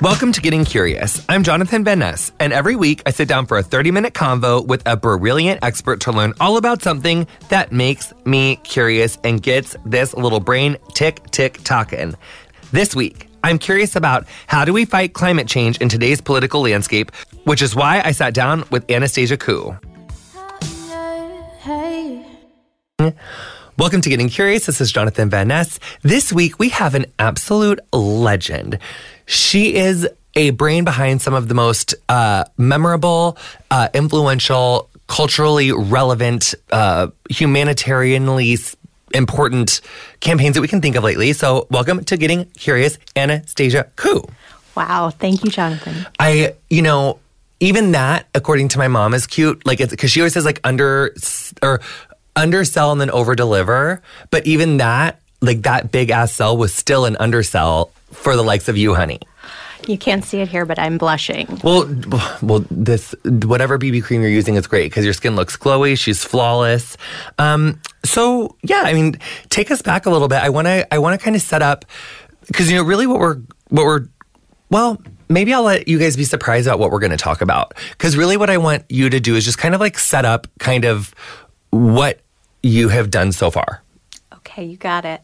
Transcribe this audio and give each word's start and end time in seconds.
Welcome 0.00 0.30
to 0.30 0.40
Getting 0.40 0.64
Curious. 0.64 1.24
I'm 1.28 1.42
Jonathan 1.42 1.82
Van 1.82 1.98
Ness, 1.98 2.30
and 2.38 2.52
every 2.52 2.76
week 2.76 3.02
I 3.04 3.10
sit 3.10 3.26
down 3.26 3.46
for 3.46 3.58
a 3.58 3.64
30 3.64 3.90
minute 3.90 4.14
convo 4.14 4.64
with 4.64 4.80
a 4.86 4.96
brilliant 4.96 5.58
expert 5.64 5.98
to 6.02 6.12
learn 6.12 6.34
all 6.38 6.56
about 6.56 6.82
something 6.82 7.26
that 7.48 7.72
makes 7.72 8.12
me 8.24 8.60
curious 8.62 9.18
and 9.24 9.42
gets 9.42 9.74
this 9.84 10.14
little 10.14 10.38
brain 10.38 10.76
tick 10.94 11.28
tick 11.32 11.58
talking. 11.64 12.14
This 12.70 12.94
week, 12.94 13.28
I'm 13.42 13.58
curious 13.58 13.96
about 13.96 14.28
how 14.46 14.64
do 14.64 14.72
we 14.72 14.84
fight 14.84 15.14
climate 15.14 15.48
change 15.48 15.78
in 15.78 15.88
today's 15.88 16.20
political 16.20 16.60
landscape, 16.60 17.10
which 17.42 17.60
is 17.60 17.74
why 17.74 18.00
I 18.04 18.12
sat 18.12 18.34
down 18.34 18.62
with 18.70 18.88
Anastasia 18.88 19.36
Khoo. 19.36 19.76
Welcome 23.78 24.00
to 24.00 24.10
Getting 24.10 24.28
Curious. 24.28 24.66
This 24.66 24.80
is 24.80 24.92
Jonathan 24.92 25.28
Van 25.28 25.48
Ness. 25.48 25.80
This 26.02 26.32
week 26.32 26.60
we 26.60 26.68
have 26.68 26.94
an 26.94 27.06
absolute 27.18 27.80
legend. 27.92 28.78
She 29.28 29.74
is 29.74 30.08
a 30.34 30.50
brain 30.50 30.84
behind 30.84 31.20
some 31.20 31.34
of 31.34 31.48
the 31.48 31.54
most 31.54 31.94
uh, 32.08 32.44
memorable, 32.56 33.36
uh, 33.70 33.90
influential, 33.92 34.88
culturally 35.06 35.70
relevant, 35.70 36.54
uh, 36.72 37.08
humanitarianly 37.28 38.74
important 39.12 39.82
campaigns 40.20 40.54
that 40.54 40.62
we 40.62 40.68
can 40.68 40.80
think 40.80 40.96
of 40.96 41.04
lately. 41.04 41.34
So, 41.34 41.66
welcome 41.70 42.04
to 42.04 42.16
Getting 42.16 42.46
Curious, 42.52 42.96
Anastasia 43.16 43.90
Khoo. 43.96 44.30
Wow. 44.74 45.10
Thank 45.10 45.44
you, 45.44 45.50
Jonathan. 45.50 46.06
I, 46.18 46.54
you 46.70 46.80
know, 46.80 47.18
even 47.60 47.92
that, 47.92 48.28
according 48.34 48.68
to 48.68 48.78
my 48.78 48.88
mom, 48.88 49.12
is 49.12 49.26
cute. 49.26 49.66
Like, 49.66 49.78
it's 49.80 49.90
because 49.90 50.10
she 50.10 50.20
always 50.20 50.32
says, 50.32 50.46
like, 50.46 50.60
under 50.64 51.14
or 51.62 51.82
undersell 52.34 52.92
and 52.92 53.00
then 53.00 53.10
over 53.10 53.34
deliver. 53.34 54.00
But 54.30 54.46
even 54.46 54.78
that, 54.78 55.20
like, 55.40 55.62
that 55.62 55.90
big 55.92 56.10
ass 56.10 56.32
sell 56.32 56.56
was 56.56 56.74
still 56.74 57.04
an 57.04 57.16
undersell 57.20 57.90
for 58.12 58.36
the 58.36 58.42
likes 58.42 58.68
of 58.68 58.76
you, 58.76 58.94
honey. 58.94 59.20
You 59.86 59.96
can't 59.96 60.24
see 60.24 60.40
it 60.40 60.48
here, 60.48 60.66
but 60.66 60.78
I'm 60.78 60.98
blushing. 60.98 61.60
Well, 61.64 61.88
well, 62.42 62.64
this 62.70 63.14
whatever 63.24 63.78
BB 63.78 64.02
cream 64.02 64.20
you're 64.20 64.30
using 64.30 64.56
is 64.56 64.66
great 64.66 64.90
because 64.90 65.04
your 65.04 65.14
skin 65.14 65.34
looks 65.34 65.56
glowy. 65.56 65.96
She's 65.96 66.22
flawless. 66.22 66.96
Um, 67.38 67.80
so 68.04 68.56
yeah, 68.62 68.82
I 68.84 68.92
mean, 68.92 69.18
take 69.48 69.70
us 69.70 69.80
back 69.80 70.04
a 70.04 70.10
little 70.10 70.28
bit. 70.28 70.42
I 70.42 70.50
want 70.50 70.66
to, 70.66 70.92
I 70.92 70.98
want 70.98 71.18
to 71.18 71.24
kind 71.24 71.34
of 71.34 71.42
set 71.42 71.62
up 71.62 71.86
because 72.46 72.70
you 72.70 72.76
know, 72.76 72.82
really, 72.82 73.06
what 73.06 73.18
we're, 73.18 73.36
what 73.68 73.84
we're, 73.84 74.08
well, 74.68 75.00
maybe 75.28 75.54
I'll 75.54 75.62
let 75.62 75.88
you 75.88 75.98
guys 75.98 76.16
be 76.16 76.24
surprised 76.24 76.66
about 76.66 76.78
what 76.78 76.90
we're 76.90 77.00
going 77.00 77.12
to 77.12 77.16
talk 77.16 77.40
about 77.40 77.74
because 77.92 78.14
really, 78.16 78.36
what 78.36 78.50
I 78.50 78.58
want 78.58 78.84
you 78.90 79.08
to 79.08 79.20
do 79.20 79.36
is 79.36 79.44
just 79.44 79.58
kind 79.58 79.74
of 79.74 79.80
like 79.80 79.98
set 79.98 80.26
up 80.26 80.46
kind 80.58 80.84
of 80.84 81.14
what 81.70 82.20
you 82.62 82.88
have 82.88 83.10
done 83.10 83.32
so 83.32 83.50
far. 83.50 83.82
Okay, 84.48 84.64
you 84.64 84.78
got 84.78 85.04
it. 85.04 85.20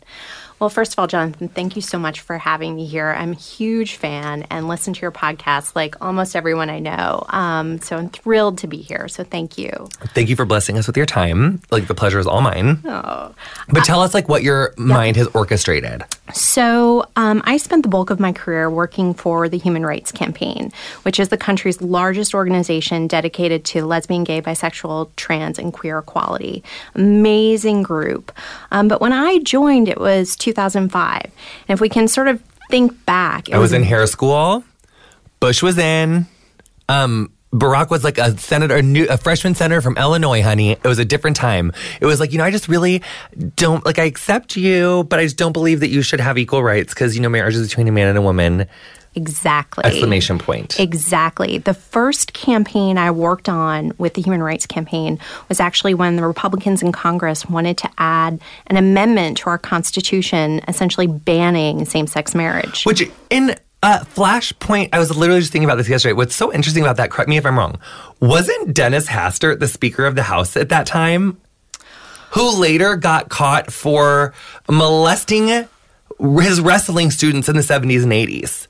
Well, 0.65 0.70
first 0.70 0.95
of 0.95 0.98
all, 0.98 1.07
Jonathan, 1.07 1.48
thank 1.48 1.77
you 1.77 1.83
so 1.83 1.98
much 1.98 2.20
for 2.20 2.39
having 2.39 2.75
me 2.75 2.87
here. 2.87 3.11
I'm 3.11 3.33
a 3.33 3.34
huge 3.34 3.97
fan 3.97 4.47
and 4.48 4.67
listen 4.67 4.95
to 4.95 5.03
your 5.03 5.12
podcast 5.12 5.77
like 5.77 5.95
almost 6.03 6.34
everyone 6.34 6.70
I 6.70 6.79
know. 6.79 7.23
Um, 7.29 7.81
so 7.81 7.98
I'm 7.98 8.09
thrilled 8.09 8.57
to 8.61 8.67
be 8.67 8.79
here. 8.79 9.07
So 9.09 9.25
thank 9.25 9.59
you. 9.59 9.91
Thank 10.15 10.31
you 10.31 10.37
for 10.37 10.47
blessing 10.47 10.79
us 10.79 10.87
with 10.87 10.97
your 10.97 11.05
time. 11.05 11.61
Like 11.70 11.87
the 11.87 11.95
pleasure 11.95 12.19
is 12.19 12.27
all 12.27 12.41
mine. 12.41 12.81
Oh. 12.87 13.35
But 13.69 13.85
tell 13.85 14.01
us 14.01 14.15
like 14.15 14.27
what 14.27 14.42
your 14.42 14.73
mind 14.79 15.17
has 15.17 15.27
orchestrated. 15.35 16.03
So 16.33 17.05
um, 17.17 17.42
I 17.45 17.59
spent 17.59 17.83
the 17.83 17.91
bulk 17.91 18.09
of 18.09 18.19
my 18.19 18.33
career 18.33 18.70
working 18.70 19.12
for 19.12 19.47
the 19.47 19.59
Human 19.59 19.85
Rights 19.85 20.11
Campaign, 20.11 20.73
which 21.03 21.20
is 21.20 21.29
the 21.29 21.37
country's 21.37 21.83
largest 21.83 22.35
organization 22.35 23.07
dedicated 23.07 23.67
to 23.67 23.85
lesbian, 23.85 24.25
gay, 24.25 24.41
bisexual, 24.41 25.11
trans, 25.17 25.59
and 25.59 25.75
queer 25.75 25.98
equality. 25.98 26.65
Amazing 26.95 27.83
group. 27.83 28.33
Um, 28.70 28.89
but 28.89 29.03
when 29.03 29.12
I 29.12 29.41
joined, 29.41 29.87
it 29.87 30.01
was 30.01 30.35
2005. 30.55 31.23
And 31.23 31.33
if 31.69 31.81
we 31.81 31.89
can 31.89 32.09
sort 32.09 32.29
of 32.29 32.43
think 32.71 33.05
back, 33.07 33.51
I 33.51 33.59
was 33.59 33.73
in 33.73 33.83
hair 33.83 34.07
school. 34.07 34.65
Bush 35.41 35.63
was 35.63 35.79
in. 35.79 36.27
Um, 36.89 37.31
Barack 37.55 37.89
was 37.89 38.03
like 38.03 38.19
a 38.19 38.37
senator, 38.37 38.77
a, 38.77 38.83
new, 38.83 39.07
a 39.09 39.17
freshman 39.17 39.55
senator 39.55 39.81
from 39.81 39.97
Illinois, 39.97 40.43
honey. 40.43 40.73
It 40.73 40.85
was 40.85 40.99
a 40.99 41.05
different 41.05 41.37
time. 41.37 41.73
It 42.01 42.07
was 42.07 42.19
like, 42.19 42.33
you 42.33 42.39
know, 42.39 42.45
I 42.45 42.51
just 42.51 42.69
really 42.69 43.01
don't, 43.55 43.85
like, 43.87 43.98
I 44.01 44.05
accept 44.05 44.57
you, 44.57 45.05
but 45.05 45.20
I 45.20 45.23
just 45.25 45.37
don't 45.37 45.53
believe 45.53 45.81
that 45.81 45.89
you 45.89 46.03
should 46.03 46.19
have 46.19 46.37
equal 46.37 46.64
rights 46.64 46.93
because, 46.93 47.14
you 47.14 47.23
know, 47.23 47.29
marriage 47.29 47.55
is 47.55 47.69
between 47.69 47.87
a 47.87 47.93
man 47.93 48.09
and 48.09 48.19
a 48.19 48.23
woman. 48.23 48.67
Exactly. 49.14 49.85
Exclamation 49.85 50.39
point. 50.39 50.79
Exactly. 50.80 51.58
The 51.58 51.75
first 51.75 52.33
campaign 52.33 52.98
I 52.98 53.11
worked 53.11 53.48
on 53.48 53.92
with 53.98 54.14
the 54.14 54.23
Human 54.23 54.42
Rights 54.42 54.67
Campaign 54.67 55.19
was 55.48 55.61
actually 55.61 55.95
when 55.95 56.17
the 56.17 56.27
Republicans 56.27 56.83
in 56.83 56.92
Congress 56.92 57.47
wanted 57.47 57.79
to 57.79 57.91
add 57.98 58.41
an 58.67 58.77
amendment 58.77 59.39
to 59.39 59.51
our 59.51 59.58
Constitution, 59.58 60.61
essentially 60.67 61.07
banning 61.07 61.85
same 61.85 62.07
sex 62.07 62.35
marriage. 62.35 62.85
Which, 62.85 63.08
in 63.30 63.55
uh, 63.83 64.01
Flashpoint, 64.01 64.91
I 64.92 64.98
was 64.98 65.14
literally 65.17 65.41
just 65.41 65.52
thinking 65.52 65.69
about 65.69 65.77
this 65.77 65.89
yesterday. 65.89 66.14
What's 66.14 66.35
so 66.35 66.52
interesting 66.52 66.83
about 66.83 66.96
that, 66.96 67.11
correct 67.11 67.29
me 67.29 67.36
if 67.36 67.46
I'm 67.46 67.58
wrong, 67.58 67.79
wasn't 68.20 68.75
Dennis 68.75 69.07
Hastert 69.07 69.61
the 69.61 69.69
Speaker 69.69 70.07
of 70.07 70.14
the 70.14 70.23
House 70.23 70.57
at 70.57 70.70
that 70.70 70.86
time? 70.86 71.41
Who 72.33 72.58
later 72.58 72.96
got 72.96 73.29
caught 73.29 73.70
for 73.70 74.35
molesting 74.69 75.67
his 76.19 76.61
wrestling 76.61 77.11
students 77.11 77.48
in 77.48 77.57
the 77.57 77.63
70s 77.63 78.02
and 78.02 78.13
80s. 78.13 78.67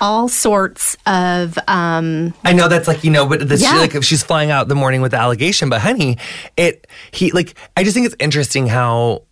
All 0.00 0.28
sorts 0.28 0.96
of. 1.06 1.58
Um, 1.68 2.32
I 2.44 2.52
know 2.52 2.68
that's 2.68 2.88
like 2.88 3.04
you 3.04 3.10
know, 3.10 3.26
but 3.26 3.46
this 3.48 3.62
Yeah. 3.62 3.74
she, 3.74 3.78
like 3.96 4.02
she's 4.02 4.22
flying 4.22 4.50
out 4.50 4.68
the 4.68 4.74
morning 4.74 5.02
with 5.02 5.10
the 5.12 5.18
allegation. 5.18 5.68
But 5.68 5.80
honey, 5.82 6.18
it 6.56 6.86
he 7.10 7.30
like 7.32 7.54
I 7.76 7.84
just 7.84 7.94
think 7.94 8.06
it's 8.06 8.16
interesting 8.18 8.66
how 8.66 9.22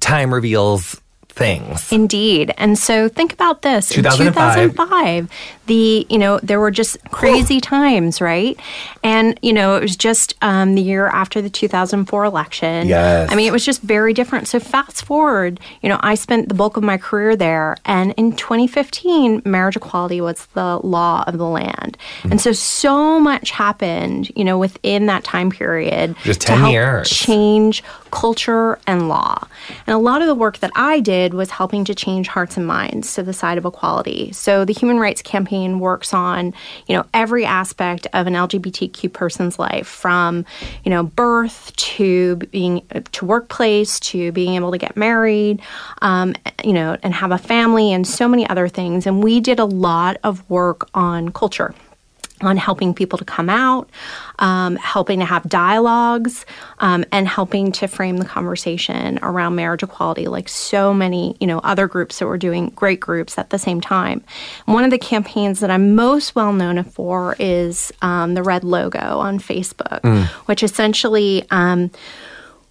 time 0.00 0.32
reveals 0.32 1.00
things. 1.32 1.92
Indeed. 1.92 2.52
And 2.58 2.78
so 2.78 3.08
think 3.08 3.32
about 3.32 3.62
this. 3.62 3.88
2005. 3.88 4.58
In 4.58 4.70
2005, 4.70 5.30
the, 5.66 6.06
you 6.10 6.18
know, 6.18 6.38
there 6.42 6.58
were 6.58 6.70
just 6.70 6.98
crazy 7.10 7.60
times, 7.60 8.20
right? 8.20 8.58
And, 9.04 9.38
you 9.40 9.52
know, 9.52 9.76
it 9.76 9.82
was 9.82 9.96
just 9.96 10.34
um, 10.42 10.74
the 10.74 10.82
year 10.82 11.06
after 11.06 11.40
the 11.40 11.50
2004 11.50 12.24
election. 12.24 12.88
Yes. 12.88 13.30
I 13.30 13.36
mean, 13.36 13.46
it 13.46 13.52
was 13.52 13.64
just 13.64 13.80
very 13.82 14.12
different. 14.12 14.48
So 14.48 14.58
fast 14.58 15.04
forward, 15.04 15.60
you 15.82 15.88
know, 15.88 15.98
I 16.00 16.16
spent 16.16 16.48
the 16.48 16.54
bulk 16.54 16.76
of 16.76 16.82
my 16.82 16.98
career 16.98 17.36
there. 17.36 17.76
And 17.84 18.12
in 18.16 18.32
2015, 18.32 19.42
marriage 19.44 19.76
equality 19.76 20.20
was 20.20 20.46
the 20.54 20.78
law 20.78 21.24
of 21.26 21.38
the 21.38 21.46
land. 21.46 21.96
Mm. 22.22 22.32
And 22.32 22.40
so, 22.40 22.52
so 22.52 23.20
much 23.20 23.50
happened, 23.52 24.30
you 24.34 24.44
know, 24.44 24.58
within 24.58 25.06
that 25.06 25.24
time 25.24 25.50
period. 25.50 26.16
Just 26.24 26.40
to 26.42 26.46
10 26.48 26.58
help 26.58 26.72
years. 26.72 27.08
change 27.08 27.84
culture 28.10 28.78
and 28.86 29.08
law. 29.08 29.46
And 29.86 29.94
a 29.94 29.98
lot 29.98 30.20
of 30.22 30.28
the 30.28 30.34
work 30.34 30.58
that 30.58 30.70
I 30.74 31.00
did 31.00 31.34
was 31.34 31.50
helping 31.50 31.84
to 31.84 31.94
change 31.94 32.28
hearts 32.28 32.56
and 32.56 32.66
minds 32.66 33.14
to 33.14 33.22
the 33.22 33.32
side 33.32 33.58
of 33.58 33.64
equality. 33.64 34.32
So 34.32 34.64
the 34.64 34.72
Human 34.72 34.98
Rights 34.98 35.22
Campaign 35.22 35.80
works 35.80 36.12
on, 36.12 36.54
you 36.86 36.96
know, 36.96 37.06
every 37.14 37.44
aspect 37.44 38.06
of 38.12 38.26
an 38.26 38.34
LGBTQ 38.34 39.12
person's 39.12 39.58
life 39.58 39.86
from, 39.86 40.44
you 40.84 40.90
know, 40.90 41.04
birth 41.04 41.74
to 41.76 42.36
being 42.36 42.86
to 43.12 43.24
workplace 43.24 44.00
to 44.00 44.32
being 44.32 44.54
able 44.54 44.70
to 44.72 44.78
get 44.78 44.96
married, 44.96 45.60
um, 46.02 46.34
you 46.64 46.72
know, 46.72 46.96
and 47.02 47.14
have 47.14 47.32
a 47.32 47.38
family 47.38 47.92
and 47.92 48.06
so 48.06 48.28
many 48.28 48.48
other 48.48 48.68
things. 48.68 49.06
And 49.06 49.22
we 49.22 49.40
did 49.40 49.58
a 49.58 49.64
lot 49.64 50.16
of 50.22 50.48
work 50.50 50.88
on 50.94 51.30
culture 51.30 51.74
on 52.40 52.56
helping 52.56 52.94
people 52.94 53.18
to 53.18 53.24
come 53.24 53.50
out, 53.50 53.90
um, 54.38 54.76
helping 54.76 55.20
to 55.20 55.24
have 55.24 55.48
dialogues, 55.48 56.46
um, 56.78 57.04
and 57.12 57.28
helping 57.28 57.72
to 57.72 57.86
frame 57.86 58.16
the 58.16 58.24
conversation 58.24 59.18
around 59.22 59.54
marriage 59.54 59.82
equality, 59.82 60.26
like 60.26 60.48
so 60.48 60.94
many, 60.94 61.36
you 61.40 61.46
know, 61.46 61.58
other 61.60 61.86
groups 61.86 62.18
that 62.18 62.26
were 62.26 62.38
doing 62.38 62.70
great 62.70 63.00
groups 63.00 63.38
at 63.38 63.50
the 63.50 63.58
same 63.58 63.80
time. 63.80 64.22
One 64.66 64.84
of 64.84 64.90
the 64.90 64.98
campaigns 64.98 65.60
that 65.60 65.70
I'm 65.70 65.94
most 65.94 66.34
well 66.34 66.52
known 66.52 66.82
for 66.84 67.36
is 67.38 67.92
um, 68.02 68.34
the 68.34 68.42
red 68.42 68.64
logo 68.64 69.18
on 69.18 69.38
Facebook, 69.38 70.04
which 70.46 70.62
essentially 70.62 71.44
um, 71.50 71.90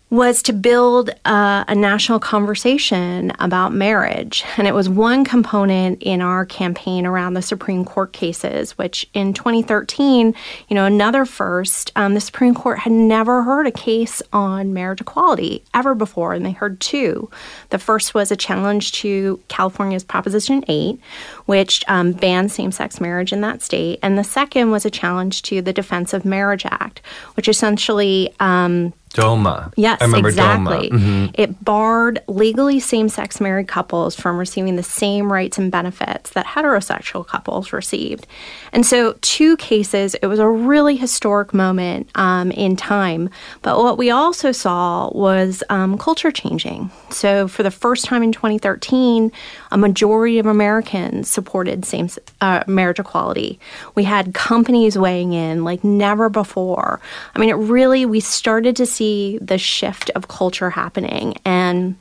was 0.09 0.41
to 0.41 0.53
build 0.53 1.11
uh, 1.25 1.63
a 1.67 1.75
national 1.75 2.19
conversation 2.19 3.31
about 3.39 3.71
marriage. 3.71 4.43
And 4.57 4.67
it 4.67 4.73
was 4.73 4.89
one 4.89 5.23
component 5.23 6.01
in 6.01 6.21
our 6.21 6.47
campaign 6.47 7.05
around 7.05 7.35
the 7.35 7.43
Supreme 7.43 7.85
Court 7.85 8.11
cases, 8.11 8.75
which 8.77 9.07
in 9.13 9.35
2013, 9.35 10.33
you 10.67 10.75
know, 10.75 10.85
another 10.85 11.25
first, 11.25 11.91
um, 11.95 12.15
the 12.15 12.21
Supreme 12.21 12.55
Court 12.55 12.79
had 12.79 12.91
never 12.91 13.43
heard 13.43 13.67
a 13.67 13.71
case 13.71 14.21
on 14.33 14.73
marriage 14.73 15.01
equality 15.01 15.63
ever 15.75 15.93
before, 15.93 16.33
and 16.33 16.43
they 16.43 16.51
heard 16.51 16.79
two. 16.79 17.29
The 17.69 17.77
first 17.77 18.15
was 18.15 18.31
a 18.31 18.35
challenge 18.35 18.93
to 18.93 19.39
California's 19.47 20.03
Proposition 20.03 20.65
8, 20.67 20.99
which 21.45 21.83
um, 21.87 22.13
banned 22.13 22.51
same 22.51 22.71
sex 22.71 22.99
marriage 22.99 23.31
in 23.31 23.41
that 23.41 23.61
state. 23.61 23.99
And 24.01 24.17
the 24.17 24.23
second 24.23 24.71
was 24.71 24.85
a 24.85 24.91
challenge 24.91 25.43
to 25.43 25.61
the 25.61 25.73
Defense 25.73 26.13
of 26.13 26.25
Marriage 26.25 26.65
Act, 26.65 27.01
which 27.35 27.47
essentially 27.47 28.33
um, 28.39 28.91
Doma. 29.19 29.73
Yes, 29.75 30.01
I 30.01 30.05
remember 30.05 30.29
exactly. 30.29 30.89
Doma. 30.89 30.99
Mhm. 30.99 31.31
It 31.33 31.63
barred 31.63 32.21
legally 32.27 32.79
same 32.79 33.09
sex 33.09 33.41
married 33.41 33.67
couples 33.67 34.15
from 34.15 34.37
receiving 34.37 34.75
the 34.75 34.83
same 34.83 35.31
rights 35.31 35.57
and 35.57 35.71
benefits 35.71 36.31
that 36.31 36.45
heterosexual 36.45 37.25
couples 37.25 37.73
received. 37.73 38.27
And 38.71 38.85
so, 38.85 39.15
two 39.21 39.57
cases, 39.57 40.15
it 40.15 40.27
was 40.27 40.39
a 40.39 40.47
really 40.47 40.95
historic 40.95 41.53
moment 41.53 42.09
um, 42.15 42.51
in 42.51 42.75
time. 42.75 43.29
But 43.61 43.77
what 43.77 43.97
we 43.97 44.09
also 44.09 44.51
saw 44.51 45.09
was 45.11 45.63
um, 45.69 45.97
culture 45.97 46.31
changing. 46.31 46.91
So, 47.09 47.47
for 47.47 47.63
the 47.63 47.71
first 47.71 48.05
time 48.05 48.23
in 48.23 48.31
2013, 48.31 49.31
a 49.71 49.77
majority 49.77 50.39
of 50.39 50.45
Americans 50.45 51.29
supported 51.29 51.85
same 51.85 52.09
uh, 52.41 52.63
marriage 52.67 52.99
equality. 52.99 53.59
We 53.95 54.03
had 54.03 54.33
companies 54.33 54.97
weighing 54.97 55.33
in 55.33 55.63
like 55.63 55.83
never 55.83 56.29
before. 56.29 56.99
I 57.35 57.39
mean, 57.39 57.49
it 57.49 57.53
really, 57.53 58.05
we 58.05 58.19
started 58.19 58.75
to 58.77 58.85
see 58.85 59.37
the 59.39 59.57
shift 59.57 60.09
of 60.11 60.27
culture 60.27 60.69
happening. 60.69 61.35
And 61.45 61.95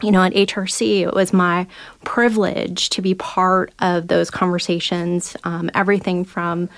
you 0.00 0.12
know, 0.12 0.22
at 0.22 0.32
HRC, 0.32 1.00
it 1.00 1.14
was 1.14 1.32
my 1.32 1.66
privilege 2.04 2.88
to 2.90 3.02
be 3.02 3.14
part 3.14 3.72
of 3.80 4.06
those 4.06 4.30
conversations. 4.30 5.36
Um, 5.42 5.70
everything 5.74 6.24
from 6.24 6.68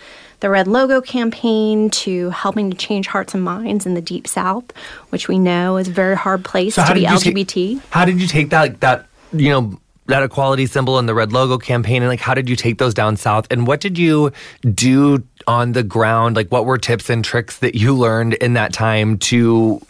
the 0.40 0.48
Red 0.48 0.66
Logo 0.66 1.02
campaign 1.02 1.90
to 1.90 2.30
helping 2.30 2.70
to 2.70 2.76
change 2.76 3.08
hearts 3.08 3.34
and 3.34 3.44
minds 3.44 3.84
in 3.84 3.92
the 3.92 4.00
Deep 4.00 4.26
South, 4.26 4.64
which 5.10 5.28
we 5.28 5.38
know 5.38 5.76
is 5.76 5.88
a 5.88 5.92
very 5.92 6.16
hard 6.16 6.44
place 6.44 6.76
so 6.76 6.84
to 6.84 6.94
be 6.94 7.04
LGBT. 7.04 7.82
How 7.90 8.06
did 8.06 8.20
you 8.20 8.26
take 8.26 8.48
that, 8.50 8.80
that, 8.80 9.06
you 9.32 9.50
know, 9.50 9.78
that 10.10 10.22
equality 10.22 10.66
symbol 10.66 10.98
and 10.98 11.08
the 11.08 11.14
red 11.14 11.32
logo 11.32 11.58
campaign? 11.58 12.02
And 12.02 12.08
like 12.08 12.20
how 12.20 12.34
did 12.34 12.48
you 12.48 12.56
take 12.56 12.78
those 12.78 12.94
down 12.94 13.16
south? 13.16 13.46
And 13.50 13.66
what 13.66 13.80
did 13.80 13.98
you 13.98 14.32
do 14.72 15.24
on 15.46 15.72
the 15.72 15.82
ground? 15.82 16.36
Like 16.36 16.48
what 16.50 16.66
were 16.66 16.78
tips 16.78 17.08
and 17.10 17.24
tricks 17.24 17.58
that 17.58 17.74
you 17.74 17.94
learned 17.94 18.34
in 18.34 18.52
that 18.54 18.72
time 18.72 19.18
to 19.18 19.80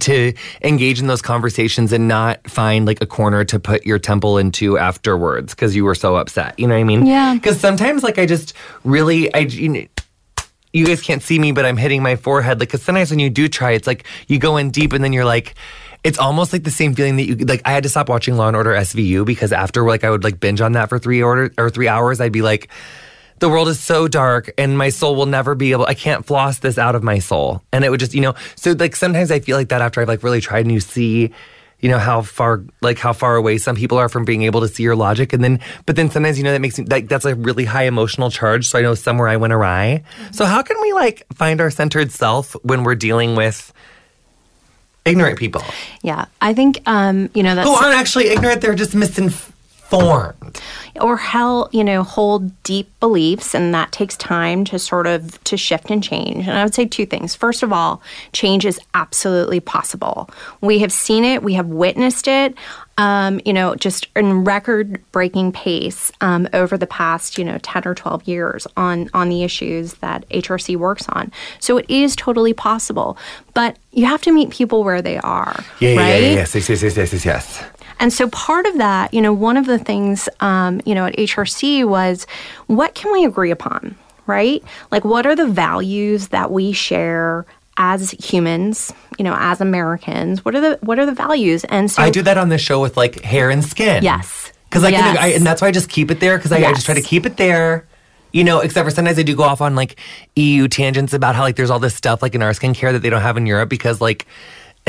to 0.00 0.32
engage 0.62 1.00
in 1.00 1.06
those 1.06 1.22
conversations 1.22 1.92
and 1.92 2.06
not 2.06 2.48
find 2.48 2.86
like 2.86 3.00
a 3.00 3.06
corner 3.06 3.44
to 3.44 3.58
put 3.58 3.86
your 3.86 3.98
temple 3.98 4.38
into 4.38 4.78
afterwards? 4.78 5.54
Because 5.54 5.74
you 5.74 5.84
were 5.84 5.94
so 5.94 6.16
upset. 6.16 6.58
You 6.58 6.66
know 6.66 6.74
what 6.74 6.80
i 6.80 6.84
mean? 6.84 7.06
Yeah. 7.06 7.34
Because 7.34 7.58
sometimes 7.58 8.02
like 8.02 8.18
i 8.18 8.26
just 8.26 8.54
really 8.84 9.32
i 9.34 9.38
you 9.38 9.68
know, 9.68 9.82
you 10.72 10.86
guys 10.86 11.00
can't 11.00 11.22
see 11.22 11.38
me 11.38 11.52
but 11.52 11.64
i'm 11.64 11.76
hitting 11.76 12.02
my 12.02 12.16
forehead. 12.16 12.60
Like 12.60 12.68
because 12.68 12.82
sometimes 12.82 13.10
when 13.10 13.18
you 13.18 13.30
do 13.30 13.48
try 13.48 13.72
it's 13.72 13.86
like 13.86 14.04
you 14.26 14.38
go 14.38 14.56
in 14.56 14.70
deep 14.70 14.92
and 14.92 15.02
then 15.02 15.12
you're 15.12 15.24
like 15.24 15.54
it's 16.04 16.18
almost 16.18 16.52
like 16.52 16.64
the 16.64 16.70
same 16.70 16.94
feeling 16.94 17.16
that 17.16 17.24
you 17.24 17.36
like. 17.36 17.62
I 17.64 17.72
had 17.72 17.82
to 17.82 17.88
stop 17.88 18.08
watching 18.08 18.36
Law 18.36 18.48
and 18.48 18.56
Order 18.56 18.72
SVU 18.72 19.24
because 19.24 19.52
after 19.52 19.84
like 19.84 20.04
I 20.04 20.10
would 20.10 20.24
like 20.24 20.40
binge 20.40 20.60
on 20.60 20.72
that 20.72 20.88
for 20.88 20.98
three 20.98 21.22
order 21.22 21.52
or 21.58 21.70
three 21.70 21.88
hours. 21.88 22.20
I'd 22.20 22.32
be 22.32 22.42
like, 22.42 22.68
the 23.40 23.48
world 23.48 23.68
is 23.68 23.80
so 23.80 24.08
dark 24.08 24.50
and 24.58 24.78
my 24.78 24.90
soul 24.90 25.16
will 25.16 25.26
never 25.26 25.54
be 25.54 25.72
able. 25.72 25.86
I 25.86 25.94
can't 25.94 26.24
floss 26.24 26.58
this 26.58 26.78
out 26.78 26.94
of 26.94 27.02
my 27.02 27.18
soul, 27.18 27.62
and 27.72 27.84
it 27.84 27.90
would 27.90 28.00
just 28.00 28.14
you 28.14 28.20
know. 28.20 28.34
So 28.56 28.72
like 28.72 28.96
sometimes 28.96 29.30
I 29.30 29.40
feel 29.40 29.56
like 29.56 29.68
that 29.68 29.82
after 29.82 30.00
I've 30.00 30.08
like 30.08 30.22
really 30.22 30.40
tried 30.40 30.64
and 30.66 30.72
you 30.72 30.80
see 30.80 31.32
you 31.80 31.88
know 31.88 31.98
how 31.98 32.22
far 32.22 32.64
like 32.80 32.98
how 32.98 33.12
far 33.12 33.36
away 33.36 33.58
some 33.58 33.76
people 33.76 33.98
are 33.98 34.08
from 34.08 34.24
being 34.24 34.42
able 34.42 34.60
to 34.60 34.68
see 34.68 34.82
your 34.82 34.96
logic 34.96 35.32
and 35.32 35.42
then 35.44 35.60
but 35.86 35.96
then 35.96 36.10
sometimes 36.10 36.36
you 36.36 36.44
know 36.44 36.52
that 36.52 36.60
makes 36.60 36.78
me 36.78 36.84
like 36.84 37.08
that's 37.08 37.24
a 37.24 37.34
really 37.34 37.64
high 37.64 37.84
emotional 37.84 38.30
charge 38.30 38.68
so 38.68 38.78
i 38.78 38.82
know 38.82 38.94
somewhere 38.94 39.28
i 39.28 39.36
went 39.36 39.52
awry 39.52 40.02
mm-hmm. 40.02 40.32
so 40.32 40.44
how 40.44 40.62
can 40.62 40.76
we 40.82 40.92
like 40.92 41.24
find 41.34 41.60
our 41.60 41.70
centered 41.70 42.10
self 42.10 42.54
when 42.64 42.82
we're 42.82 42.96
dealing 42.96 43.36
with 43.36 43.72
ignorant 45.08 45.38
people. 45.38 45.62
Yeah, 46.02 46.26
I 46.40 46.54
think 46.54 46.80
um, 46.86 47.30
you 47.34 47.42
know 47.42 47.54
that's 47.54 47.68
who 47.68 47.74
aren't 47.74 47.96
actually 47.96 48.28
ignorant; 48.28 48.60
they're 48.60 48.74
just 48.74 48.94
misinformed, 48.94 50.60
or 51.00 51.16
hell, 51.16 51.68
you 51.72 51.82
know, 51.82 52.02
hold 52.02 52.62
deep 52.62 52.88
beliefs, 53.00 53.54
and 53.54 53.74
that 53.74 53.92
takes 53.92 54.16
time 54.16 54.64
to 54.66 54.78
sort 54.78 55.06
of 55.06 55.42
to 55.44 55.56
shift 55.56 55.90
and 55.90 56.02
change. 56.02 56.46
And 56.46 56.58
I 56.58 56.64
would 56.64 56.74
say 56.74 56.84
two 56.84 57.06
things. 57.06 57.34
First 57.34 57.62
of 57.62 57.72
all, 57.72 58.02
change 58.32 58.64
is 58.64 58.80
absolutely 58.94 59.60
possible. 59.60 60.30
We 60.60 60.80
have 60.80 60.92
seen 60.92 61.24
it, 61.24 61.42
we 61.42 61.54
have 61.54 61.66
witnessed 61.66 62.28
it 62.28 62.54
um, 62.98 63.40
you 63.44 63.52
know, 63.52 63.76
just 63.76 64.08
in 64.16 64.44
record 64.44 65.00
breaking 65.12 65.52
pace 65.52 66.10
um, 66.20 66.48
over 66.52 66.76
the 66.76 66.86
past, 66.86 67.38
you 67.38 67.44
know, 67.44 67.58
10 67.62 67.86
or 67.86 67.94
12 67.94 68.26
years 68.26 68.66
on, 68.76 69.08
on 69.14 69.28
the 69.28 69.44
issues 69.44 69.94
that 69.94 70.28
HRC 70.30 70.76
works 70.76 71.08
on. 71.08 71.32
So 71.60 71.78
it 71.78 71.88
is 71.88 72.16
totally 72.16 72.52
possible. 72.52 73.16
But 73.54 73.78
you 73.92 74.04
have 74.06 74.20
to 74.22 74.32
meet 74.32 74.50
people 74.50 74.82
where 74.82 75.00
they 75.00 75.18
are. 75.18 75.64
Yeah, 75.78 75.90
right? 75.90 76.08
yeah, 76.08 76.16
yeah, 76.18 76.34
yes, 76.34 76.54
yes, 76.56 76.68
yes, 76.68 76.82
yes, 76.82 77.12
yes, 77.12 77.24
yes. 77.24 77.64
And 78.00 78.12
so 78.12 78.28
part 78.28 78.66
of 78.66 78.78
that, 78.78 79.14
you 79.14 79.20
know, 79.20 79.32
one 79.32 79.56
of 79.56 79.66
the 79.66 79.78
things, 79.78 80.28
um, 80.40 80.80
you 80.84 80.94
know, 80.94 81.06
at 81.06 81.16
HRC 81.16 81.86
was 81.86 82.26
what 82.66 82.94
can 82.94 83.12
we 83.12 83.24
agree 83.24 83.52
upon? 83.52 83.96
Right? 84.26 84.62
Like, 84.90 85.04
what 85.04 85.24
are 85.24 85.34
the 85.34 85.46
values 85.46 86.28
that 86.28 86.50
we 86.50 86.72
share 86.72 87.46
as 87.78 88.10
humans, 88.10 88.92
you 89.18 89.24
know, 89.24 89.36
as 89.38 89.60
Americans, 89.60 90.44
what 90.44 90.54
are 90.54 90.60
the 90.60 90.78
what 90.82 90.98
are 90.98 91.06
the 91.06 91.14
values? 91.14 91.64
And 91.64 91.90
so 91.90 92.02
I 92.02 92.10
do 92.10 92.22
that 92.22 92.36
on 92.36 92.48
the 92.48 92.58
show 92.58 92.80
with 92.80 92.96
like 92.96 93.20
hair 93.22 93.50
and 93.50 93.64
skin. 93.64 94.02
Yes, 94.02 94.52
because 94.68 94.84
I, 94.84 94.90
yes. 94.90 95.16
I 95.18 95.28
and 95.28 95.46
that's 95.46 95.62
why 95.62 95.68
I 95.68 95.70
just 95.70 95.88
keep 95.88 96.10
it 96.10 96.20
there 96.20 96.36
because 96.36 96.52
I, 96.52 96.58
yes. 96.58 96.70
I 96.70 96.72
just 96.74 96.86
try 96.86 96.94
to 96.94 97.02
keep 97.02 97.24
it 97.24 97.36
there. 97.36 97.86
You 98.32 98.44
know, 98.44 98.60
except 98.60 98.84
for 98.84 98.90
sometimes 98.90 99.18
I 99.18 99.22
do 99.22 99.34
go 99.34 99.44
off 99.44 99.62
on 99.62 99.74
like 99.74 99.98
EU 100.36 100.68
tangents 100.68 101.14
about 101.14 101.34
how 101.34 101.42
like 101.42 101.56
there's 101.56 101.70
all 101.70 101.78
this 101.78 101.94
stuff 101.94 102.20
like 102.20 102.34
in 102.34 102.42
our 102.42 102.50
skincare 102.50 102.92
that 102.92 102.98
they 103.00 103.08
don't 103.08 103.22
have 103.22 103.38
in 103.38 103.46
Europe 103.46 103.70
because 103.70 104.02
like 104.02 104.26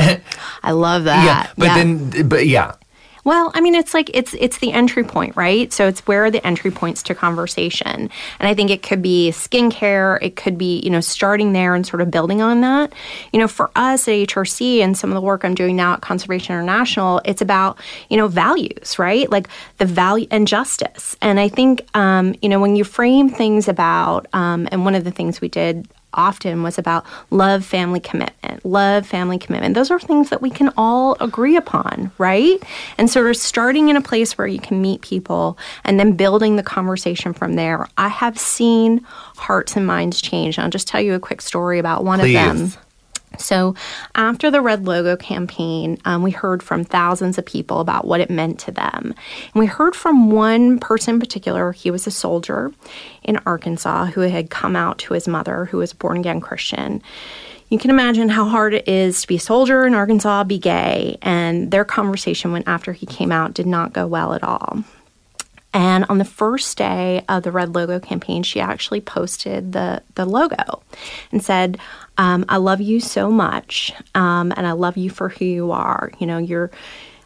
I 0.62 0.72
love 0.72 1.04
that. 1.04 1.24
Yeah, 1.24 1.52
but 1.56 1.64
yeah. 1.64 1.74
then 1.74 2.28
but 2.28 2.46
yeah. 2.46 2.74
Well, 3.24 3.50
I 3.54 3.60
mean, 3.60 3.74
it's 3.74 3.92
like 3.92 4.10
it's 4.14 4.34
it's 4.34 4.58
the 4.58 4.72
entry 4.72 5.04
point, 5.04 5.36
right? 5.36 5.72
So 5.72 5.86
it's 5.86 6.00
where 6.06 6.24
are 6.24 6.30
the 6.30 6.44
entry 6.46 6.70
points 6.70 7.02
to 7.04 7.14
conversation, 7.14 8.10
and 8.38 8.48
I 8.48 8.54
think 8.54 8.70
it 8.70 8.82
could 8.82 9.02
be 9.02 9.30
skincare, 9.30 10.18
it 10.22 10.36
could 10.36 10.56
be 10.56 10.80
you 10.80 10.90
know 10.90 11.00
starting 11.00 11.52
there 11.52 11.74
and 11.74 11.86
sort 11.86 12.00
of 12.00 12.10
building 12.10 12.40
on 12.40 12.62
that. 12.62 12.92
You 13.32 13.40
know, 13.40 13.48
for 13.48 13.70
us 13.76 14.08
at 14.08 14.12
HRC 14.12 14.78
and 14.78 14.96
some 14.96 15.10
of 15.10 15.14
the 15.14 15.20
work 15.20 15.44
I'm 15.44 15.54
doing 15.54 15.76
now 15.76 15.92
at 15.94 16.00
Conservation 16.00 16.54
International, 16.54 17.20
it's 17.24 17.42
about 17.42 17.78
you 18.08 18.16
know 18.16 18.28
values, 18.28 18.98
right? 18.98 19.30
Like 19.30 19.48
the 19.78 19.86
value 19.86 20.26
and 20.30 20.48
justice, 20.48 21.16
and 21.20 21.38
I 21.38 21.48
think 21.48 21.82
um, 21.94 22.34
you 22.40 22.48
know 22.48 22.60
when 22.60 22.76
you 22.76 22.84
frame 22.84 23.28
things 23.28 23.68
about, 23.68 24.26
um, 24.32 24.68
and 24.72 24.84
one 24.84 24.94
of 24.94 25.04
the 25.04 25.10
things 25.10 25.40
we 25.40 25.48
did 25.48 25.88
often 26.14 26.62
was 26.62 26.78
about 26.78 27.04
love, 27.30 27.64
family, 27.64 28.00
commitment. 28.00 28.64
Love, 28.64 29.06
family, 29.06 29.38
commitment. 29.38 29.74
Those 29.74 29.90
are 29.90 29.98
things 29.98 30.30
that 30.30 30.42
we 30.42 30.50
can 30.50 30.70
all 30.76 31.16
agree 31.20 31.56
upon, 31.56 32.10
right? 32.18 32.62
And 32.98 33.08
sort 33.08 33.28
of 33.28 33.36
starting 33.36 33.88
in 33.88 33.96
a 33.96 34.02
place 34.02 34.36
where 34.36 34.46
you 34.46 34.58
can 34.58 34.82
meet 34.82 35.00
people 35.00 35.56
and 35.84 35.98
then 35.98 36.12
building 36.12 36.56
the 36.56 36.62
conversation 36.62 37.32
from 37.32 37.54
there. 37.54 37.86
I 37.96 38.08
have 38.08 38.38
seen 38.38 39.00
hearts 39.36 39.76
and 39.76 39.86
minds 39.86 40.20
change. 40.20 40.58
I'll 40.58 40.70
just 40.70 40.88
tell 40.88 41.00
you 41.00 41.14
a 41.14 41.20
quick 41.20 41.40
story 41.40 41.78
about 41.78 42.04
one 42.04 42.20
Please. 42.20 42.36
of 42.36 42.72
them. 42.72 42.82
So, 43.40 43.74
after 44.14 44.50
the 44.50 44.60
Red 44.60 44.86
Logo 44.86 45.16
campaign, 45.16 45.98
um, 46.04 46.22
we 46.22 46.30
heard 46.30 46.62
from 46.62 46.84
thousands 46.84 47.38
of 47.38 47.46
people 47.46 47.80
about 47.80 48.06
what 48.06 48.20
it 48.20 48.30
meant 48.30 48.58
to 48.60 48.70
them. 48.70 49.14
And 49.54 49.54
we 49.54 49.66
heard 49.66 49.96
from 49.96 50.30
one 50.30 50.78
person 50.78 51.14
in 51.14 51.20
particular, 51.20 51.72
he 51.72 51.90
was 51.90 52.06
a 52.06 52.10
soldier 52.10 52.72
in 53.22 53.38
Arkansas 53.46 54.06
who 54.06 54.20
had 54.22 54.50
come 54.50 54.76
out 54.76 54.98
to 54.98 55.14
his 55.14 55.26
mother, 55.26 55.66
who 55.66 55.78
was 55.78 55.92
a 55.92 55.96
born 55.96 56.18
again 56.18 56.40
Christian. 56.40 57.02
You 57.68 57.78
can 57.78 57.90
imagine 57.90 58.28
how 58.28 58.46
hard 58.46 58.74
it 58.74 58.88
is 58.88 59.22
to 59.22 59.28
be 59.28 59.36
a 59.36 59.40
soldier 59.40 59.86
in 59.86 59.94
Arkansas, 59.94 60.42
be 60.44 60.58
gay, 60.58 61.18
and 61.22 61.70
their 61.70 61.84
conversation 61.84 62.50
when 62.50 62.64
after 62.66 62.92
he 62.92 63.06
came 63.06 63.30
out 63.30 63.54
did 63.54 63.66
not 63.66 63.92
go 63.92 64.08
well 64.08 64.34
at 64.34 64.42
all. 64.42 64.82
And 65.72 66.04
on 66.08 66.18
the 66.18 66.24
first 66.24 66.76
day 66.76 67.24
of 67.28 67.44
the 67.44 67.52
Red 67.52 67.74
Logo 67.74 68.00
campaign, 68.00 68.42
she 68.42 68.60
actually 68.60 69.00
posted 69.00 69.72
the, 69.72 70.02
the 70.16 70.24
logo 70.24 70.82
and 71.30 71.42
said, 71.44 71.78
um, 72.20 72.44
I 72.50 72.58
love 72.58 72.82
you 72.82 73.00
so 73.00 73.30
much, 73.30 73.94
um, 74.14 74.52
and 74.54 74.66
I 74.66 74.72
love 74.72 74.98
you 74.98 75.08
for 75.08 75.30
who 75.30 75.46
you 75.46 75.72
are. 75.72 76.12
You 76.18 76.26
know, 76.26 76.36
you're. 76.36 76.70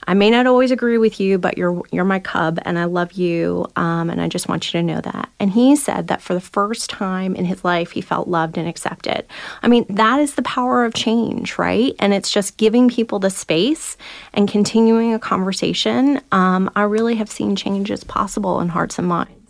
I 0.06 0.12
may 0.12 0.28
not 0.30 0.46
always 0.46 0.70
agree 0.70 0.98
with 0.98 1.18
you, 1.18 1.36
but 1.36 1.58
you're 1.58 1.82
you're 1.90 2.04
my 2.04 2.20
cub, 2.20 2.60
and 2.64 2.78
I 2.78 2.84
love 2.84 3.14
you, 3.14 3.66
um, 3.74 4.08
and 4.08 4.20
I 4.20 4.28
just 4.28 4.48
want 4.48 4.72
you 4.72 4.78
to 4.78 4.86
know 4.86 5.00
that. 5.00 5.30
And 5.40 5.50
he 5.50 5.74
said 5.74 6.06
that 6.08 6.22
for 6.22 6.34
the 6.34 6.40
first 6.40 6.90
time 6.90 7.34
in 7.34 7.44
his 7.44 7.64
life, 7.64 7.90
he 7.90 8.02
felt 8.02 8.28
loved 8.28 8.56
and 8.56 8.68
accepted. 8.68 9.26
I 9.64 9.68
mean, 9.68 9.84
that 9.88 10.20
is 10.20 10.36
the 10.36 10.42
power 10.42 10.84
of 10.84 10.94
change, 10.94 11.58
right? 11.58 11.96
And 11.98 12.14
it's 12.14 12.30
just 12.30 12.56
giving 12.56 12.88
people 12.88 13.18
the 13.18 13.30
space 13.30 13.96
and 14.32 14.48
continuing 14.48 15.12
a 15.12 15.18
conversation. 15.18 16.20
Um, 16.30 16.70
I 16.76 16.82
really 16.82 17.16
have 17.16 17.30
seen 17.30 17.56
changes 17.56 18.04
possible 18.04 18.60
in 18.60 18.68
hearts 18.68 18.96
and 19.00 19.08
minds. 19.08 19.43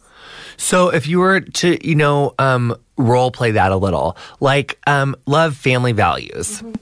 So 0.56 0.88
if 0.88 1.06
you 1.06 1.18
were 1.18 1.40
to, 1.40 1.86
you 1.86 1.94
know, 1.94 2.34
um, 2.38 2.76
role 2.96 3.30
play 3.30 3.52
that 3.52 3.72
a 3.72 3.76
little, 3.76 4.16
like 4.40 4.78
um, 4.86 5.16
love, 5.26 5.56
family 5.56 5.92
values. 5.92 6.62
Mm-hmm. 6.62 6.72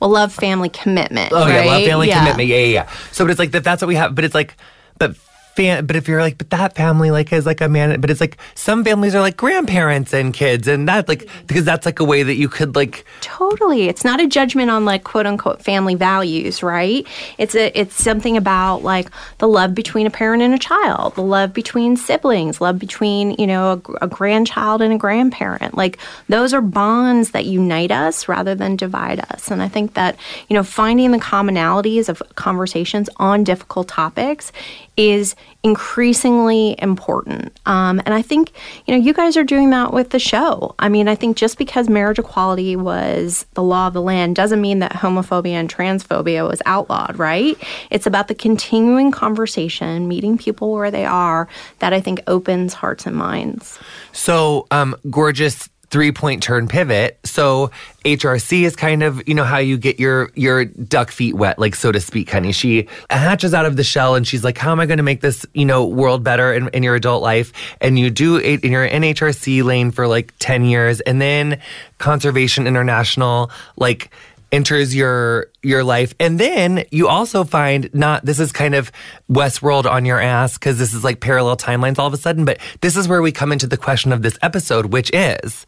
Well, 0.00 0.10
love, 0.10 0.32
family 0.32 0.68
commitment. 0.68 1.32
Oh 1.32 1.40
right? 1.46 1.64
yeah, 1.64 1.70
love, 1.70 1.84
family 1.84 2.08
yeah. 2.08 2.18
commitment. 2.20 2.48
Yeah, 2.48 2.56
yeah, 2.58 2.64
yeah. 2.66 2.90
So, 3.12 3.24
but 3.24 3.30
it's 3.30 3.38
like 3.38 3.52
that. 3.52 3.64
That's 3.64 3.82
what 3.82 3.88
we 3.88 3.94
have. 3.94 4.14
But 4.14 4.24
it's 4.24 4.34
like, 4.34 4.56
but 4.98 5.16
fam- 5.60 5.86
but 5.86 5.96
if 5.96 6.08
you're 6.08 6.20
like, 6.20 6.38
but 6.38 6.50
that 6.50 6.74
family 6.74 7.10
like 7.10 7.32
is 7.32 7.46
like 7.46 7.60
a 7.60 7.68
man, 7.68 8.00
but 8.00 8.10
it's 8.10 8.20
like 8.20 8.38
some 8.54 8.84
families 8.84 9.14
are 9.14 9.20
like 9.20 9.36
grandparents 9.36 10.12
and 10.12 10.32
kids, 10.32 10.66
and 10.66 10.88
that 10.88 11.08
like 11.08 11.28
because 11.46 11.64
that's 11.64 11.86
like 11.86 12.00
a 12.00 12.04
way 12.04 12.22
that 12.22 12.34
you 12.34 12.48
could 12.48 12.74
like 12.74 13.04
totally. 13.20 13.88
It's 13.88 14.04
not 14.04 14.20
a 14.20 14.26
judgment 14.26 14.70
on 14.70 14.84
like 14.84 15.04
quote 15.04 15.26
unquote 15.26 15.62
family 15.62 15.94
values, 15.94 16.62
right? 16.62 17.06
It's 17.38 17.54
a 17.54 17.78
it's 17.78 17.94
something 17.94 18.36
about 18.36 18.82
like 18.82 19.08
the 19.38 19.48
love 19.48 19.74
between 19.74 20.06
a 20.06 20.10
parent 20.10 20.42
and 20.42 20.54
a 20.54 20.58
child, 20.58 21.14
the 21.14 21.22
love 21.22 21.52
between 21.52 21.96
siblings, 21.96 22.60
love 22.60 22.78
between 22.78 23.32
you 23.32 23.46
know 23.46 23.82
a, 24.00 24.04
a 24.04 24.08
grandchild 24.08 24.82
and 24.82 24.92
a 24.92 24.98
grandparent. 24.98 25.76
Like 25.76 25.98
those 26.28 26.54
are 26.54 26.62
bonds 26.62 27.32
that 27.32 27.44
unite 27.44 27.90
us 27.90 28.28
rather 28.28 28.54
than 28.54 28.76
divide 28.76 29.20
us. 29.30 29.50
And 29.50 29.62
I 29.62 29.68
think 29.68 29.94
that 29.94 30.16
you 30.48 30.54
know 30.54 30.62
finding 30.62 31.10
the 31.10 31.18
commonalities 31.18 32.08
of 32.08 32.22
conversations 32.34 33.08
on 33.16 33.44
difficult 33.44 33.88
topics 33.88 34.52
is 34.96 35.34
increasingly 35.62 36.74
important. 36.78 37.58
Um, 37.66 38.00
and 38.06 38.14
I 38.14 38.22
think, 38.22 38.52
you 38.86 38.94
know, 38.94 39.00
you 39.00 39.12
guys 39.12 39.36
are 39.36 39.44
doing 39.44 39.70
that 39.70 39.92
with 39.92 40.10
the 40.10 40.18
show. 40.18 40.74
I 40.78 40.88
mean, 40.88 41.06
I 41.06 41.14
think 41.14 41.36
just 41.36 41.58
because 41.58 41.88
marriage 41.88 42.18
equality 42.18 42.76
was 42.76 43.44
the 43.54 43.62
law 43.62 43.88
of 43.88 43.92
the 43.92 44.02
land 44.02 44.36
doesn't 44.36 44.60
mean 44.60 44.78
that 44.78 44.92
homophobia 44.92 45.52
and 45.52 45.72
transphobia 45.72 46.48
was 46.48 46.62
outlawed, 46.64 47.18
right? 47.18 47.56
It's 47.90 48.06
about 48.06 48.28
the 48.28 48.34
continuing 48.34 49.10
conversation, 49.10 50.08
meeting 50.08 50.38
people 50.38 50.72
where 50.72 50.90
they 50.90 51.04
are, 51.04 51.48
that 51.80 51.92
I 51.92 52.00
think 52.00 52.20
opens 52.26 52.72
hearts 52.72 53.06
and 53.06 53.16
minds. 53.16 53.78
So, 54.12 54.66
um, 54.70 54.96
gorgeous 55.10 55.68
three 55.90 56.12
point 56.12 56.42
turn 56.42 56.68
pivot. 56.68 57.18
So 57.24 57.70
HRC 58.04 58.62
is 58.62 58.76
kind 58.76 59.02
of, 59.02 59.26
you 59.28 59.34
know, 59.34 59.44
how 59.44 59.58
you 59.58 59.76
get 59.76 59.98
your 59.98 60.30
your 60.34 60.64
duck 60.64 61.10
feet 61.10 61.34
wet, 61.34 61.58
like 61.58 61.74
so 61.74 61.92
to 61.92 62.00
speak, 62.00 62.30
honey. 62.30 62.52
She 62.52 62.88
hatches 63.10 63.52
out 63.52 63.66
of 63.66 63.76
the 63.76 63.84
shell 63.84 64.14
and 64.14 64.26
she's 64.26 64.44
like, 64.44 64.56
How 64.56 64.72
am 64.72 64.80
I 64.80 64.86
gonna 64.86 65.02
make 65.02 65.20
this, 65.20 65.44
you 65.52 65.64
know, 65.64 65.86
world 65.86 66.22
better 66.24 66.52
in, 66.52 66.68
in 66.68 66.82
your 66.82 66.94
adult 66.94 67.22
life? 67.22 67.52
And 67.80 67.98
you 67.98 68.10
do 68.10 68.36
it 68.36 68.64
in 68.64 68.72
your 68.72 68.88
NHRC 68.88 69.62
lane 69.64 69.90
for 69.90 70.06
like 70.06 70.32
10 70.38 70.64
years 70.64 71.00
and 71.00 71.20
then 71.20 71.60
Conservation 71.98 72.66
International, 72.66 73.50
like 73.76 74.10
enters 74.52 74.94
your 74.94 75.46
your 75.62 75.84
life. 75.84 76.14
And 76.18 76.38
then 76.38 76.84
you 76.90 77.08
also 77.08 77.44
find 77.44 77.92
not 77.94 78.24
this 78.24 78.40
is 78.40 78.52
kind 78.52 78.74
of 78.74 78.90
westworld 79.30 79.90
on 79.90 80.04
your 80.04 80.20
ass 80.20 80.54
because 80.54 80.78
this 80.78 80.94
is 80.94 81.04
like 81.04 81.20
parallel 81.20 81.56
timelines 81.56 81.98
all 81.98 82.06
of 82.06 82.14
a 82.14 82.16
sudden 82.16 82.44
but 82.44 82.58
this 82.80 82.96
is 82.96 83.08
where 83.08 83.22
we 83.22 83.32
come 83.32 83.52
into 83.52 83.66
the 83.66 83.76
question 83.76 84.12
of 84.12 84.22
this 84.22 84.38
episode 84.42 84.86
which 84.86 85.10
is 85.12 85.66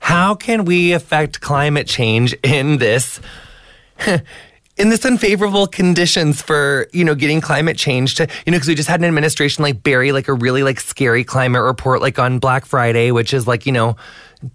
how 0.00 0.34
can 0.34 0.64
we 0.64 0.92
affect 0.92 1.40
climate 1.40 1.86
change 1.86 2.34
in 2.42 2.78
this 2.78 3.20
in 4.78 4.90
this 4.90 5.04
unfavorable 5.04 5.66
conditions 5.66 6.40
for 6.40 6.86
you 6.92 7.04
know 7.04 7.14
getting 7.14 7.40
climate 7.40 7.76
change 7.76 8.14
to 8.14 8.28
you 8.46 8.52
know 8.52 8.56
because 8.56 8.68
we 8.68 8.74
just 8.74 8.88
had 8.88 9.00
an 9.00 9.06
administration 9.06 9.62
like 9.62 9.82
bury 9.82 10.12
like 10.12 10.28
a 10.28 10.32
really 10.32 10.62
like 10.62 10.80
scary 10.80 11.24
climate 11.24 11.62
report 11.62 12.00
like 12.00 12.18
on 12.18 12.38
black 12.38 12.64
friday 12.64 13.10
which 13.10 13.34
is 13.34 13.46
like 13.46 13.66
you 13.66 13.72
know 13.72 13.96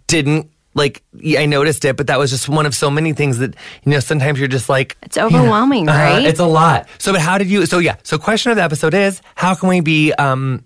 didn't 0.07 0.49
like 0.73 1.03
I 1.37 1.45
noticed 1.45 1.85
it, 1.85 1.97
but 1.97 2.07
that 2.07 2.19
was 2.19 2.31
just 2.31 2.49
one 2.49 2.65
of 2.65 2.75
so 2.75 2.89
many 2.89 3.13
things 3.13 3.37
that 3.39 3.55
you 3.83 3.91
know. 3.91 3.99
Sometimes 3.99 4.39
you're 4.39 4.47
just 4.47 4.69
like 4.69 4.97
it's 5.01 5.17
overwhelming, 5.17 5.85
yeah, 5.85 6.13
right? 6.13 6.25
Uh, 6.25 6.29
it's 6.29 6.39
a 6.39 6.45
lot. 6.45 6.87
So, 6.97 7.11
but 7.11 7.21
how 7.21 7.37
did 7.37 7.49
you? 7.49 7.65
So 7.65 7.79
yeah. 7.79 7.95
So, 8.03 8.17
question 8.17 8.51
of 8.51 8.57
the 8.57 8.63
episode 8.63 8.93
is 8.93 9.21
how 9.35 9.55
can 9.55 9.69
we 9.69 9.81
be 9.81 10.13
um, 10.13 10.63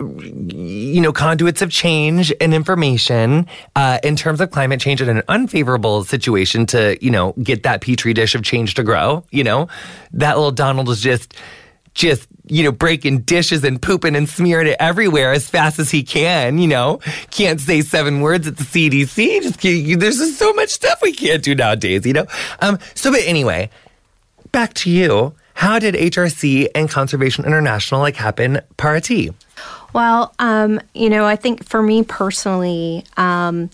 you 0.00 1.00
know, 1.00 1.12
conduits 1.12 1.62
of 1.62 1.70
change 1.70 2.32
and 2.40 2.54
information 2.54 3.46
uh, 3.76 3.98
in 4.02 4.16
terms 4.16 4.40
of 4.40 4.50
climate 4.50 4.80
change 4.80 5.02
in 5.02 5.08
an 5.08 5.22
unfavorable 5.28 6.04
situation 6.04 6.66
to, 6.66 6.96
you 7.04 7.10
know, 7.10 7.32
get 7.42 7.62
that 7.64 7.80
petri 7.82 8.14
dish 8.14 8.34
of 8.34 8.42
change 8.42 8.74
to 8.74 8.82
grow. 8.82 9.24
You 9.30 9.44
know, 9.44 9.68
that 10.12 10.36
little 10.36 10.52
Donald 10.52 10.88
is 10.88 11.00
just, 11.00 11.34
just, 11.94 12.26
you 12.50 12.64
know, 12.64 12.72
breaking 12.72 13.20
dishes 13.20 13.64
and 13.64 13.80
pooping 13.80 14.16
and 14.16 14.28
smearing 14.28 14.66
it 14.66 14.76
everywhere 14.80 15.32
as 15.32 15.48
fast 15.48 15.78
as 15.78 15.90
he 15.90 16.02
can. 16.02 16.58
You 16.58 16.68
know, 16.68 17.00
can't 17.30 17.60
say 17.60 17.80
seven 17.80 18.20
words 18.20 18.46
at 18.46 18.56
the 18.56 18.64
CDC. 18.64 19.42
Just 19.42 19.60
there's 19.62 20.18
just 20.18 20.38
so 20.38 20.52
much 20.52 20.70
stuff 20.70 21.00
we 21.02 21.12
can't 21.12 21.42
do 21.42 21.54
nowadays. 21.54 22.04
You 22.04 22.12
know. 22.12 22.26
Um. 22.60 22.78
So, 22.94 23.10
but 23.10 23.22
anyway, 23.24 23.70
back 24.52 24.74
to 24.74 24.90
you. 24.90 25.34
How 25.54 25.78
did 25.78 25.94
HRC 25.94 26.68
and 26.74 26.88
Conservation 26.88 27.44
International 27.44 28.00
like 28.00 28.16
happen 28.16 28.60
party? 28.78 29.30
Well, 29.92 30.34
um, 30.38 30.80
you 30.94 31.10
know, 31.10 31.26
I 31.26 31.36
think 31.36 31.68
for 31.68 31.82
me 31.82 32.02
personally, 32.02 33.04
um, 33.18 33.68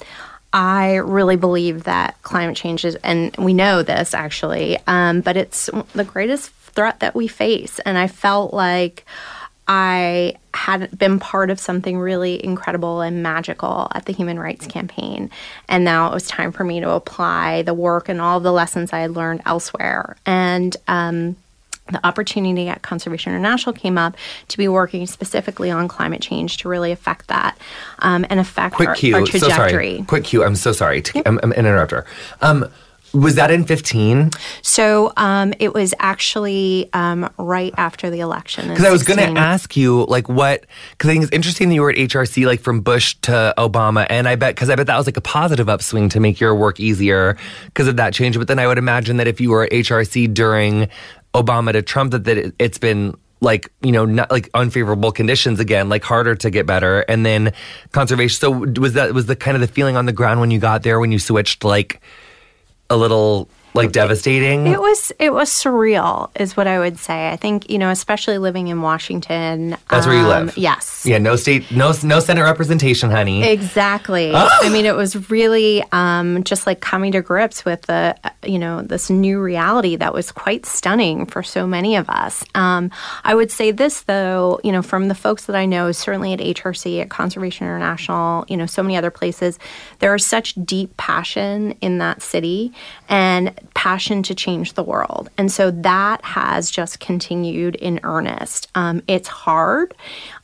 I 0.52 0.96
really 0.96 1.36
believe 1.36 1.84
that 1.84 2.20
climate 2.22 2.56
change 2.56 2.84
is, 2.84 2.94
and 2.96 3.36
we 3.36 3.52
know 3.52 3.82
this 3.82 4.14
actually, 4.14 4.78
um, 4.86 5.20
but 5.20 5.36
it's 5.36 5.68
the 5.94 6.04
greatest 6.04 6.50
threat 6.76 7.00
that 7.00 7.14
we 7.14 7.26
face. 7.26 7.80
And 7.80 7.98
I 7.98 8.06
felt 8.06 8.54
like 8.54 9.04
I 9.68 10.36
had 10.54 10.96
been 10.96 11.18
part 11.18 11.50
of 11.50 11.58
something 11.58 11.98
really 11.98 12.42
incredible 12.44 13.00
and 13.00 13.22
magical 13.22 13.88
at 13.92 14.04
the 14.04 14.12
Human 14.12 14.38
Rights 14.38 14.66
Campaign. 14.66 15.30
And 15.68 15.84
now 15.84 16.08
it 16.08 16.14
was 16.14 16.28
time 16.28 16.52
for 16.52 16.62
me 16.62 16.78
to 16.80 16.90
apply 16.90 17.62
the 17.62 17.74
work 17.74 18.08
and 18.08 18.20
all 18.20 18.38
the 18.38 18.52
lessons 18.52 18.92
I 18.92 19.00
had 19.00 19.10
learned 19.10 19.42
elsewhere. 19.44 20.16
And, 20.24 20.76
um, 20.86 21.36
the 21.90 22.04
opportunity 22.04 22.68
at 22.68 22.82
Conservation 22.82 23.32
International 23.32 23.72
came 23.72 23.96
up 23.96 24.16
to 24.48 24.58
be 24.58 24.66
working 24.66 25.06
specifically 25.06 25.70
on 25.70 25.86
climate 25.86 26.20
change 26.20 26.56
to 26.58 26.68
really 26.68 26.90
affect 26.90 27.28
that 27.28 27.56
um, 28.00 28.26
and 28.28 28.40
affect 28.40 28.74
Quick 28.74 28.88
our, 28.88 28.94
cue. 28.96 29.14
our 29.14 29.22
trajectory. 29.22 29.50
So 29.50 29.70
sorry. 29.70 30.04
Quick 30.08 30.24
cue. 30.24 30.42
I'm 30.42 30.56
so 30.56 30.72
sorry. 30.72 31.02
To, 31.02 31.22
I'm, 31.26 31.38
I'm 31.44 31.52
an 31.52 31.58
interrupter. 31.58 32.04
Um, 32.40 32.68
was 33.16 33.34
that 33.36 33.50
in 33.50 33.64
15? 33.64 34.30
So 34.62 35.12
um, 35.16 35.54
it 35.58 35.72
was 35.74 35.94
actually 35.98 36.90
um, 36.92 37.30
right 37.38 37.72
after 37.76 38.10
the 38.10 38.20
election. 38.20 38.68
Because 38.68 38.84
I 38.84 38.90
was 38.90 39.02
going 39.02 39.18
to 39.18 39.40
ask 39.40 39.76
you, 39.76 40.04
like, 40.06 40.28
what, 40.28 40.66
because 40.92 41.10
I 41.10 41.12
think 41.14 41.24
it's 41.24 41.32
interesting 41.32 41.68
that 41.70 41.74
you 41.74 41.82
were 41.82 41.90
at 41.90 41.96
HRC, 41.96 42.46
like, 42.46 42.60
from 42.60 42.80
Bush 42.80 43.16
to 43.22 43.54
Obama. 43.56 44.06
And 44.10 44.28
I 44.28 44.36
bet, 44.36 44.54
because 44.54 44.70
I 44.70 44.76
bet 44.76 44.86
that 44.86 44.96
was 44.96 45.06
like 45.06 45.16
a 45.16 45.22
positive 45.22 45.68
upswing 45.68 46.08
to 46.10 46.20
make 46.20 46.40
your 46.40 46.54
work 46.54 46.78
easier 46.78 47.36
because 47.66 47.88
of 47.88 47.96
that 47.96 48.12
change. 48.12 48.38
But 48.38 48.48
then 48.48 48.58
I 48.58 48.66
would 48.66 48.78
imagine 48.78 49.16
that 49.16 49.26
if 49.26 49.40
you 49.40 49.50
were 49.50 49.64
at 49.64 49.72
HRC 49.72 50.32
during 50.34 50.88
Obama 51.34 51.72
to 51.72 51.82
Trump, 51.82 52.12
that, 52.12 52.24
that 52.24 52.54
it's 52.58 52.78
been 52.78 53.14
like 53.42 53.70
you 53.82 53.92
know 53.92 54.06
not 54.06 54.30
like 54.30 54.48
unfavorable 54.54 55.12
conditions 55.12 55.60
again 55.60 55.90
like 55.90 56.02
harder 56.02 56.34
to 56.34 56.48
get 56.48 56.64
better 56.64 57.00
and 57.00 57.26
then 57.26 57.52
conservation 57.92 58.34
so 58.34 58.50
was 58.80 58.94
that 58.94 59.12
was 59.12 59.26
the 59.26 59.36
kind 59.36 59.54
of 59.54 59.60
the 59.60 59.66
feeling 59.66 59.94
on 59.94 60.06
the 60.06 60.12
ground 60.12 60.40
when 60.40 60.50
you 60.50 60.58
got 60.58 60.82
there 60.82 60.98
when 60.98 61.12
you 61.12 61.18
switched 61.18 61.62
like 61.62 62.00
a 62.90 62.96
little 62.96 63.48
like 63.76 63.92
devastating. 63.92 64.66
It 64.66 64.80
was 64.80 65.12
it 65.18 65.32
was 65.32 65.50
surreal, 65.50 66.30
is 66.40 66.56
what 66.56 66.66
I 66.66 66.78
would 66.78 66.98
say. 66.98 67.30
I 67.30 67.36
think 67.36 67.70
you 67.70 67.78
know, 67.78 67.90
especially 67.90 68.38
living 68.38 68.68
in 68.68 68.82
Washington. 68.82 69.76
That's 69.90 70.06
um, 70.06 70.12
where 70.12 70.20
you 70.20 70.30
um, 70.30 70.46
live. 70.46 70.58
Yes. 70.58 71.04
Yeah. 71.06 71.18
No 71.18 71.36
state. 71.36 71.70
No 71.70 71.92
no 72.02 72.20
Senate 72.20 72.42
representation, 72.42 73.10
honey. 73.10 73.44
Exactly. 73.44 74.32
Oh. 74.34 74.48
I 74.62 74.68
mean, 74.68 74.86
it 74.86 74.96
was 74.96 75.30
really 75.30 75.84
um, 75.92 76.42
just 76.44 76.66
like 76.66 76.80
coming 76.80 77.12
to 77.12 77.22
grips 77.22 77.64
with 77.64 77.82
the 77.82 78.16
you 78.42 78.58
know 78.58 78.82
this 78.82 79.10
new 79.10 79.40
reality 79.40 79.96
that 79.96 80.12
was 80.12 80.32
quite 80.32 80.66
stunning 80.66 81.26
for 81.26 81.42
so 81.42 81.66
many 81.66 81.96
of 81.96 82.08
us. 82.08 82.44
Um, 82.54 82.90
I 83.24 83.34
would 83.34 83.50
say 83.50 83.70
this 83.70 84.02
though, 84.02 84.60
you 84.64 84.72
know, 84.72 84.82
from 84.82 85.08
the 85.08 85.14
folks 85.14 85.46
that 85.46 85.56
I 85.56 85.66
know, 85.66 85.92
certainly 85.92 86.32
at 86.32 86.40
HRC, 86.40 87.02
at 87.02 87.10
Conservation 87.10 87.66
International, 87.66 88.44
you 88.48 88.56
know, 88.56 88.66
so 88.66 88.82
many 88.82 88.96
other 88.96 89.10
places, 89.10 89.58
there 89.98 90.14
is 90.14 90.26
such 90.26 90.54
deep 90.64 90.96
passion 90.96 91.72
in 91.80 91.98
that 91.98 92.22
city 92.22 92.72
and 93.08 93.58
passion 93.74 94.22
to 94.24 94.34
change 94.34 94.72
the 94.72 94.82
world. 94.82 95.30
And 95.38 95.50
so 95.50 95.70
that 95.70 96.24
has 96.24 96.70
just 96.70 97.00
continued 97.00 97.76
in 97.76 98.00
earnest. 98.02 98.68
Um, 98.74 99.02
it's 99.06 99.28
hard. 99.28 99.94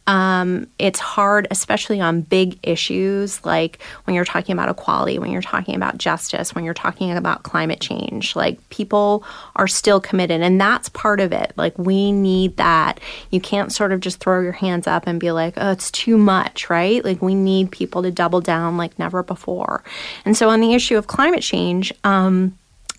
Um, 0.08 0.66
it's 0.80 0.98
hard, 0.98 1.46
especially 1.52 2.00
on 2.00 2.22
big 2.22 2.58
issues 2.64 3.44
like 3.44 3.80
when 4.04 4.16
you're 4.16 4.24
talking 4.24 4.52
about 4.52 4.68
equality, 4.68 5.18
when 5.20 5.30
you're 5.30 5.40
talking 5.40 5.76
about 5.76 5.96
justice, 5.96 6.54
when 6.54 6.64
you're 6.64 6.74
talking 6.74 7.12
about 7.12 7.44
climate 7.44 7.80
change. 7.80 8.34
Like 8.34 8.68
people 8.70 9.24
are 9.54 9.68
still 9.68 10.00
committed, 10.00 10.40
and 10.40 10.60
that's 10.60 10.88
part 10.88 11.20
of 11.20 11.32
it. 11.32 11.52
Like 11.56 11.78
we 11.78 12.10
need 12.10 12.56
that. 12.56 12.98
You 13.30 13.40
can't 13.40 13.72
sort 13.72 13.92
of 13.92 14.00
just 14.00 14.18
throw 14.18 14.40
your 14.40 14.52
hands 14.52 14.88
up 14.88 15.06
and 15.06 15.20
be 15.20 15.30
like, 15.30 15.54
oh, 15.56 15.70
it's 15.70 15.90
too 15.92 16.18
much, 16.18 16.68
right? 16.68 17.04
Like 17.04 17.22
we 17.22 17.36
need 17.36 17.70
people 17.70 18.02
to 18.02 18.10
double 18.10 18.40
down 18.40 18.76
like 18.76 18.98
never 18.98 19.22
before. 19.22 19.84
And 20.24 20.36
so 20.36 20.50
on 20.50 20.60
the 20.60 20.74
issue 20.74 20.98
of 20.98 21.06
climate 21.06 21.42
change, 21.42 21.92
um, 22.02 22.58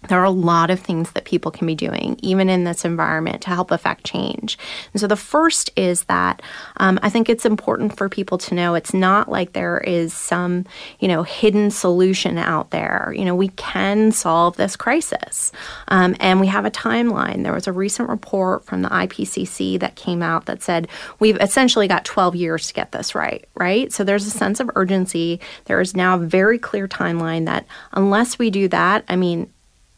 there 0.10 0.20
are 0.20 0.26
a 0.26 0.30
lot 0.30 0.70
of 0.70 0.80
things 0.80 1.12
that 1.12 1.26
people 1.26 1.52
can 1.52 1.68
be 1.68 1.76
doing, 1.76 2.18
even 2.22 2.50
in 2.50 2.64
this 2.64 2.86
environment, 2.86 3.42
to 3.44 3.50
help 3.50 3.72
affect 3.72 4.04
change. 4.04 4.58
And 4.94 5.00
so 5.00 5.08
the 5.08 5.16
first 5.16 5.72
is 5.76 6.06
that 6.06 6.42
um, 6.78 7.00
I 7.02 7.10
think 7.10 7.30
it's 7.30 7.46
important 7.46 7.98
for 7.98 8.10
people 8.10 8.38
to 8.40 8.56
know 8.56 8.76
it's 8.76 8.94
not 8.94 9.30
like 9.30 9.54
there 9.54 9.80
is 9.80 10.14
some, 10.14 10.66
you 11.00 11.08
know, 11.08 11.24
hidden 11.24 11.72
solution 11.72 12.38
out 12.38 12.72
there. 12.72 13.14
You 13.16 13.26
know, 13.26 13.36
we 13.36 13.50
can 13.50 14.12
solve 14.12 14.58
this 14.58 14.76
crisis. 14.76 15.52
Um, 15.88 16.16
and 16.20 16.40
we 16.40 16.48
have 16.48 16.66
a 16.66 16.72
timeline. 16.72 17.44
There 17.44 17.54
was 17.54 17.68
a 17.68 17.72
recent 17.72 18.10
report 18.10 18.66
from 18.66 18.82
the 18.82 18.90
IPCC 18.90 19.80
that 19.80 19.96
came 19.96 20.22
out 20.22 20.46
that 20.46 20.62
said 20.62 20.88
we've 21.20 21.40
essentially 21.40 21.88
got 21.88 22.06
12 22.06 22.36
years 22.36 22.68
to 22.68 22.74
get 22.74 22.92
this 22.92 23.16
right, 23.16 23.46
right? 23.56 23.92
So 23.94 24.04
there's 24.04 24.26
a 24.26 24.32
sense 24.32 24.60
of 24.60 24.70
urgency. 24.76 25.40
There 25.66 25.80
is 25.80 25.96
now 25.96 26.16
a 26.16 26.20
very 26.20 26.58
clear 26.58 26.88
timeline 26.88 27.46
that 27.46 27.66
unless 27.94 28.40
we 28.40 28.50
do 28.50 28.68
that, 28.70 29.06
I 29.08 29.16
mean, 29.16 29.53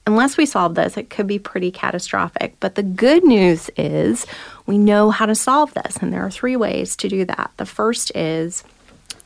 unless 0.07 0.37
we 0.37 0.45
solve 0.45 0.75
this, 0.75 0.97
it 0.97 1.09
could 1.09 1.27
be 1.27 1.39
pretty 1.39 1.71
catastrophic. 1.71 2.55
But 2.59 2.75
the 2.75 2.83
good 2.83 3.23
news 3.23 3.69
is 3.77 4.25
we 4.65 4.77
know 4.77 5.11
how 5.11 5.25
to 5.25 5.35
solve 5.35 5.73
this, 5.73 5.97
and 5.97 6.13
there 6.13 6.25
are 6.25 6.31
three 6.31 6.55
ways 6.55 6.95
to 6.97 7.09
do 7.09 7.25
that. 7.25 7.51
The 7.57 7.65
first 7.65 8.15
is 8.15 8.63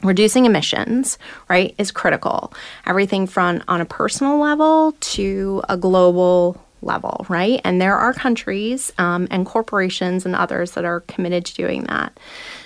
reducing 0.01 0.45
emissions, 0.45 1.17
right, 1.50 1.75
is 1.77 1.91
critical. 1.91 2.53
Everything 2.86 3.27
from 3.27 3.62
on 3.67 3.81
a 3.81 3.86
personal 3.86 4.39
level 4.39 4.93
to 5.00 5.62
a 5.67 5.75
global 5.75 6.63
level, 6.81 7.25
right? 7.29 7.62
And 7.63 7.81
there 7.81 7.95
are 7.95 8.13
countries 8.13 8.91
um, 8.98 9.27
and 9.31 9.45
corporations 9.45 10.25
and 10.25 10.36
others 10.36 10.71
that 10.71 10.86
are 10.86 11.01
committed 11.01 11.45
to 11.45 11.55
doing 11.55 11.83
that. 11.83 12.17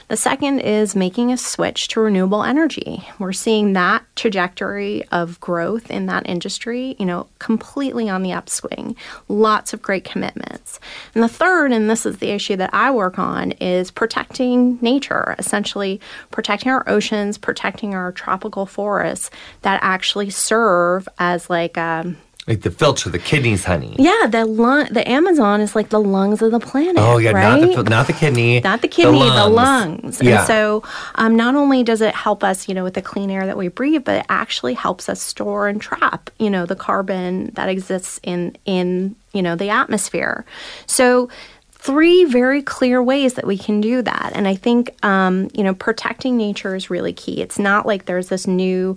The 0.09 0.17
second 0.17 0.59
is 0.59 0.95
making 0.95 1.31
a 1.31 1.37
switch 1.37 1.87
to 1.89 2.01
renewable 2.01 2.43
energy. 2.43 3.07
We're 3.19 3.33
seeing 3.33 3.73
that 3.73 4.03
trajectory 4.15 5.03
of 5.07 5.39
growth 5.39 5.89
in 5.89 6.05
that 6.07 6.27
industry, 6.29 6.95
you 6.99 7.05
know, 7.05 7.27
completely 7.39 8.09
on 8.09 8.21
the 8.21 8.33
upswing. 8.33 8.95
Lots 9.27 9.73
of 9.73 9.81
great 9.81 10.03
commitments. 10.03 10.79
And 11.15 11.23
the 11.23 11.29
third, 11.29 11.71
and 11.71 11.89
this 11.89 12.05
is 12.05 12.17
the 12.17 12.29
issue 12.29 12.57
that 12.57 12.71
I 12.73 12.91
work 12.91 13.17
on, 13.17 13.53
is 13.53 13.89
protecting 13.91 14.77
nature, 14.81 15.35
essentially 15.39 15.99
protecting 16.31 16.71
our 16.71 16.87
oceans, 16.87 17.37
protecting 17.37 17.95
our 17.95 18.11
tropical 18.11 18.65
forests 18.65 19.31
that 19.61 19.79
actually 19.81 20.29
serve 20.29 21.07
as 21.17 21.49
like 21.49 21.77
um, 21.77 22.17
like 22.47 22.61
the 22.61 22.71
filter, 22.71 23.09
the 23.09 23.19
kidneys, 23.19 23.63
honey. 23.63 23.95
Yeah, 23.97 24.27
the 24.29 24.45
lung, 24.45 24.87
the 24.91 25.09
Amazon 25.09 25.61
is 25.61 25.75
like 25.75 25.89
the 25.89 25.99
lungs 25.99 26.41
of 26.41 26.51
the 26.51 26.59
planet. 26.59 26.97
Oh 26.97 27.17
yeah, 27.17 27.31
right? 27.31 27.61
not 27.61 27.75
the 27.75 27.89
not 27.89 28.07
the 28.07 28.13
kidney, 28.13 28.59
not 28.59 28.81
the 28.81 28.89
kidney, 28.89 29.19
the 29.19 29.47
lungs. 29.47 29.47
The 29.47 29.49
lungs. 29.49 30.21
Yeah. 30.21 30.39
And 30.39 30.47
so, 30.47 30.83
um, 31.15 31.37
not 31.37 31.55
only 31.55 31.83
does 31.83 32.01
it 32.01 32.13
help 32.13 32.43
us, 32.43 32.67
you 32.67 32.75
know, 32.75 32.83
with 32.83 32.95
the 32.95 33.01
clean 33.01 33.29
air 33.29 33.45
that 33.45 33.55
we 33.55 33.69
breathe, 33.69 34.03
but 34.03 34.19
it 34.19 34.25
actually 34.27 34.73
helps 34.73 35.07
us 35.07 35.21
store 35.21 35.69
and 35.69 35.81
trap, 35.81 36.29
you 36.37 36.49
know, 36.49 36.65
the 36.65 36.75
carbon 36.75 37.51
that 37.53 37.69
exists 37.69 38.19
in 38.23 38.57
in 38.65 39.15
you 39.31 39.41
know 39.41 39.55
the 39.55 39.69
atmosphere. 39.69 40.45
So 40.85 41.29
three 41.71 42.23
very 42.23 42.61
clear 42.61 43.03
ways 43.03 43.33
that 43.33 43.45
we 43.45 43.57
can 43.57 43.81
do 43.81 44.01
that. 44.01 44.31
And 44.33 44.47
I 44.47 44.55
think, 44.55 44.95
um, 45.03 45.49
you 45.53 45.65
know, 45.65 45.73
protecting 45.73 46.37
nature 46.37 46.75
is 46.75 46.89
really 46.89 47.11
key. 47.11 47.41
It's 47.41 47.59
not 47.59 47.85
like 47.85 48.05
there's 48.05 48.29
this 48.29 48.47
new, 48.47 48.95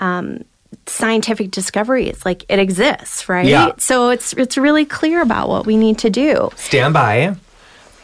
um, 0.00 0.44
scientific 0.86 1.50
discovery. 1.50 2.08
It's 2.08 2.24
like 2.24 2.44
it 2.48 2.58
exists, 2.58 3.28
right? 3.28 3.46
Yeah. 3.46 3.72
So 3.78 4.10
it's 4.10 4.32
it's 4.34 4.56
really 4.56 4.84
clear 4.84 5.22
about 5.22 5.48
what 5.48 5.66
we 5.66 5.76
need 5.76 5.98
to 5.98 6.10
do. 6.10 6.50
Stand 6.56 6.94
by. 6.94 7.36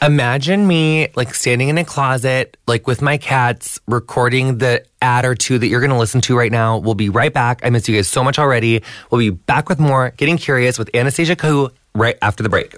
Imagine 0.00 0.66
me 0.66 1.08
like 1.14 1.32
standing 1.32 1.68
in 1.68 1.78
a 1.78 1.84
closet, 1.84 2.56
like 2.66 2.88
with 2.88 3.00
my 3.00 3.18
cats, 3.18 3.80
recording 3.86 4.58
the 4.58 4.84
ad 5.00 5.24
or 5.24 5.36
two 5.36 5.58
that 5.58 5.68
you're 5.68 5.80
going 5.80 5.92
to 5.92 5.98
listen 5.98 6.20
to 6.22 6.36
right 6.36 6.50
now. 6.50 6.78
We'll 6.78 6.94
be 6.94 7.08
right 7.08 7.32
back. 7.32 7.60
I 7.62 7.70
miss 7.70 7.88
you 7.88 7.94
guys 7.94 8.08
so 8.08 8.24
much 8.24 8.36
already. 8.36 8.82
We'll 9.10 9.20
be 9.20 9.30
back 9.30 9.68
with 9.68 9.78
more 9.78 10.10
Getting 10.16 10.38
Curious 10.38 10.76
with 10.76 10.90
Anastasia 10.92 11.36
Khoo 11.36 11.70
right 11.94 12.18
after 12.20 12.42
the 12.42 12.48
break. 12.48 12.74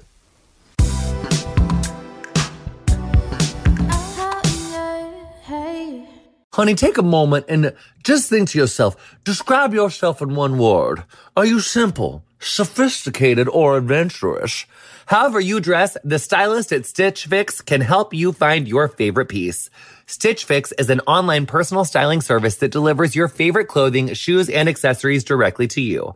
Honey, 6.54 6.76
take 6.76 6.98
a 6.98 7.02
moment 7.02 7.46
and 7.48 7.74
just 8.04 8.30
think 8.30 8.50
to 8.50 8.58
yourself, 8.58 9.18
describe 9.24 9.74
yourself 9.74 10.22
in 10.22 10.36
one 10.36 10.56
word. 10.56 11.02
Are 11.36 11.44
you 11.44 11.58
simple, 11.58 12.22
sophisticated, 12.38 13.48
or 13.48 13.76
adventurous? 13.76 14.64
However 15.06 15.40
you 15.40 15.58
dress, 15.58 15.96
the 16.04 16.20
stylist 16.20 16.70
at 16.70 16.86
Stitch 16.86 17.26
Fix 17.26 17.60
can 17.60 17.80
help 17.80 18.14
you 18.14 18.32
find 18.32 18.68
your 18.68 18.86
favorite 18.86 19.28
piece. 19.28 19.68
Stitch 20.06 20.44
Fix 20.44 20.70
is 20.78 20.90
an 20.90 21.00
online 21.08 21.46
personal 21.46 21.84
styling 21.84 22.20
service 22.20 22.54
that 22.58 22.70
delivers 22.70 23.16
your 23.16 23.26
favorite 23.26 23.66
clothing, 23.66 24.14
shoes, 24.14 24.48
and 24.48 24.68
accessories 24.68 25.24
directly 25.24 25.66
to 25.66 25.80
you. 25.80 26.14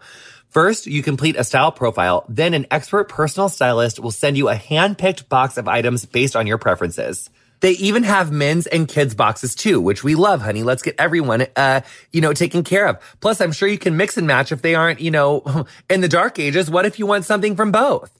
First, 0.50 0.86
you 0.86 1.02
complete 1.02 1.34
a 1.34 1.42
style 1.42 1.72
profile, 1.72 2.24
then 2.28 2.54
an 2.54 2.68
expert 2.70 3.08
personal 3.08 3.48
stylist 3.48 3.98
will 3.98 4.12
send 4.12 4.36
you 4.36 4.48
a 4.48 4.54
hand-picked 4.54 5.28
box 5.28 5.58
of 5.58 5.66
items 5.66 6.06
based 6.06 6.36
on 6.36 6.46
your 6.46 6.58
preferences. 6.58 7.28
They 7.60 7.72
even 7.72 8.02
have 8.04 8.30
men's 8.30 8.66
and 8.66 8.86
kids 8.88 9.14
boxes 9.14 9.54
too, 9.54 9.80
which 9.80 10.04
we 10.04 10.14
love, 10.14 10.42
honey. 10.42 10.62
Let's 10.62 10.82
get 10.82 10.94
everyone, 10.98 11.46
uh, 11.56 11.80
you 12.12 12.20
know, 12.20 12.32
taken 12.32 12.62
care 12.62 12.86
of. 12.86 12.98
Plus, 13.20 13.40
I'm 13.40 13.52
sure 13.52 13.68
you 13.68 13.78
can 13.78 13.96
mix 13.96 14.16
and 14.16 14.26
match 14.26 14.52
if 14.52 14.62
they 14.62 14.74
aren't, 14.74 15.00
you 15.00 15.10
know, 15.10 15.66
in 15.90 16.00
the 16.00 16.08
dark 16.08 16.38
ages. 16.38 16.70
What 16.70 16.86
if 16.86 16.98
you 16.98 17.06
want 17.06 17.24
something 17.24 17.56
from 17.56 17.72
both? 17.72 18.16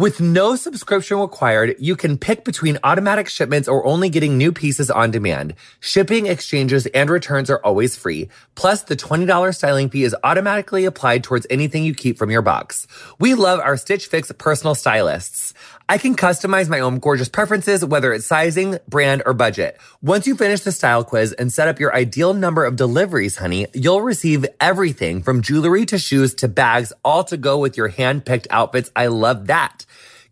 With 0.00 0.18
no 0.18 0.56
subscription 0.56 1.18
required, 1.18 1.76
you 1.78 1.94
can 1.94 2.16
pick 2.16 2.42
between 2.42 2.78
automatic 2.82 3.28
shipments 3.28 3.68
or 3.68 3.84
only 3.84 4.08
getting 4.08 4.38
new 4.38 4.50
pieces 4.50 4.90
on 4.90 5.10
demand. 5.10 5.52
Shipping, 5.78 6.24
exchanges, 6.24 6.86
and 6.86 7.10
returns 7.10 7.50
are 7.50 7.58
always 7.62 7.98
free. 7.98 8.30
Plus, 8.54 8.82
the 8.82 8.96
$20 8.96 9.54
styling 9.54 9.90
fee 9.90 10.04
is 10.04 10.16
automatically 10.24 10.86
applied 10.86 11.22
towards 11.22 11.46
anything 11.50 11.84
you 11.84 11.94
keep 11.94 12.16
from 12.16 12.30
your 12.30 12.40
box. 12.40 12.86
We 13.18 13.34
love 13.34 13.60
our 13.60 13.76
Stitch 13.76 14.06
Fix 14.06 14.32
personal 14.38 14.74
stylists. 14.74 15.52
I 15.90 15.98
can 15.98 16.14
customize 16.14 16.68
my 16.68 16.78
own 16.78 17.00
gorgeous 17.00 17.28
preferences, 17.28 17.84
whether 17.84 18.12
it's 18.12 18.24
sizing, 18.24 18.78
brand, 18.86 19.24
or 19.26 19.32
budget. 19.32 19.76
Once 20.00 20.24
you 20.24 20.36
finish 20.36 20.60
the 20.60 20.70
style 20.70 21.02
quiz 21.02 21.32
and 21.32 21.52
set 21.52 21.66
up 21.66 21.80
your 21.80 21.92
ideal 21.92 22.32
number 22.32 22.64
of 22.64 22.76
deliveries, 22.76 23.38
honey, 23.38 23.66
you'll 23.74 24.00
receive 24.00 24.46
everything 24.60 25.20
from 25.20 25.42
jewelry 25.42 25.84
to 25.86 25.98
shoes 25.98 26.32
to 26.34 26.46
bags, 26.46 26.92
all 27.04 27.24
to 27.24 27.36
go 27.36 27.58
with 27.58 27.76
your 27.76 27.88
hand-picked 27.88 28.46
outfits. 28.50 28.92
I 28.94 29.08
love 29.08 29.48
that. 29.48 29.84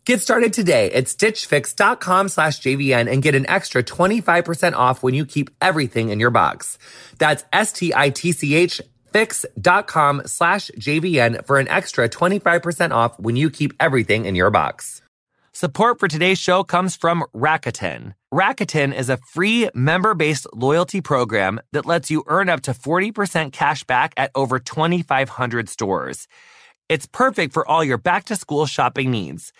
Get 0.05 0.21
started 0.21 0.53
today 0.53 0.93
at 0.93 1.07
stitchfix.com 1.07 2.29
slash 2.29 2.61
JVN 2.61 3.11
and 3.11 3.21
get 3.21 3.35
an 3.35 3.45
extra 3.49 3.83
25% 3.83 4.75
off 4.75 5.03
when 5.03 5.13
you 5.13 5.25
keep 5.25 5.49
everything 5.61 6.07
in 6.07 6.21
your 6.21 6.31
box. 6.31 6.77
That's 7.17 7.43
S-T-I-T-C-H 7.51 8.79
fix.com 9.11 10.21
slash 10.25 10.71
JVN 10.77 11.45
for 11.45 11.59
an 11.59 11.67
extra 11.67 12.07
25% 12.07 12.91
off 12.91 13.19
when 13.19 13.35
you 13.35 13.49
keep 13.49 13.73
everything 13.77 14.23
in 14.23 14.35
your 14.35 14.51
box. 14.51 15.01
Support 15.53 15.99
for 15.99 16.07
today's 16.07 16.37
show 16.37 16.63
comes 16.63 16.95
from 16.95 17.25
Rakuten. 17.35 18.13
Rakuten 18.31 18.93
is 18.93 19.09
a 19.09 19.17
free 19.17 19.67
member-based 19.73 20.45
loyalty 20.53 21.01
program 21.01 21.59
that 21.73 21.87
lets 21.87 22.11
you 22.11 22.23
earn 22.27 22.49
up 22.49 22.61
to 22.61 22.71
40% 22.71 23.51
cash 23.51 23.83
back 23.83 24.13
at 24.15 24.29
over 24.35 24.59
2,500 24.59 25.67
stores. 25.67 26.27
It's 26.87 27.07
perfect 27.07 27.53
for 27.53 27.67
all 27.67 27.83
your 27.83 27.97
back-to-school 27.97 28.67
shopping 28.67 29.09
needs. 29.09 29.51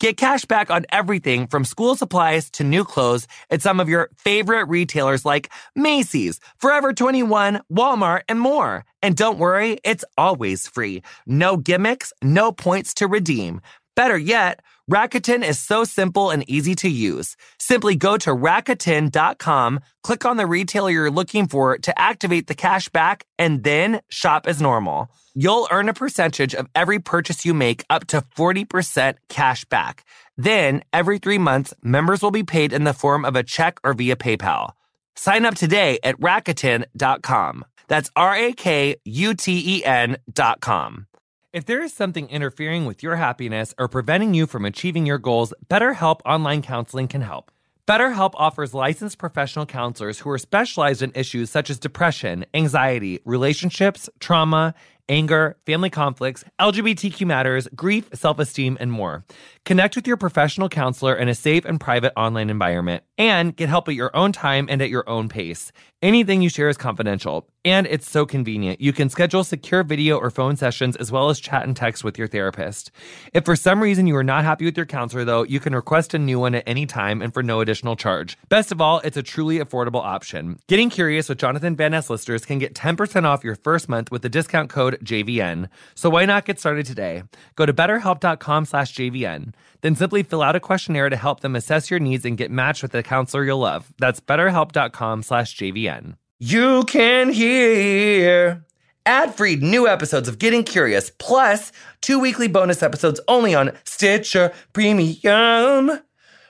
Get 0.00 0.16
cash 0.16 0.44
back 0.44 0.70
on 0.70 0.84
everything 0.90 1.46
from 1.46 1.64
school 1.64 1.94
supplies 1.94 2.50
to 2.50 2.64
new 2.64 2.84
clothes 2.84 3.26
at 3.48 3.62
some 3.62 3.78
of 3.80 3.88
your 3.88 4.10
favorite 4.18 4.64
retailers 4.64 5.24
like 5.24 5.50
Macy's, 5.74 6.40
Forever 6.58 6.92
21, 6.92 7.60
Walmart, 7.72 8.22
and 8.28 8.38
more. 8.40 8.84
And 9.00 9.16
don't 9.16 9.38
worry, 9.38 9.78
it's 9.84 10.04
always 10.18 10.66
free. 10.66 11.02
No 11.24 11.56
gimmicks, 11.56 12.12
no 12.20 12.52
points 12.52 12.92
to 12.94 13.06
redeem. 13.06 13.62
Better 13.96 14.18
yet, 14.18 14.60
Rakuten 14.90 15.42
is 15.42 15.58
so 15.58 15.82
simple 15.82 16.30
and 16.30 16.48
easy 16.48 16.74
to 16.76 16.88
use. 16.88 17.34
Simply 17.58 17.96
go 17.96 18.18
to 18.18 18.30
Rakuten.com, 18.30 19.80
click 20.02 20.24
on 20.26 20.36
the 20.36 20.46
retailer 20.46 20.90
you're 20.90 21.10
looking 21.10 21.48
for 21.48 21.78
to 21.78 21.98
activate 21.98 22.46
the 22.46 22.54
cash 22.54 22.90
back, 22.90 23.24
and 23.38 23.64
then 23.64 24.02
shop 24.10 24.46
as 24.46 24.60
normal. 24.60 25.08
You'll 25.34 25.66
earn 25.70 25.88
a 25.88 25.94
percentage 25.94 26.54
of 26.54 26.68
every 26.74 26.98
purchase 26.98 27.46
you 27.46 27.54
make 27.54 27.84
up 27.88 28.06
to 28.08 28.20
40% 28.36 29.14
cash 29.30 29.64
back. 29.64 30.04
Then, 30.36 30.82
every 30.92 31.18
three 31.18 31.38
months, 31.38 31.72
members 31.82 32.20
will 32.20 32.30
be 32.30 32.44
paid 32.44 32.74
in 32.74 32.84
the 32.84 32.92
form 32.92 33.24
of 33.24 33.34
a 33.34 33.42
check 33.42 33.80
or 33.82 33.94
via 33.94 34.16
PayPal. 34.16 34.72
Sign 35.14 35.46
up 35.46 35.54
today 35.54 35.98
at 36.04 36.20
Rakuten.com. 36.20 37.64
That's 37.88 38.10
R 38.14 38.36
A 38.36 38.52
K 38.52 38.96
U 39.04 39.34
T 39.34 39.78
E 39.78 39.84
N.com. 39.84 41.06
If 41.52 41.64
there 41.64 41.80
is 41.80 41.92
something 41.92 42.28
interfering 42.28 42.86
with 42.86 43.04
your 43.04 43.16
happiness 43.16 43.72
or 43.78 43.86
preventing 43.86 44.34
you 44.34 44.46
from 44.46 44.64
achieving 44.64 45.06
your 45.06 45.18
goals, 45.18 45.54
BetterHelp 45.68 46.20
Online 46.24 46.60
Counseling 46.60 47.06
can 47.06 47.20
help. 47.20 47.52
BetterHelp 47.86 48.32
offers 48.34 48.74
licensed 48.74 49.18
professional 49.18 49.64
counselors 49.64 50.18
who 50.18 50.30
are 50.30 50.38
specialized 50.38 51.02
in 51.02 51.12
issues 51.14 51.48
such 51.48 51.70
as 51.70 51.78
depression, 51.78 52.44
anxiety, 52.52 53.20
relationships, 53.24 54.10
trauma, 54.18 54.74
anger, 55.08 55.56
family 55.66 55.90
conflicts, 55.90 56.44
LGBTQ 56.60 57.26
matters, 57.26 57.68
grief, 57.74 58.08
self 58.14 58.38
esteem, 58.38 58.76
and 58.80 58.92
more. 58.92 59.24
Connect 59.64 59.96
with 59.96 60.06
your 60.06 60.16
professional 60.16 60.68
counselor 60.68 61.14
in 61.14 61.28
a 61.28 61.34
safe 61.34 61.64
and 61.64 61.80
private 61.80 62.12
online 62.16 62.50
environment 62.50 63.02
and 63.18 63.56
get 63.56 63.68
help 63.68 63.88
at 63.88 63.94
your 63.94 64.14
own 64.16 64.32
time 64.32 64.66
and 64.70 64.80
at 64.80 64.90
your 64.90 65.08
own 65.08 65.28
pace. 65.28 65.72
Anything 66.02 66.42
you 66.42 66.50
share 66.50 66.68
is 66.68 66.76
confidential, 66.76 67.48
and 67.64 67.86
it's 67.86 68.08
so 68.08 68.26
convenient. 68.26 68.80
You 68.80 68.92
can 68.92 69.08
schedule 69.08 69.42
secure 69.42 69.82
video 69.82 70.18
or 70.18 70.30
phone 70.30 70.54
sessions 70.54 70.94
as 70.96 71.10
well 71.10 71.30
as 71.30 71.40
chat 71.40 71.64
and 71.64 71.74
text 71.74 72.04
with 72.04 72.18
your 72.18 72.28
therapist. 72.28 72.92
If 73.32 73.46
for 73.46 73.56
some 73.56 73.82
reason 73.82 74.06
you 74.06 74.14
are 74.16 74.22
not 74.22 74.44
happy 74.44 74.66
with 74.66 74.76
your 74.76 74.86
counselor, 74.86 75.24
though, 75.24 75.42
you 75.42 75.58
can 75.58 75.74
request 75.74 76.12
a 76.14 76.18
new 76.18 76.38
one 76.38 76.54
at 76.54 76.64
any 76.66 76.86
time 76.86 77.22
and 77.22 77.32
for 77.32 77.42
no 77.42 77.60
additional 77.60 77.96
charge. 77.96 78.36
Best 78.48 78.70
of 78.70 78.80
all, 78.80 79.00
it's 79.00 79.16
a 79.16 79.22
truly 79.22 79.58
affordable 79.58 80.04
option. 80.04 80.60
Getting 80.68 80.90
Curious 80.90 81.28
with 81.28 81.38
Jonathan 81.38 81.74
Van 81.74 81.92
Ness 81.92 82.10
listeners 82.10 82.44
can 82.44 82.58
get 82.58 82.74
10% 82.74 83.24
off 83.24 83.42
your 83.42 83.56
first 83.56 83.88
month 83.88 84.12
with 84.12 84.22
the 84.22 84.28
discount 84.28 84.68
code 84.70 84.95
JVN. 85.04 85.68
So 85.94 86.10
why 86.10 86.24
not 86.24 86.44
get 86.44 86.58
started 86.58 86.86
today? 86.86 87.22
Go 87.54 87.66
to 87.66 87.72
betterhelp.com 87.72 88.64
slash 88.64 88.94
JVN. 88.94 89.52
Then 89.80 89.96
simply 89.96 90.22
fill 90.22 90.42
out 90.42 90.56
a 90.56 90.60
questionnaire 90.60 91.08
to 91.08 91.16
help 91.16 91.40
them 91.40 91.56
assess 91.56 91.90
your 91.90 92.00
needs 92.00 92.24
and 92.24 92.36
get 92.36 92.50
matched 92.50 92.82
with 92.82 92.94
a 92.94 93.02
counselor 93.02 93.44
you'll 93.44 93.58
love. 93.58 93.92
That's 93.98 94.20
betterhelp.com 94.20 95.22
slash 95.22 95.56
JVN. 95.56 96.16
You 96.38 96.84
can 96.84 97.30
hear 97.30 98.64
ad-free 99.06 99.56
new 99.56 99.86
episodes 99.88 100.28
of 100.28 100.38
Getting 100.38 100.64
Curious, 100.64 101.10
plus 101.18 101.72
two 102.00 102.18
weekly 102.18 102.48
bonus 102.48 102.82
episodes 102.82 103.20
only 103.28 103.54
on 103.54 103.72
Stitcher 103.84 104.52
Premium. 104.72 106.00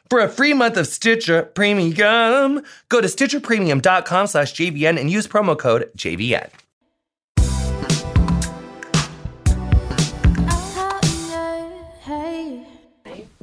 For 0.09 0.21
a 0.21 0.29
free 0.29 0.55
month 0.55 0.77
of 0.77 0.87
Stitcher 0.87 1.43
Premium, 1.43 2.63
go 2.89 3.01
to 3.01 3.09
stitcherpremium.com 3.09 4.27
slash 4.29 4.55
JVN 4.55 5.01
and 5.01 5.11
use 5.11 5.27
promo 5.27 5.59
code 5.59 5.91
JVN. 5.97 6.49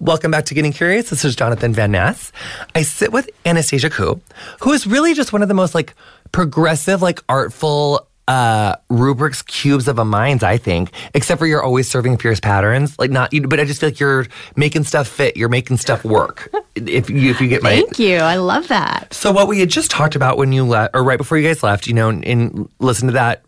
Welcome 0.04 0.32
back 0.32 0.44
to 0.48 0.54
Getting 0.54 0.74
Curious. 0.74 1.10
This 1.10 1.24
is 1.24 1.34
Jonathan 1.34 1.72
Van 1.72 1.92
Ness. 1.94 2.34
I 2.76 2.82
sit 2.82 3.14
with 3.14 3.30
Anastasia 3.46 3.90
Khoo, 3.90 4.20
who 4.60 4.74
is 4.74 4.86
really 4.86 5.14
just 5.14 5.32
one 5.32 5.42
of 5.42 5.48
the 5.48 5.54
most 5.54 5.74
like 5.74 5.96
progressive, 6.34 7.02
like 7.02 7.22
artful 7.30 8.06
uh 8.28 8.76
Rubik's 8.92 9.42
cubes 9.42 9.90
of 9.90 10.00
a 10.00 10.06
minds 10.06 10.44
i 10.44 10.56
think 10.56 10.92
except 11.14 11.40
for 11.40 11.46
you're 11.46 11.62
always 11.62 11.90
serving 11.90 12.18
fierce 12.18 12.40
patterns 12.40 12.98
like 12.98 13.12
not 13.12 13.34
but 13.50 13.60
i 13.60 13.66
just 13.66 13.82
feel 13.82 13.90
like 13.90 14.00
you're 14.00 14.26
making 14.56 14.86
stuff 14.86 15.10
fit 15.10 15.36
you're 15.36 15.50
making 15.50 15.76
stuff 15.76 16.06
work 16.06 16.50
if 16.76 17.10
you 17.10 17.30
if 17.32 17.42
you 17.42 17.50
get 17.50 17.62
my 17.62 17.72
Thank 17.72 18.00
you. 18.00 18.16
I 18.16 18.38
love 18.38 18.70
that. 18.70 19.14
so 19.14 19.30
what 19.34 19.50
we 19.50 19.60
had 19.60 19.70
just 19.70 19.92
talked 19.92 20.16
about 20.16 20.38
when 20.38 20.54
you 20.54 20.64
left, 20.64 20.96
or 20.96 21.04
right 21.04 21.18
before 21.18 21.38
you 21.38 21.46
guys 21.46 21.64
left, 21.64 21.86
you 21.86 21.94
know, 21.94 22.08
and 22.10 22.70
listen 22.80 23.08
to 23.08 23.14
that 23.14 23.44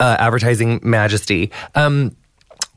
uh, 0.00 0.16
advertising 0.18 0.80
majesty. 0.82 1.50
Um, 1.74 2.16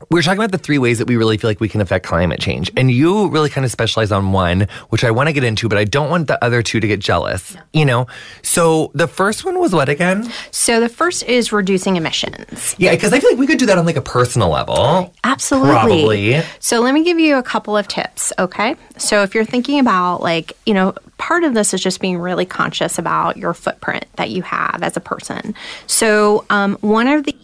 we 0.10 0.18
were 0.18 0.22
talking 0.22 0.40
about 0.40 0.52
the 0.52 0.58
three 0.58 0.78
ways 0.78 1.00
that 1.00 1.08
we 1.08 1.18
really 1.18 1.38
feel 1.38 1.50
like 1.50 1.60
we 1.60 1.70
can 1.70 1.82
affect 1.82 2.06
climate 2.06 2.40
change, 2.40 2.72
and 2.78 2.92
you 2.92 3.30
really 3.30 3.50
kind 3.50 3.66
of 3.66 3.72
specialize 3.72 4.12
on 4.12 4.32
one, 4.32 4.68
which 4.90 5.04
I 5.04 5.12
want 5.12 5.28
to 5.28 5.34
get 5.34 5.44
into, 5.44 5.68
but 5.68 5.78
I 5.78 5.86
don't 5.86 6.10
want 6.10 6.28
the 6.28 6.44
other 6.44 6.62
two 6.62 6.80
to 6.80 6.88
get 6.88 7.00
jealous. 7.00 7.58
You 7.74 7.86
know, 7.86 8.08
so 8.42 8.92
the 8.94 9.08
first 9.08 9.44
one 9.44 9.60
was 9.60 9.74
what 9.74 9.90
again? 9.90 10.32
So 10.52 10.80
the 10.80 10.90
first 10.90 11.24
is 11.24 11.52
reducing 11.52 11.96
emissions. 11.96 12.76
Yeah, 12.78 12.92
because 12.92 13.12
I 13.12 13.20
feel 13.20 13.32
like 13.32 13.40
we 13.40 13.48
could 13.48 13.58
do 13.58 13.66
that 13.66 13.78
on 13.78 13.86
like 13.86 13.96
a 13.96 14.02
personal 14.02 14.50
level. 14.50 15.14
Absolutely. 15.24 15.72
Probably. 15.72 16.42
So 16.60 16.80
let 16.80 16.94
me 16.94 17.04
give 17.04 17.20
you 17.20 17.38
a 17.38 17.44
couple 17.44 17.76
of 17.76 17.88
tips, 17.88 18.32
okay? 18.38 18.76
So 18.98 19.24
if 19.24 19.34
you're 19.34 19.46
thinking 19.46 19.80
about 19.80 20.22
like, 20.22 20.54
you 20.66 20.74
know, 20.74 20.94
part 21.18 21.44
of 21.44 21.54
this 21.54 21.74
is 21.74 21.82
just 21.82 22.00
being 22.00 22.20
really 22.20 22.46
conscious 22.46 23.00
about 23.00 23.38
your 23.38 23.54
footprint 23.54 24.06
that 24.18 24.30
you 24.30 24.44
have 24.44 24.84
as 24.84 24.96
a 24.96 25.00
person. 25.00 25.56
So 25.88 26.46
um, 26.50 26.78
one 26.82 27.08
of 27.08 27.24
the 27.24 27.36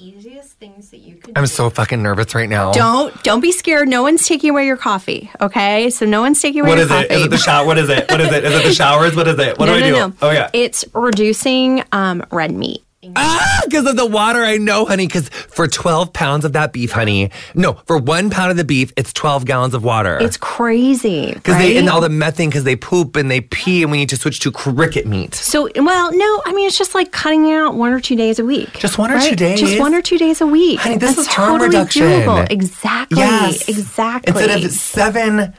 things 0.64 0.92
that 0.92 1.00
you 1.00 1.16
could 1.16 1.38
I'm 1.38 1.46
so 1.48 1.70
fucking 1.70 2.02
nervous 2.02 2.34
right 2.34 2.48
now. 2.48 2.72
don't 2.72 3.22
don't 3.24 3.42
be 3.42 3.52
scared. 3.52 3.90
No 3.90 4.02
one's 4.02 4.26
taking 4.26 4.52
away 4.52 4.66
your 4.66 4.78
coffee, 4.78 5.30
okay? 5.42 5.90
So 5.90 6.06
no 6.06 6.22
one's 6.22 6.42
taking 6.42 6.62
away 6.62 6.70
What 6.70 6.76
your 6.78 6.86
is 6.86 6.92
coffee. 6.92 7.06
it? 7.06 7.12
Is 7.12 7.26
it 7.26 7.30
the 7.32 7.38
shower? 7.38 7.66
What 7.66 7.78
is 7.78 7.90
it? 7.90 8.10
What 8.10 8.22
is 8.22 8.32
it? 8.32 8.44
Is 8.46 8.54
it 8.54 8.64
the 8.64 8.74
showers? 8.84 9.16
What 9.16 9.28
is 9.28 9.38
it? 9.40 9.60
What 9.60 9.66
no, 9.66 9.78
do 9.78 9.84
I 9.84 9.88
do? 9.90 9.92
no. 9.94 10.14
Oh 10.22 10.32
yeah. 10.32 10.50
It's 10.54 10.86
reducing 10.94 11.84
um, 11.92 12.24
red 12.32 12.52
meat. 12.52 12.83
Ah, 13.16 13.62
because 13.66 13.86
of 13.86 13.96
the 13.96 14.06
water, 14.06 14.44
I 14.44 14.58
know, 14.58 14.86
honey. 14.86 15.08
Because 15.08 15.30
for 15.30 15.68
12 15.68 16.14
pounds 16.14 16.46
of 16.46 16.54
that 16.54 16.74
beef, 16.74 16.92
honey, 16.92 17.32
no, 17.56 17.74
for 17.86 17.98
one 17.98 18.30
pound 18.30 18.52
of 18.52 18.58
the 18.58 18.64
beef, 18.64 18.92
it's 18.96 19.14
12 19.14 19.46
gallons 19.46 19.74
of 19.74 19.84
water. 19.84 20.18
It's 20.22 20.38
crazy. 20.38 21.34
because 21.34 21.56
right? 21.56 21.74
they 21.74 21.78
and 21.78 21.90
all 21.90 22.02
the 22.02 22.10
methane 22.10 22.50
because 22.50 22.64
they 22.64 22.76
poop 22.76 23.16
and 23.16 23.30
they 23.30 23.42
pee, 23.42 23.84
and 23.84 23.92
we 23.92 23.98
need 23.98 24.10
to 24.10 24.18
switch 24.18 24.40
to 24.42 24.52
cricket 24.52 25.06
meat. 25.06 25.36
So, 25.36 25.70
well, 25.76 26.16
no, 26.16 26.42
I 26.46 26.54
mean, 26.54 26.68
it's 26.68 26.78
just 26.78 26.96
like 26.96 27.12
cutting 27.12 27.52
out 27.52 27.76
one 27.76 27.92
or 27.94 28.00
two 28.00 28.16
days 28.16 28.40
a 28.40 28.46
week. 28.46 28.74
Just 28.80 28.98
one 28.98 29.12
or 29.12 29.16
right? 29.16 29.30
two 29.30 29.36
days? 29.36 29.60
Just 29.60 29.80
one 29.80 29.94
or 29.94 30.02
two 30.02 30.18
days 30.18 30.42
a 30.42 30.48
week. 30.48 30.80
Honey, 30.80 30.98
this 30.98 31.16
That's 31.16 31.28
is 31.28 31.34
harm 31.34 31.60
totally 31.60 31.70
reduction. 31.70 32.04
Doable. 32.04 32.50
Exactly. 32.50 33.20
Yes, 33.20 33.68
Exactly. 33.68 34.32
Instead 34.32 34.64
of 34.64 34.72
seven 34.72 35.54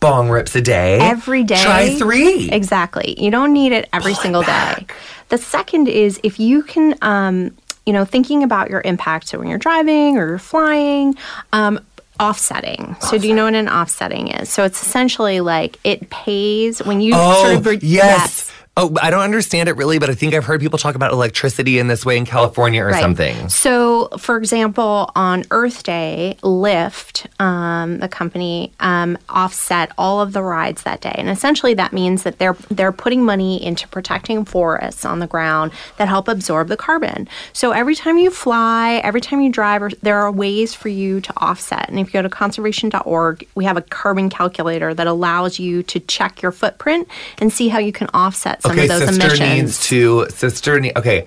bong 0.00 0.28
rips 0.30 0.56
a 0.56 0.60
day, 0.62 0.98
every 1.00 1.44
day. 1.44 1.62
try 1.62 1.94
three. 1.96 2.50
Exactly. 2.50 3.14
You 3.22 3.30
don't 3.30 3.52
need 3.52 3.72
it 3.72 3.88
every 3.92 4.12
Pull 4.12 4.20
it 4.20 4.22
single 4.22 4.42
day. 4.42 4.86
The 5.28 5.38
second 5.38 5.88
is 5.88 6.18
if 6.24 6.40
you 6.40 6.62
can, 6.62 6.94
um, 7.02 7.54
you 7.86 7.92
know, 7.92 8.04
thinking 8.04 8.42
about 8.42 8.70
your 8.70 8.82
impact. 8.84 9.28
So 9.28 9.38
when 9.38 9.48
you're 9.48 9.58
driving 9.58 10.16
or 10.18 10.26
you're 10.26 10.38
flying, 10.38 11.14
um, 11.52 11.78
offsetting. 12.18 12.96
So 13.00 13.16
do 13.16 13.26
you 13.28 13.34
know 13.34 13.44
what 13.44 13.54
an 13.54 13.68
offsetting 13.68 14.28
is? 14.28 14.50
So 14.50 14.64
it's 14.64 14.82
essentially 14.82 15.40
like 15.40 15.78
it 15.84 16.10
pays 16.10 16.82
when 16.82 17.00
you 17.00 17.12
Oh, 17.16 17.42
sort 17.44 17.54
of 17.56 17.66
re- 17.66 17.78
yes. 17.80 18.50
Oh, 18.76 18.96
I 19.02 19.10
don't 19.10 19.20
understand 19.22 19.68
it 19.68 19.72
really, 19.76 19.98
but 19.98 20.08
I 20.10 20.14
think 20.14 20.32
I've 20.32 20.44
heard 20.44 20.60
people 20.60 20.78
talk 20.78 20.94
about 20.94 21.12
electricity 21.12 21.78
in 21.80 21.88
this 21.88 22.06
way 22.06 22.16
in 22.16 22.24
California 22.24 22.82
or 22.82 22.90
Right. 22.90 23.00
something. 23.02 23.48
So, 23.48 24.08
for 24.16 24.36
example, 24.36 25.10
on 25.16 25.44
Earth 25.50 25.82
Day, 25.82 26.38
Lyft, 26.42 27.26
um, 27.44 27.98
the 27.98 28.06
company, 28.08 28.72
um, 28.78 29.18
offset 29.28 29.90
all 29.98 30.20
of 30.20 30.32
the 30.32 30.42
rides 30.42 30.82
that 30.84 31.00
day, 31.00 31.14
and 31.18 31.28
essentially 31.28 31.74
that 31.74 31.92
means 31.92 32.22
that 32.22 32.38
they're 32.38 32.56
they're 32.70 32.92
putting 32.92 33.24
money 33.24 33.62
into 33.62 33.88
protecting 33.88 34.44
forests 34.44 35.04
on 35.04 35.18
the 35.18 35.26
ground 35.26 35.72
that 35.98 36.06
help 36.08 36.28
absorb 36.28 36.68
the 36.68 36.76
carbon. 36.76 37.28
So 37.52 37.72
every 37.72 37.96
time 37.96 38.18
you 38.18 38.30
fly, 38.30 39.00
every 39.02 39.20
time 39.20 39.40
you 39.40 39.50
drive, 39.50 39.92
there 40.00 40.18
are 40.20 40.30
ways 40.30 40.74
for 40.74 40.88
you 40.88 41.20
to 41.22 41.32
offset. 41.38 41.88
And 41.88 41.98
if 41.98 42.06
you 42.06 42.12
go 42.12 42.22
to 42.22 42.28
conservation.org, 42.28 43.46
we 43.56 43.64
have 43.64 43.76
a 43.76 43.82
carbon 43.82 44.30
calculator 44.30 44.94
that 44.94 45.08
allows 45.08 45.58
you 45.58 45.82
to 45.82 45.98
check 46.00 46.40
your 46.40 46.52
footprint 46.52 47.08
and 47.38 47.52
see 47.52 47.68
how 47.68 47.78
you 47.80 47.92
can 47.92 48.08
offset 48.14 48.59
some 48.60 48.72
okay, 48.72 48.82
of 48.84 48.88
those 48.88 49.08
sister 49.08 49.26
emissions. 49.26 49.40
needs 49.40 49.86
to 49.88 50.26
sister 50.30 50.80
need. 50.80 50.96
Okay, 50.96 51.26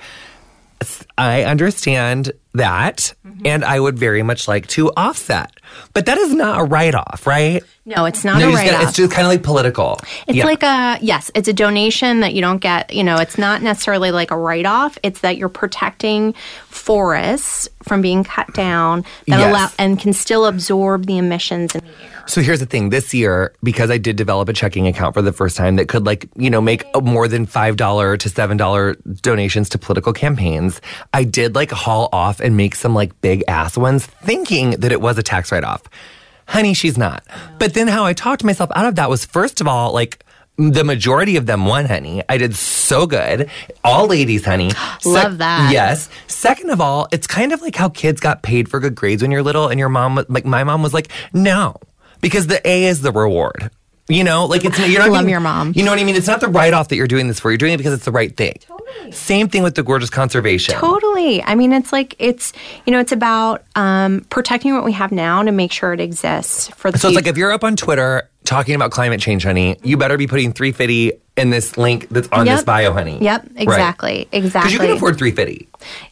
I 1.18 1.44
understand 1.44 2.32
that, 2.54 3.14
Mm-hmm. 3.26 3.48
and 3.48 3.66
I 3.66 3.80
would 3.80 3.98
very 3.98 4.22
much 4.24 4.48
like 4.48 4.68
to 4.68 4.92
offset, 4.96 5.52
but 5.94 6.06
that 6.06 6.18
is 6.18 6.34
not 6.34 6.60
a 6.62 6.64
write 6.64 6.96
off, 6.96 7.26
right? 7.28 7.64
no, 7.86 8.06
it's 8.06 8.24
not 8.24 8.40
No, 8.40 8.46
a 8.48 8.52
you 8.52 8.54
just 8.54 8.64
gotta- 8.64 8.76
write-off. 8.78 8.88
it's 8.92 8.98
just 8.98 9.12
kind 9.12 9.28
of 9.28 9.32
like 9.34 9.44
political. 9.44 10.00
It's 10.28 10.38
Yeah. 10.38 10.46
like 10.46 10.64
a 10.64 10.98
yes, 11.02 11.30
it's 11.36 11.50
a 11.50 11.54
donation 11.54 12.22
that 12.22 12.34
you 12.34 12.40
don't 12.42 12.60
get. 12.60 12.94
You 12.94 13.04
know, 13.04 13.18
it's 13.18 13.38
not 13.38 13.62
necessarily 13.62 14.10
like 14.12 14.32
a 14.32 14.38
write 14.38 14.66
off. 14.66 14.98
It's 15.04 15.20
that 15.20 15.36
you're 15.36 15.50
protecting 15.50 16.34
forests 16.70 17.68
from 17.84 18.02
being 18.02 18.24
cut 18.24 18.54
down 18.54 19.02
that 19.28 19.40
Yes. 19.40 19.50
allow 19.50 19.70
and 19.78 20.00
can 20.00 20.14
still 20.14 20.46
absorb 20.46 21.08
the 21.08 21.18
emissions 21.18 21.76
in 21.76 21.82
the 21.82 21.88
air. 22.04 22.24
So 22.26 22.42
here's 22.42 22.62
the 22.62 22.66
thing. 22.66 22.90
This 22.90 23.14
year, 23.14 23.52
because 23.64 23.92
I 23.92 23.98
did 23.98 24.16
develop 24.16 24.48
a 24.48 24.54
checking 24.54 24.88
account 24.88 25.14
for 25.14 25.22
the 25.22 25.34
first 25.34 25.58
time 25.58 25.76
that 25.76 25.90
could 25.90 26.06
like, 26.06 26.30
you 26.38 26.50
know, 26.50 26.62
make 26.62 26.86
a 26.96 27.02
more 27.02 27.28
than 27.28 27.46
$5 27.46 28.18
to 28.18 28.30
$7 28.30 28.96
donations 29.22 29.68
to 29.70 29.78
political 29.78 30.14
campaigns, 30.14 30.80
I 31.14 31.26
did 31.26 31.54
like 31.54 31.72
haul 31.72 32.08
off 32.14 32.40
and 32.40 32.56
make 32.56 32.76
some 32.76 32.94
like 32.94 33.20
big 33.20 33.44
ass 33.50 33.76
ones 33.76 34.06
thinking 34.24 34.72
that 34.80 34.94
it 34.94 35.02
was 35.02 35.18
a 35.18 35.24
tax 35.24 35.52
write 35.52 35.63
off. 35.64 35.84
Honey, 36.48 36.74
she's 36.74 36.98
not. 36.98 37.24
But 37.60 37.74
then 37.74 37.88
how 37.88 38.04
I 38.06 38.14
talked 38.14 38.44
myself 38.44 38.70
out 38.76 38.86
of 38.86 38.96
that 38.96 39.10
was 39.10 39.26
first 39.26 39.62
of 39.62 39.68
all, 39.68 39.94
like, 39.94 40.24
the 40.58 40.84
majority 40.84 41.36
of 41.38 41.48
them 41.48 41.66
won, 41.66 41.86
honey. 41.86 42.22
I 42.30 42.38
did 42.38 42.56
so 42.56 43.08
good. 43.08 43.50
All 43.84 44.06
ladies, 44.08 44.46
honey. 44.46 44.70
Love 45.06 45.40
that. 45.40 45.72
Yes. 45.74 46.10
Second 46.28 46.70
of 46.70 46.80
all, 46.80 47.08
it's 47.12 47.26
kind 47.26 47.54
of 47.54 47.62
like 47.64 47.76
how 47.76 47.90
kids 47.90 48.20
got 48.22 48.44
paid 48.44 48.70
for 48.70 48.80
good 48.80 48.94
grades 48.94 49.24
when 49.24 49.32
you're 49.32 49.42
little, 49.42 49.68
and 49.70 49.80
your 49.80 49.90
mom, 49.90 50.14
was- 50.16 50.30
like 50.30 50.46
my 50.46 50.64
mom, 50.64 50.84
was 50.84 50.94
like, 50.94 51.08
"No," 51.34 51.78
because 52.22 52.46
the 52.48 52.62
A 52.70 52.86
is 52.86 53.02
the 53.02 53.12
reward. 53.12 53.72
You 54.10 54.24
know, 54.26 54.46
like 54.46 54.66
it's 54.66 54.78
you're 54.80 55.00
not 55.00 55.10
Love 55.12 55.20
getting- 55.22 55.30
your 55.30 55.40
mom. 55.40 55.72
You 55.76 55.84
know 55.84 55.92
what 55.92 56.00
I 56.00 56.04
mean? 56.04 56.16
It's 56.16 56.28
not 56.28 56.42
the 56.42 56.50
write 56.50 56.74
off 56.74 56.90
that 56.90 56.98
you're 56.98 57.08
doing 57.08 57.28
this 57.28 57.40
for. 57.40 57.52
You're 57.52 57.58
doing 57.58 57.74
it 57.74 57.78
because 57.78 57.94
it's 57.94 58.06
the 58.06 58.12
right 58.12 58.36
thing. 58.36 58.54
Totally. 58.60 59.12
Same 59.14 59.48
thing 59.48 59.64
with 59.64 59.76
the 59.76 59.84
gorgeous 59.84 60.10
conservation. 60.10 60.76
Totally. 60.76 61.42
I 61.44 61.56
mean, 61.56 61.72
it's 61.74 61.94
like 61.94 62.16
it's 62.20 62.52
you 62.86 62.92
know, 62.92 63.00
it's 63.00 63.12
about 63.14 63.64
um, 63.76 64.26
protecting 64.30 64.74
what 64.76 64.84
we 64.84 64.92
have 64.92 65.12
now 65.14 65.42
to 65.42 65.52
make 65.52 65.72
sure 65.72 65.94
it 65.94 66.02
exists 66.02 66.68
for 66.70 66.92
the 66.92 67.00
So 67.00 67.08
it's 67.08 67.16
like 67.16 67.28
if 67.28 67.38
you're 67.38 67.52
up 67.54 67.64
on 67.64 67.76
Twitter 67.78 68.30
talking 68.44 68.76
about 68.76 68.92
climate 68.92 69.22
change, 69.22 69.44
honey, 69.46 69.78
you 69.84 69.96
better 69.96 70.18
be 70.18 70.28
putting 70.28 70.52
350 70.52 71.14
in 71.38 71.50
this 71.50 71.78
link 71.78 72.10
that's 72.10 72.28
on 72.34 72.46
this 72.46 72.62
bio, 72.64 72.92
honey. 72.94 73.18
Yep, 73.22 73.52
exactly, 73.56 74.28
Because 74.30 74.48
exactly. 74.48 74.74
you 74.74 74.80
can 74.80 74.92
afford 74.92 75.18
350. 75.18 75.68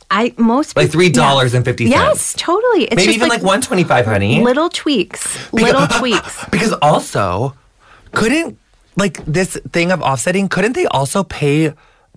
I 0.09 0.33
most 0.37 0.75
Like 0.75 0.91
people- 0.91 1.01
$3.50. 1.01 1.89
Yes, 1.89 2.33
totally. 2.37 2.85
It's 2.85 2.95
Maybe 2.95 3.13
even 3.13 3.27
like, 3.29 3.41
125, 3.43 4.05
honey. 4.05 4.41
little 4.41 4.69
tweaks, 4.69 5.51
little 5.53 5.85
tweaks. 5.87 6.45
Because 6.51 6.73
also, 6.81 7.53
couldn't 8.11 8.57
like 8.97 9.23
this 9.25 9.57
thing 9.71 9.91
of 9.91 10.01
offsetting, 10.01 10.49
couldn't 10.49 10.73
they 10.73 10.85
also 10.87 11.23
pay 11.23 11.73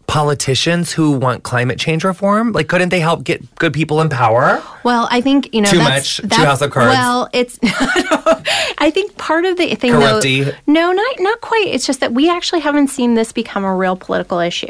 politicians 0.07 0.93
who 0.93 1.13
want 1.13 1.43
climate 1.43 1.79
change 1.79 2.05
reform? 2.05 2.53
Like, 2.53 2.69
couldn't 2.69 2.91
they 2.91 3.01
help 3.01 3.25
get 3.25 3.55
good 3.57 3.73
people 3.73 4.01
in 4.01 4.09
power? 4.09 4.63
Well, 4.83 5.09
I 5.11 5.21
think 5.21 5.55
you 5.55 5.63
know 5.63 5.71
Too 5.71 5.79
that's, 5.79 5.89
much? 5.89 6.17
Too 6.17 6.27
that's 6.29 6.43
House 6.43 6.61
of 6.61 6.71
Cards? 6.71 6.91
Well, 6.91 7.29
it's. 7.33 7.59
I 8.79 8.91
think 8.93 9.17
part 9.17 9.45
of 9.45 9.57
the 9.57 9.75
thing, 9.77 9.93
Corrupty? 9.93 10.45
though. 10.45 10.53
No, 10.67 10.93
not 10.93 11.17
not 11.21 11.41
quite. 11.41 11.69
It's 11.69 11.87
just 11.87 12.01
that 12.01 12.13
we 12.13 12.29
actually 12.29 12.61
haven't 12.61 12.89
seen 12.89 13.15
this 13.15 13.33
become 13.33 13.65
a 13.65 13.75
real 13.75 13.97
political 13.97 14.41
issue, 14.41 14.67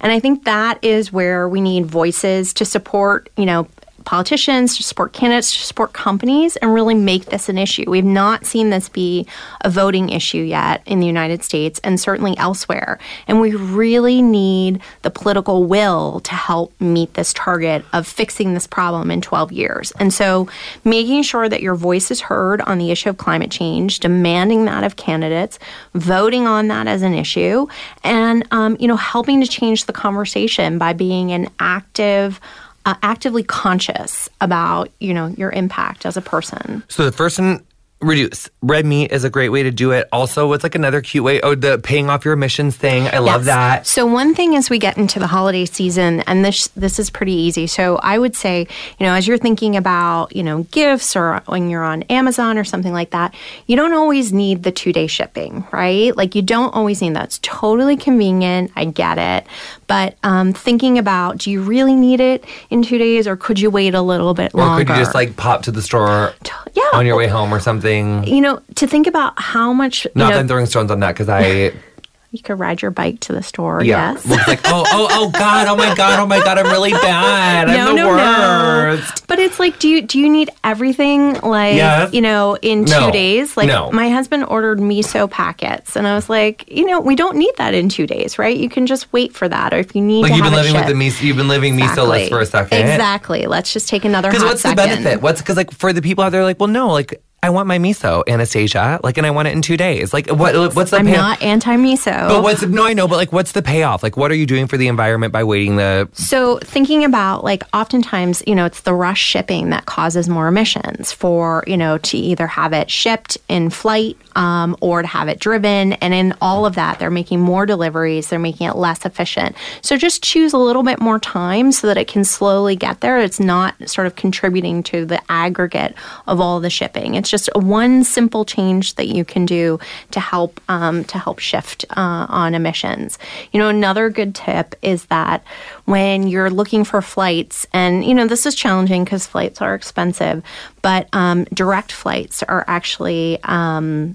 and 0.00 0.12
I 0.12 0.20
think 0.20 0.44
that 0.44 0.82
is 0.84 1.12
where 1.12 1.48
we 1.48 1.60
need 1.60 1.86
voices 1.86 2.52
to 2.54 2.64
support. 2.64 3.30
You 3.36 3.46
know. 3.46 3.68
Politicians 4.06 4.76
to 4.76 4.84
support 4.84 5.12
candidates, 5.12 5.52
to 5.52 5.58
support 5.58 5.92
companies, 5.92 6.56
and 6.56 6.72
really 6.72 6.94
make 6.94 7.26
this 7.26 7.48
an 7.48 7.58
issue. 7.58 7.84
We've 7.88 8.04
not 8.04 8.46
seen 8.46 8.70
this 8.70 8.88
be 8.88 9.26
a 9.62 9.68
voting 9.68 10.10
issue 10.10 10.42
yet 10.42 10.80
in 10.86 11.00
the 11.00 11.08
United 11.08 11.42
States 11.42 11.80
and 11.82 11.98
certainly 11.98 12.38
elsewhere. 12.38 13.00
And 13.26 13.40
we 13.40 13.56
really 13.56 14.22
need 14.22 14.80
the 15.02 15.10
political 15.10 15.64
will 15.64 16.20
to 16.20 16.34
help 16.34 16.72
meet 16.80 17.14
this 17.14 17.32
target 17.32 17.84
of 17.92 18.06
fixing 18.06 18.54
this 18.54 18.68
problem 18.68 19.10
in 19.10 19.20
12 19.20 19.50
years. 19.50 19.90
And 19.98 20.14
so 20.14 20.48
making 20.84 21.24
sure 21.24 21.48
that 21.48 21.60
your 21.60 21.74
voice 21.74 22.12
is 22.12 22.20
heard 22.20 22.60
on 22.60 22.78
the 22.78 22.92
issue 22.92 23.10
of 23.10 23.16
climate 23.16 23.50
change, 23.50 23.98
demanding 23.98 24.66
that 24.66 24.84
of 24.84 24.94
candidates, 24.94 25.58
voting 25.94 26.46
on 26.46 26.68
that 26.68 26.86
as 26.86 27.02
an 27.02 27.12
issue, 27.12 27.66
and 28.04 28.46
um, 28.52 28.76
you 28.78 28.86
know 28.86 28.96
helping 28.96 29.40
to 29.40 29.48
change 29.48 29.86
the 29.86 29.92
conversation 29.92 30.78
by 30.78 30.92
being 30.92 31.32
an 31.32 31.48
active 31.58 32.40
uh, 32.86 32.94
actively 33.02 33.42
conscious 33.42 34.30
about 34.40 34.90
you 35.00 35.12
know 35.12 35.26
your 35.36 35.50
impact 35.50 36.06
as 36.06 36.16
a 36.16 36.22
person. 36.22 36.82
So 36.88 37.04
the 37.04 37.12
first 37.12 37.38
one, 37.38 37.64
reduce. 38.06 38.48
Red 38.62 38.86
meat 38.86 39.12
is 39.12 39.24
a 39.24 39.30
great 39.30 39.50
way 39.50 39.62
to 39.62 39.70
do 39.70 39.90
it. 39.92 40.08
Also, 40.12 40.52
it's 40.52 40.62
like 40.62 40.74
another 40.74 41.00
cute 41.00 41.24
way. 41.24 41.40
Oh, 41.40 41.54
the 41.54 41.78
paying 41.78 42.08
off 42.08 42.24
your 42.24 42.34
emissions 42.34 42.76
thing. 42.76 43.08
I 43.08 43.18
love 43.18 43.44
that. 43.46 43.86
So 43.86 44.06
one 44.06 44.34
thing 44.34 44.56
as 44.56 44.70
we 44.70 44.78
get 44.78 44.96
into 44.96 45.18
the 45.18 45.26
holiday 45.26 45.64
season, 45.64 46.20
and 46.20 46.44
this 46.44 46.68
this 46.68 46.98
is 46.98 47.10
pretty 47.10 47.32
easy. 47.32 47.66
So 47.66 47.96
I 47.96 48.18
would 48.18 48.36
say, 48.36 48.66
you 48.98 49.06
know, 49.06 49.12
as 49.12 49.26
you're 49.26 49.38
thinking 49.38 49.76
about, 49.76 50.34
you 50.34 50.42
know, 50.42 50.62
gifts 50.64 51.16
or 51.16 51.42
when 51.46 51.70
you're 51.70 51.84
on 51.84 52.02
Amazon 52.04 52.58
or 52.58 52.64
something 52.64 52.92
like 52.92 53.10
that, 53.10 53.34
you 53.66 53.76
don't 53.76 53.92
always 53.92 54.32
need 54.32 54.62
the 54.62 54.72
two 54.72 54.92
day 54.92 55.06
shipping, 55.06 55.66
right? 55.72 56.16
Like 56.16 56.34
you 56.34 56.42
don't 56.42 56.74
always 56.74 57.00
need 57.02 57.14
that. 57.16 57.24
It's 57.24 57.40
totally 57.42 57.96
convenient. 57.96 58.70
I 58.76 58.84
get 58.84 59.18
it, 59.18 59.46
but 59.86 60.16
um, 60.22 60.52
thinking 60.52 60.98
about, 60.98 61.38
do 61.38 61.50
you 61.50 61.62
really 61.62 61.94
need 61.94 62.20
it 62.20 62.44
in 62.70 62.82
two 62.82 62.98
days, 62.98 63.26
or 63.26 63.36
could 63.36 63.60
you 63.60 63.70
wait 63.70 63.94
a 63.94 64.02
little 64.02 64.34
bit 64.34 64.54
Or 64.54 64.78
could 64.78 64.88
you 64.88 64.96
just 64.96 65.14
like 65.14 65.36
pop 65.36 65.62
to 65.62 65.70
the 65.70 65.82
store 65.82 66.32
yeah, 66.74 66.82
on 66.92 67.06
your 67.06 67.16
way 67.16 67.26
home 67.26 67.52
or 67.52 67.60
something? 67.60 67.95
You 68.26 68.40
know, 68.40 68.60
to 68.76 68.86
think 68.86 69.06
about 69.06 69.34
how 69.40 69.72
much, 69.72 70.04
you 70.04 70.10
Not 70.14 70.30
know, 70.30 70.38
I'm 70.38 70.48
throwing 70.48 70.66
stones 70.66 70.90
on 70.90 71.00
that 71.00 71.12
because 71.12 71.28
I, 71.28 71.72
you 72.32 72.42
could 72.42 72.58
ride 72.58 72.82
your 72.82 72.90
bike 72.90 73.20
to 73.20 73.32
the 73.32 73.42
store. 73.42 73.82
yeah, 73.82 74.12
Yes. 74.12 74.26
looks 74.26 74.46
like, 74.48 74.60
oh, 74.64 74.84
oh, 74.86 75.08
oh, 75.10 75.30
God, 75.30 75.68
oh 75.68 75.76
my 75.76 75.94
God, 75.94 76.18
oh 76.20 76.26
my 76.26 76.38
God, 76.44 76.58
I'm 76.58 76.66
really 76.66 76.90
bad. 76.90 77.68
I'm 77.70 77.96
the 77.96 78.04
worst. 78.06 79.26
But 79.26 79.38
it's 79.38 79.58
like, 79.58 79.78
do 79.78 79.88
you 79.88 80.02
do 80.02 80.18
you 80.18 80.28
need 80.28 80.50
everything 80.62 81.34
like 81.40 81.76
Yes. 81.76 82.12
you 82.12 82.20
know 82.20 82.56
in 82.60 82.84
No. 82.84 83.06
two 83.06 83.12
days? 83.12 83.56
Like 83.56 83.68
No. 83.68 83.90
my 83.90 84.08
husband 84.10 84.44
ordered 84.48 84.78
miso 84.80 85.30
packets, 85.30 85.96
and 85.96 86.06
I 86.06 86.14
was 86.14 86.28
like, 86.28 86.64
you 86.70 86.84
know, 86.84 87.00
we 87.00 87.16
don't 87.16 87.36
need 87.36 87.52
that 87.56 87.72
in 87.74 87.88
two 87.88 88.06
days, 88.06 88.38
right? 88.38 88.56
You 88.56 88.68
can 88.68 88.86
just 88.86 89.10
wait 89.12 89.32
for 89.34 89.48
that, 89.48 89.72
or 89.72 89.78
if 89.78 89.94
you 89.94 90.02
need 90.02 90.22
Like 90.22 90.32
to 90.32 90.36
you've 90.36 90.44
been 90.44 90.52
living 90.54 90.74
with 90.74 90.86
the 90.86 90.92
miso, 90.94 91.22
you've 91.22 91.36
been 91.36 91.48
living 91.48 91.76
miso 91.78 92.06
less 92.06 92.28
for 92.28 92.40
a 92.40 92.46
second. 92.46 92.80
Exactly. 92.80 93.46
Let's 93.46 93.72
just 93.72 93.88
take 93.88 94.04
another 94.04 94.28
Because 94.30 94.44
what's 94.44 94.60
second. 94.62 94.76
the 94.76 94.96
benefit? 94.96 95.22
What's 95.22 95.40
because 95.40 95.56
like 95.56 95.70
for 95.72 95.92
the 95.92 96.02
people 96.02 96.22
out 96.24 96.32
there, 96.32 96.44
like, 96.44 96.60
well, 96.60 96.68
no, 96.68 96.88
like 96.88 97.22
I 97.42 97.50
want 97.50 97.68
my 97.68 97.78
miso, 97.78 98.24
Anastasia, 98.26 98.98
like, 99.04 99.18
and 99.18 99.26
I 99.26 99.30
want 99.30 99.46
it 99.46 99.52
in 99.52 99.62
two 99.62 99.76
days. 99.76 100.12
Like, 100.12 100.28
what? 100.28 100.74
What's 100.74 100.90
the 100.90 100.96
I'm 100.96 101.06
pay- 101.06 101.12
not 101.12 101.40
anti 101.42 101.76
miso. 101.76 102.28
But 102.28 102.42
what's 102.42 102.62
no? 102.62 102.84
I 102.84 102.92
know, 102.92 103.06
but 103.06 103.16
like, 103.16 103.32
what's 103.32 103.52
the 103.52 103.62
payoff? 103.62 104.02
Like, 104.02 104.16
what 104.16 104.30
are 104.30 104.34
you 104.34 104.46
doing 104.46 104.66
for 104.66 104.76
the 104.76 104.88
environment 104.88 105.32
by 105.32 105.44
waiting 105.44 105.76
the? 105.76 106.08
So 106.12 106.58
thinking 106.58 107.04
about 107.04 107.44
like 107.44 107.62
oftentimes, 107.74 108.42
you 108.46 108.54
know, 108.54 108.64
it's 108.64 108.80
the 108.80 108.94
rush 108.94 109.22
shipping 109.22 109.70
that 109.70 109.86
causes 109.86 110.28
more 110.28 110.48
emissions 110.48 111.12
for, 111.12 111.62
you 111.66 111.76
know, 111.76 111.98
to 111.98 112.16
either 112.16 112.46
have 112.46 112.72
it 112.72 112.90
shipped 112.90 113.38
in 113.48 113.70
flight 113.70 114.16
um, 114.34 114.76
or 114.80 115.02
to 115.02 115.08
have 115.08 115.28
it 115.28 115.38
driven. 115.38 115.92
And 115.94 116.14
in 116.14 116.34
all 116.40 116.66
of 116.66 116.74
that, 116.76 116.98
they're 116.98 117.10
making 117.10 117.40
more 117.40 117.66
deliveries, 117.66 118.28
they're 118.28 118.38
making 118.38 118.68
it 118.68 118.76
less 118.76 119.04
efficient. 119.04 119.56
So 119.82 119.96
just 119.96 120.22
choose 120.22 120.52
a 120.52 120.58
little 120.58 120.82
bit 120.82 121.00
more 121.00 121.18
time 121.18 121.70
so 121.70 121.86
that 121.86 121.96
it 121.98 122.08
can 122.08 122.24
slowly 122.24 122.76
get 122.76 123.02
there. 123.02 123.18
It's 123.18 123.40
not 123.40 123.74
sort 123.88 124.06
of 124.06 124.16
contributing 124.16 124.82
to 124.84 125.04
the 125.04 125.20
aggregate 125.30 125.94
of 126.26 126.40
all 126.40 126.60
the 126.60 126.70
shipping. 126.70 127.14
It's 127.26 127.30
just 127.32 127.50
one 127.56 128.04
simple 128.04 128.44
change 128.44 128.94
that 128.94 129.08
you 129.08 129.24
can 129.24 129.46
do 129.46 129.80
to 130.12 130.20
help 130.20 130.60
um, 130.68 131.02
to 131.06 131.18
help 131.18 131.40
shift 131.40 131.84
uh, 131.90 132.26
on 132.28 132.54
emissions. 132.54 133.18
You 133.50 133.58
know, 133.58 133.68
another 133.68 134.10
good 134.10 134.32
tip 134.32 134.76
is 134.80 135.06
that 135.06 135.42
when 135.86 136.28
you're 136.28 136.50
looking 136.50 136.84
for 136.84 137.02
flights, 137.02 137.66
and 137.72 138.04
you 138.04 138.14
know 138.14 138.28
this 138.28 138.46
is 138.46 138.54
challenging 138.54 139.02
because 139.02 139.26
flights 139.26 139.60
are 139.60 139.74
expensive, 139.74 140.44
but 140.82 141.08
um, 141.12 141.44
direct 141.46 141.90
flights 141.90 142.44
are 142.44 142.64
actually. 142.68 143.42
Um, 143.42 144.14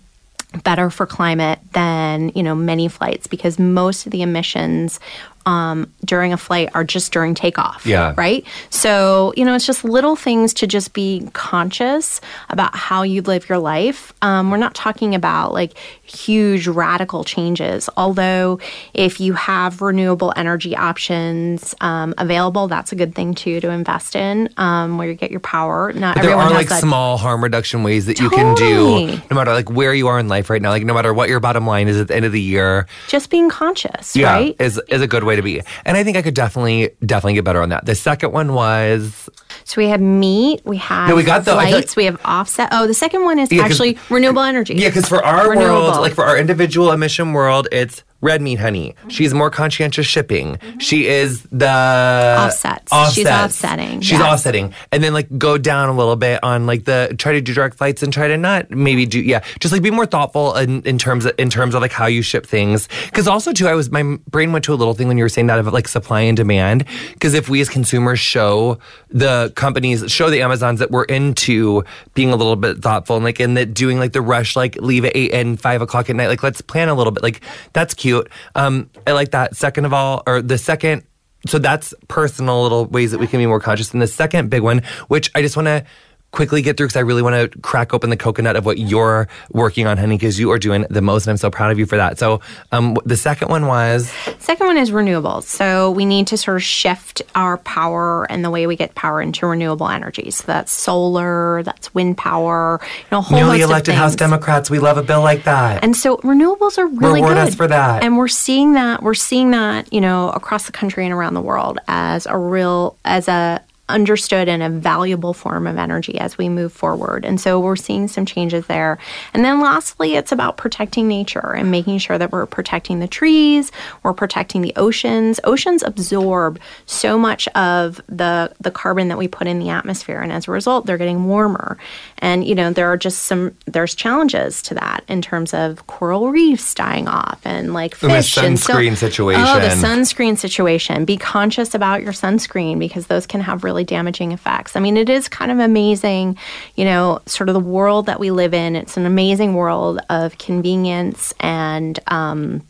better 0.66 0.90
for 0.90 1.06
climate 1.06 1.60
than 1.72 2.30
you 2.36 2.44
know 2.44 2.54
many 2.54 2.90
flights 2.90 3.26
because 3.26 3.58
most 3.58 4.06
of 4.06 4.12
the 4.12 4.22
emissions 4.22 5.00
um, 5.46 5.92
during 6.06 6.34
a 6.34 6.38
flight 6.38 6.70
are 6.74 6.84
just 6.84 7.12
during 7.12 7.36
takeoff. 7.36 7.86
Yeah. 7.86 8.14
Right. 8.18 8.46
So 8.70 9.34
you 9.36 9.46
know 9.46 9.56
it's 9.56 9.66
just 9.66 9.84
little 9.84 10.16
things 10.16 10.54
to 10.56 10.68
just 10.68 10.94
be 10.94 11.28
conscious 11.34 12.22
about 12.50 12.76
how 12.76 13.04
you 13.04 13.22
live 13.22 13.48
your 13.50 13.58
life. 13.58 14.14
Um, 14.22 14.52
we're 14.52 14.58
not 14.58 14.76
talking 14.76 15.16
about 15.16 15.54
like 15.54 15.78
huge 16.04 16.68
radical 16.68 17.24
changes. 17.24 17.90
Although 17.98 18.60
if 18.94 19.20
you 19.20 19.34
have 19.34 19.82
renewable 19.82 20.34
energy 20.36 20.76
options 20.76 21.74
um, 21.82 22.14
available, 22.18 22.68
that's 22.68 22.92
a 22.92 22.96
good 22.96 23.16
thing 23.16 23.34
too 23.34 23.60
to 23.62 23.70
invest 23.70 24.16
in. 24.16 24.50
Um, 24.58 24.98
where 24.98 25.08
you 25.08 25.16
get 25.16 25.32
your 25.32 25.40
power. 25.40 25.92
Not 25.94 26.16
There 26.16 26.26
everyone 26.26 26.48
are 26.48 26.54
like 26.54 26.70
that. 26.70 26.82
small 26.82 27.18
harm 27.18 27.44
reduction 27.44 27.84
ways 27.84 28.06
that 28.06 28.20
you 28.20 28.30
can 28.30 28.56
do, 28.56 29.08
no 29.30 29.36
matter 29.36 29.54
like 29.54 29.70
where 29.70 29.94
you 29.94 30.08
are 30.08 30.20
in 30.20 30.28
life 30.28 30.50
right 30.50 30.62
now. 30.62 30.70
Like 30.70 30.84
no 30.86 30.94
matter 30.94 31.14
what 31.14 31.30
your 31.30 31.40
bottom 31.40 31.66
line 31.66 31.88
is 31.88 32.00
at 32.00 32.08
the 32.08 32.16
end 32.16 32.26
of 32.26 32.32
the 32.32 32.42
year, 32.42 32.88
just 33.08 33.30
being 33.30 33.50
conscious, 33.50 34.16
yeah, 34.16 34.34
right? 34.34 34.56
is 34.60 34.80
is 34.90 35.02
a 35.02 35.08
good 35.08 35.24
way 35.24 35.31
to 35.36 35.42
be. 35.42 35.62
And 35.86 35.98
I 35.98 36.04
think 36.04 36.18
I 36.18 36.22
could 36.22 36.34
definitely 36.34 36.90
definitely 37.06 37.34
get 37.36 37.44
better 37.46 37.62
on 37.62 37.70
that. 37.70 37.86
The 37.86 37.96
second 37.96 38.32
one 38.32 38.54
was 38.54 39.30
So 39.64 39.82
we 39.82 39.88
have 39.90 40.02
meat, 40.02 40.62
we 40.66 40.78
have 40.78 41.10
Yeah, 41.10 41.16
we 41.16 41.24
got 41.24 41.46
the- 41.46 41.56
lights. 41.56 41.72
flights, 41.72 41.96
we 41.96 42.06
have 42.06 42.20
offset. 42.26 42.70
Oh, 42.72 42.88
the 42.88 42.94
second 42.94 43.24
one 43.24 43.40
is 43.40 43.52
Yeah, 43.52 43.64
actually 43.64 43.98
renewable 44.10 44.42
energy. 44.42 44.76
Yeah, 44.76 44.90
because 44.90 45.08
for 45.08 45.24
our 45.26 45.50
Renewable. 45.50 45.82
world, 45.90 46.02
like 46.02 46.14
for 46.14 46.26
our 46.26 46.38
individual 46.38 46.92
emission 46.92 47.34
world, 47.34 47.68
it's 47.72 48.04
red 48.22 48.42
meat 48.42 48.60
honey. 48.60 48.96
She's 49.08 49.34
more 49.34 49.50
conscientious 49.50 50.06
shipping. 50.06 50.60
She 50.80 51.08
is 51.08 51.44
the 51.52 51.66
Offsets. 51.68 53.14
She's 53.14 53.28
offsetting, 53.28 54.02
She's 54.02 54.20
offsetting, 54.20 54.74
and 54.92 55.04
then 55.04 55.14
like 55.14 55.38
go 55.38 55.58
down 55.58 55.90
a 55.90 55.94
little 55.94 56.16
bit 56.16 56.44
on 56.44 56.66
like 56.66 56.86
the 56.86 57.16
try 57.18 57.34
to 57.34 57.42
do 57.42 57.54
direct 57.54 57.78
flights 57.78 58.04
and 58.04 58.14
try 58.14 58.28
to 58.28 58.38
not 58.38 58.70
maybe 58.72 59.06
do 59.06 59.20
yeah, 59.20 59.44
just 59.60 59.72
like 59.72 59.82
be 59.82 59.92
more 59.92 60.06
thoughtful 60.06 60.56
in, 60.56 60.82
in 60.84 60.98
terms 60.98 61.26
of 61.26 61.34
in 61.38 61.50
terms 61.50 61.76
of 61.76 61.82
like 61.82 61.92
how 61.92 62.06
you 62.06 62.22
ship 62.22 62.46
things. 62.46 62.88
Because 63.06 63.28
also 63.28 63.52
too, 63.52 63.68
I 63.68 63.74
was 63.74 63.92
my 63.92 64.18
brain 64.30 64.52
went 64.52 64.66
to 64.66 64.74
a 64.74 64.76
little 64.76 64.94
thing 64.94 65.08
when 65.08 65.18
you 65.18 65.24
were 65.24 65.30
saying 65.30 65.48
that 65.48 65.60
of 65.60 65.68
like 65.74 65.88
supply 65.88 66.22
and 66.22 66.38
demand. 66.38 66.86
Because 67.14 67.34
if 67.34 67.50
we 67.50 67.62
as 67.62 67.70
consumers 67.70 68.20
show 68.20 68.78
the 69.10 69.52
companies 69.56 70.12
show 70.12 70.30
the 70.30 70.42
Amazons 70.42 70.80
that 70.80 70.92
we're 70.92 71.04
into 71.06 71.84
being 72.14 72.32
a 72.32 72.36
little 72.36 72.56
bit 72.56 72.78
thoughtful 72.80 73.16
and 73.16 73.26
like 73.26 73.40
in 73.40 73.56
that 73.56 73.74
doing 73.74 74.00
like 74.00 74.14
the 74.14 74.22
rush 74.22 74.56
like 74.56 74.76
leave 74.78 75.06
at 75.06 75.12
eight 75.16 75.34
and 75.34 75.60
five 75.60 75.82
o'clock 75.82 76.10
at 76.10 76.16
night 76.16 76.28
like 76.28 76.44
let's 76.44 76.62
plan 76.62 76.88
a 76.88 76.94
little 76.94 77.12
bit 77.12 77.24
like 77.24 77.42
that's 77.74 77.94
cute. 77.94 78.11
Um, 78.56 78.90
I 79.06 79.12
like 79.12 79.32
that. 79.32 79.56
Second 79.56 79.86
of 79.86 79.94
all, 79.94 80.24
or 80.28 80.42
the 80.42 80.58
second 80.58 81.04
so 81.48 81.58
that's 81.58 81.94
personal 82.08 82.62
little 82.62 82.86
ways 82.86 83.12
that 83.12 83.20
we 83.20 83.28
can 83.28 83.40
be 83.40 83.48
more 83.48 83.60
conscious. 83.60 83.94
And 83.94 84.02
the 84.02 84.08
second 84.08 84.50
big 84.50 84.62
one, 84.62 84.84
which 85.08 85.32
I 85.34 85.42
just 85.42 85.56
want 85.56 85.68
to 85.68 85.86
quickly 86.32 86.62
get 86.62 86.78
through 86.78 86.88
because 86.88 86.98
I 86.98 87.02
really 87.02 87.22
want 87.22 87.52
to 87.52 87.60
crack 87.60 87.94
open 87.94 88.10
the 88.10 88.18
coconut 88.18 88.56
of 88.56 88.66
what 88.66 88.78
you're 88.78 89.28
working 89.52 89.88
on, 89.88 89.98
honey, 89.98 90.16
because 90.18 90.40
you 90.40 90.52
are 90.52 90.60
doing 90.60 90.86
the 90.90 91.02
most, 91.02 91.26
and 91.26 91.32
I'm 91.32 91.38
so 91.38 91.52
proud 91.52 91.72
of 91.72 91.80
you 91.80 91.86
for 91.86 91.98
that. 91.98 92.18
So 92.18 92.42
um, 92.72 92.98
the 93.06 93.18
second 93.18 93.50
one 93.50 93.68
was 93.68 94.12
Second 94.40 94.68
one 94.68 94.78
is 94.78 94.92
renewables. 94.92 95.44
So 95.44 95.92
we 95.92 96.06
need 96.06 96.28
to 96.28 96.38
sort 96.38 96.58
of 96.58 96.64
shift 96.64 97.22
our 97.36 97.58
power 97.60 98.30
and 98.32 98.44
the 98.44 98.50
way 98.50 98.68
we 98.68 98.76
get 98.76 98.96
power 98.96 99.22
into 99.22 99.46
renewable 99.46 99.90
energy. 99.90 100.32
So 100.32 100.46
that's 100.48 100.72
solar, 100.72 101.64
that's 101.64 101.94
wind 101.94 102.18
power, 102.18 102.80
you 102.82 103.06
know, 103.12 103.22
whole 103.22 103.40
newly 103.40 103.62
elected 103.62 103.96
House. 103.96 104.16
Democrats. 104.16 104.70
We 104.70 104.80
love 104.80 104.98
a 104.98 105.04
bill 105.04 105.22
like 105.22 105.44
that. 105.44 105.84
And 105.84 105.96
so 105.96 106.18
renewables 106.18 106.78
are 106.78 106.88
really 106.88 107.22
Reward 107.22 107.36
good. 107.36 107.48
us 107.50 107.56
for 107.56 107.68
that. 107.68 108.04
And 108.04 108.18
we're 108.18 108.28
seeing 108.28 108.74
that 108.74 109.04
we're 109.04 109.14
seeing 109.14 109.52
that, 109.52 109.92
you 109.92 110.02
know, 110.02 110.30
across 110.32 110.66
the 110.66 110.72
country 110.72 111.06
and 111.06 111.14
around 111.14 111.34
the 111.34 111.42
world 111.42 111.80
as 111.88 112.26
a 112.26 112.38
real 112.38 112.98
as 113.06 113.28
a 113.28 113.62
understood 113.92 114.48
and 114.48 114.64
a 114.64 114.70
valuable 114.70 115.34
form 115.34 115.68
of 115.68 115.78
energy 115.78 116.18
as 116.18 116.38
we 116.38 116.50
move 116.50 116.74
forward. 116.74 117.26
And 117.26 117.40
so 117.40 117.60
we're 117.60 117.76
seeing 117.76 118.08
some 118.08 118.26
changes 118.26 118.68
there. 118.68 118.98
And 119.34 119.46
then 119.46 119.62
lastly, 119.62 120.16
it's 120.16 120.32
about 120.32 120.58
protecting 120.58 121.08
nature 121.08 121.54
and 121.54 121.72
making 121.72 122.00
sure 122.00 122.18
that 122.18 122.32
we're 122.32 122.46
protecting 122.46 123.00
the 123.00 123.08
trees, 123.08 123.72
we're 124.04 124.14
protecting 124.14 124.62
the 124.62 124.74
oceans. 124.76 125.40
Oceans 125.44 125.84
absorb 125.84 126.60
so 126.86 127.18
much 127.18 127.48
of 127.50 128.02
the 128.08 128.54
the 128.60 128.72
carbon 128.72 129.08
that 129.10 129.18
we 129.18 129.28
put 129.28 129.48
in 129.48 129.60
the 129.60 129.70
atmosphere 129.70 130.22
and 130.22 130.32
as 130.32 130.48
a 130.48 130.52
result 130.52 130.86
they're 130.86 130.98
getting 130.98 131.26
warmer. 131.26 131.78
And 132.22 132.46
you 132.46 132.54
know, 132.54 132.72
there 132.72 132.88
are 132.88 132.98
just 132.98 133.24
some 133.24 133.56
there's 133.66 133.96
challenges 133.96 134.62
to 134.64 134.76
that 134.76 135.04
in 135.08 135.22
terms 135.22 135.54
of 135.54 135.88
coral 135.88 136.30
reefs 136.30 136.74
dying 136.76 137.08
off 137.08 137.40
and 137.44 137.74
like 137.74 138.02
And 138.02 138.12
the 138.12 138.16
fish 138.16 138.38
and 138.38 138.60
so- 138.60 138.74
sunscreen 138.74 138.96
situation. 138.96 139.44
Oh, 139.44 139.60
the 139.60 139.70
sunscreen 139.70 140.38
situation. 140.38 141.04
Be 141.06 141.18
conscious 141.18 141.74
about 141.74 142.04
your 142.04 142.14
sunscreen 142.14 142.78
because 142.80 143.08
those 143.08 143.26
can 143.26 143.42
have 143.42 143.64
really 143.64 143.84
damaging 143.84 144.32
effects. 144.32 144.76
I 144.76 144.80
mean, 144.80 144.98
it 144.98 145.10
is 145.10 145.28
kind 145.28 145.52
of 145.52 145.60
amazing, 145.60 146.38
you 146.76 146.86
know, 146.86 147.22
sort 147.26 147.50
of 147.50 147.54
the 147.54 147.60
world 147.60 148.06
that 148.06 148.20
we 148.20 148.30
live 148.32 148.54
in. 148.54 148.76
It's 148.76 148.98
an 148.98 149.06
amazing 149.06 149.56
world 149.56 150.00
of 150.10 150.38
convenience 150.38 151.34
and 151.40 152.00
um 152.08 152.62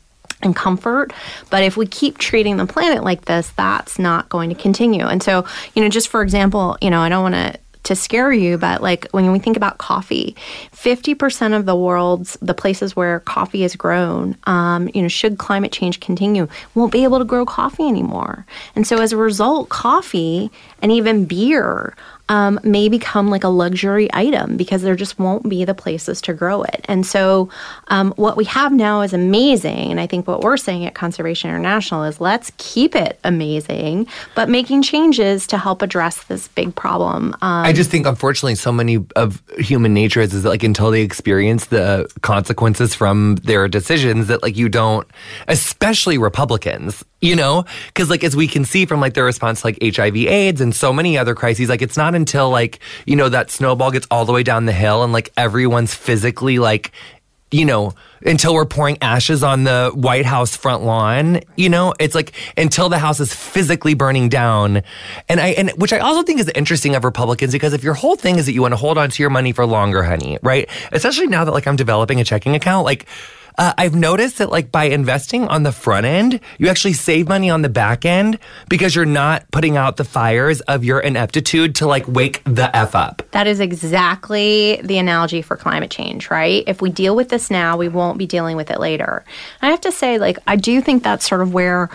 and 0.44 0.56
comfort. 0.56 1.14
But 1.52 1.64
if 1.64 1.78
we 1.78 1.86
keep 1.86 2.18
treating 2.18 2.58
the 2.58 2.66
planet 2.66 3.04
like 3.04 3.26
this, 3.26 3.52
that's 3.52 4.00
not 4.00 4.28
going 4.30 4.50
to 4.50 4.56
continue. 4.56 5.06
And 5.06 5.22
so, 5.22 5.46
you 5.76 5.84
know, 5.84 5.90
just 5.90 6.08
for 6.08 6.24
example, 6.24 6.78
you 6.82 6.90
know, 6.90 7.00
I 7.00 7.10
don't 7.10 7.22
want 7.22 7.36
to 7.36 7.60
to 7.84 7.96
scare 7.96 8.32
you, 8.32 8.58
but 8.58 8.82
like 8.82 9.08
when 9.12 9.32
we 9.32 9.39
think 9.39 9.58
about 9.58 9.78
coffee, 9.78 10.36
50% 10.74 11.56
of 11.56 11.65
the 11.65 11.76
world's, 11.76 12.38
the 12.41 12.54
places 12.54 12.96
where 12.96 13.22
coffee 13.22 13.63
is 13.63 13.76
grown, 13.76 14.38
um, 14.46 14.89
you 14.94 15.02
know, 15.02 15.08
should 15.08 15.38
climate 15.38 15.72
change 15.72 16.00
continue, 16.00 16.48
won't 16.76 16.91
be 16.91 17.04
able 17.04 17.20
to 17.20 17.26
grow 17.26 17.46
coffee 17.46 17.88
anymore. 17.88 18.46
And 18.76 18.86
so 18.86 18.98
as 18.98 19.12
a 19.12 19.17
result, 19.17 19.70
coffee 19.70 20.52
and 20.82 20.91
even 20.91 21.26
beer 21.26 21.96
um, 22.32 22.62
may 22.63 22.88
become 22.88 23.30
like 23.30 23.44
a 23.44 23.50
luxury 23.50 24.10
item 24.13 24.56
because 24.56 24.84
there 24.84 24.96
just 24.96 25.20
won't 25.20 25.50
be 25.50 25.65
the 25.65 25.74
places 25.74 26.22
to 26.22 26.34
grow 26.34 26.63
it. 26.63 26.86
And 26.88 27.06
so, 27.06 27.50
um, 27.89 28.13
what 28.15 28.38
we 28.38 28.46
have 28.46 28.72
now 28.72 29.02
is 29.02 29.12
amazing. 29.12 29.91
And 29.91 30.00
I 30.00 30.08
think 30.08 30.30
what 30.30 30.39
we're 30.39 30.56
saying 30.56 30.86
at 30.86 30.96
Conservation 30.96 31.50
International 31.50 32.06
is 32.06 32.22
let's 32.22 32.50
keep 32.58 32.96
it 32.96 33.20
amazing, 33.26 34.08
but 34.34 34.48
making 34.48 34.82
changes 34.82 35.46
to 35.48 35.58
help 35.58 35.82
address 35.82 36.24
this 36.24 36.48
big 36.48 36.74
problem. 36.74 37.34
Um, 37.41 37.65
I 37.65 37.74
just 37.74 37.91
think, 37.91 38.08
unfortunately, 38.08 38.56
so 38.56 38.72
many 38.72 39.06
of 39.17 39.44
human 39.58 39.94
nature 39.94 40.22
is, 40.22 40.34
is 40.34 40.46
like 40.46 40.63
until 40.63 40.89
they 40.89 41.02
experience 41.02 41.65
the 41.65 42.10
consequences 42.22 42.96
from 42.96 43.36
their 43.44 43.67
decisions, 43.67 44.28
that 44.28 44.41
like 44.41 44.56
you 44.56 44.70
don't, 44.70 45.06
especially 45.50 46.17
Republicans, 46.17 47.04
you 47.22 47.36
know, 47.36 47.66
because 47.88 48.10
like 48.10 48.24
as 48.24 48.36
we 48.36 48.48
can 48.48 48.66
see 48.66 48.86
from 48.86 49.00
like 49.00 49.14
their 49.14 49.26
response 49.26 49.62
to 49.62 49.68
like 49.68 49.78
HIV/AIDS 49.82 50.60
and 50.60 50.76
so 50.76 50.92
many 50.92 51.18
other 51.18 51.36
crises, 51.36 51.70
like 51.70 51.82
it's 51.82 51.98
not 51.98 52.16
until 52.16 52.50
like 52.50 52.80
you 53.06 53.16
know 53.16 53.30
that 53.30 53.52
snowball 53.52 53.92
gets 53.92 54.08
all 54.12 54.26
the 54.26 54.34
way 54.34 54.44
down 54.44 54.66
the 54.66 54.74
hill 54.74 55.04
and 55.04 55.14
like 55.14 55.32
everyone's 55.38 55.94
physically 55.94 56.60
like 56.60 56.92
you 57.52 57.66
know, 57.66 57.94
until 58.26 58.54
we're 58.54 58.66
pouring 58.66 58.98
ashes 59.02 59.44
on 59.44 59.66
the 59.66 59.92
White 59.94 60.26
House 60.26 60.56
front 60.56 60.84
lawn, 60.84 61.42
you 61.58 61.68
know, 61.70 61.94
it's 62.00 62.16
like 62.16 62.32
until 62.56 62.88
the 62.88 62.98
house 62.98 63.20
is 63.20 63.34
physically 63.34 63.94
burning 63.94 64.30
down. 64.30 64.84
And 65.28 65.42
I, 65.42 65.50
and 65.50 65.70
which 65.72 65.92
I 65.92 66.00
also 66.00 66.24
think 66.24 66.40
is 66.40 66.50
interesting 66.56 66.96
of 66.96 67.04
Republicans 67.04 67.52
because 67.52 67.74
if 67.74 67.84
your 67.84 67.94
whole 67.94 68.16
thing 68.16 68.38
is 68.38 68.46
that 68.46 68.54
you 68.54 68.62
want 68.62 68.72
to 68.72 68.78
hold 68.78 68.98
on 68.98 69.10
to 69.10 69.22
your 69.22 69.30
money 69.30 69.52
for 69.52 69.66
longer, 69.66 70.02
honey, 70.02 70.40
right? 70.42 70.70
Especially 70.94 71.28
now 71.28 71.44
that 71.44 71.52
like 71.52 71.68
I'm 71.68 71.76
developing 71.76 72.22
a 72.22 72.24
checking 72.24 72.56
account, 72.56 72.86
like, 72.86 73.06
uh, 73.58 73.74
I've 73.78 73.96
noticed 73.96 74.38
that 74.38 74.50
like 74.50 74.72
by 74.72 74.86
investing 74.86 75.48
on 75.48 75.64
the 75.64 75.72
front 75.72 76.06
end, 76.06 76.40
you 76.58 76.68
actually 76.68 76.94
save 76.94 77.28
money 77.28 77.50
on 77.50 77.62
the 77.62 77.70
back 77.70 78.06
end 78.06 78.40
because 78.70 78.96
you're 78.96 79.06
not 79.06 79.50
putting 79.52 79.78
out 79.78 79.98
the 79.98 80.04
fires 80.04 80.62
of 80.62 80.84
your 80.84 81.00
ineptitude 81.00 81.76
to 81.76 81.88
like 81.88 82.08
wake 82.08 82.42
the 82.46 82.76
F 82.76 82.96
up. 82.96 83.24
That 83.32 83.48
is 83.48 83.60
exactly 83.60 84.80
the 84.84 84.98
analogy 84.98 85.42
for 85.42 85.56
climate 85.58 85.92
change, 85.92 86.30
right? 86.30 86.64
If 86.68 86.82
we 86.82 86.90
deal 86.90 87.16
with 87.16 87.30
this 87.30 87.50
now, 87.50 87.78
we 87.78 87.90
won't 87.90 88.18
be 88.18 88.26
dealing 88.26 88.58
with 88.58 88.72
it 88.72 88.80
later. 88.80 89.24
I 89.62 89.70
have 89.70 89.82
to 89.82 89.92
say, 89.92 90.18
like, 90.18 90.38
I 90.48 90.56
do 90.56 90.82
think 90.82 91.04
that's 91.04 91.28
sort 91.28 91.42
of 91.42 91.54
where 91.54 91.90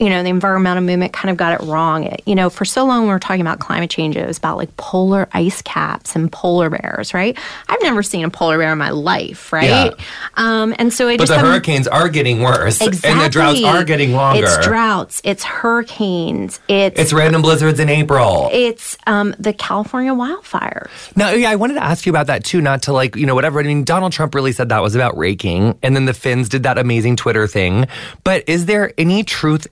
you 0.00 0.08
know, 0.08 0.22
the 0.22 0.30
environmental 0.30 0.82
movement 0.82 1.12
kind 1.12 1.30
of 1.30 1.36
got 1.36 1.60
it 1.60 1.64
wrong. 1.66 2.04
It, 2.04 2.22
you 2.24 2.34
know, 2.34 2.48
for 2.48 2.64
so 2.64 2.86
long 2.86 3.02
we 3.02 3.08
were 3.08 3.18
talking 3.18 3.42
about 3.42 3.58
climate 3.58 3.90
change, 3.90 4.16
it 4.16 4.26
was 4.26 4.38
about 4.38 4.56
like 4.56 4.74
polar 4.78 5.28
ice 5.32 5.60
caps 5.60 6.16
and 6.16 6.32
polar 6.32 6.70
bears, 6.70 7.12
right? 7.12 7.38
I've 7.68 7.82
never 7.82 8.02
seen 8.02 8.24
a 8.24 8.30
polar 8.30 8.56
bear 8.56 8.72
in 8.72 8.78
my 8.78 8.90
life, 8.90 9.52
right? 9.52 9.64
Yeah. 9.64 10.04
Um, 10.36 10.74
and 10.78 10.90
so 10.90 11.06
it 11.06 11.18
but 11.18 11.26
just 11.26 11.38
the 11.38 11.46
hurricanes 11.46 11.86
are 11.86 12.08
getting 12.08 12.40
worse, 12.40 12.80
exactly. 12.80 13.10
and 13.10 13.20
the 13.20 13.28
droughts 13.28 13.62
are 13.62 13.84
getting 13.84 14.12
longer. 14.12 14.42
It's 14.42 14.66
droughts, 14.66 15.20
it's 15.22 15.44
hurricanes, 15.44 16.60
it's 16.66 16.98
it's 16.98 17.12
random 17.12 17.42
blizzards 17.42 17.78
in 17.78 17.90
April, 17.90 18.48
it's 18.52 18.96
um, 19.06 19.34
the 19.38 19.52
California 19.52 20.12
wildfires. 20.12 20.88
Now, 21.14 21.30
yeah, 21.32 21.50
I 21.50 21.56
wanted 21.56 21.74
to 21.74 21.84
ask 21.84 22.06
you 22.06 22.10
about 22.10 22.28
that 22.28 22.42
too. 22.42 22.62
Not 22.62 22.84
to 22.84 22.94
like 22.94 23.16
you 23.16 23.26
know 23.26 23.34
whatever. 23.34 23.60
I 23.60 23.64
mean, 23.64 23.84
Donald 23.84 24.12
Trump 24.12 24.34
really 24.34 24.52
said 24.52 24.70
that 24.70 24.82
was 24.82 24.94
about 24.94 25.18
raking, 25.18 25.78
and 25.82 25.94
then 25.94 26.06
the 26.06 26.14
Finns 26.14 26.48
did 26.48 26.62
that 26.62 26.78
amazing 26.78 27.16
Twitter 27.16 27.46
thing. 27.46 27.86
But 28.24 28.48
is 28.48 28.64
there 28.64 28.94
any 28.96 29.24
truth? 29.24 29.66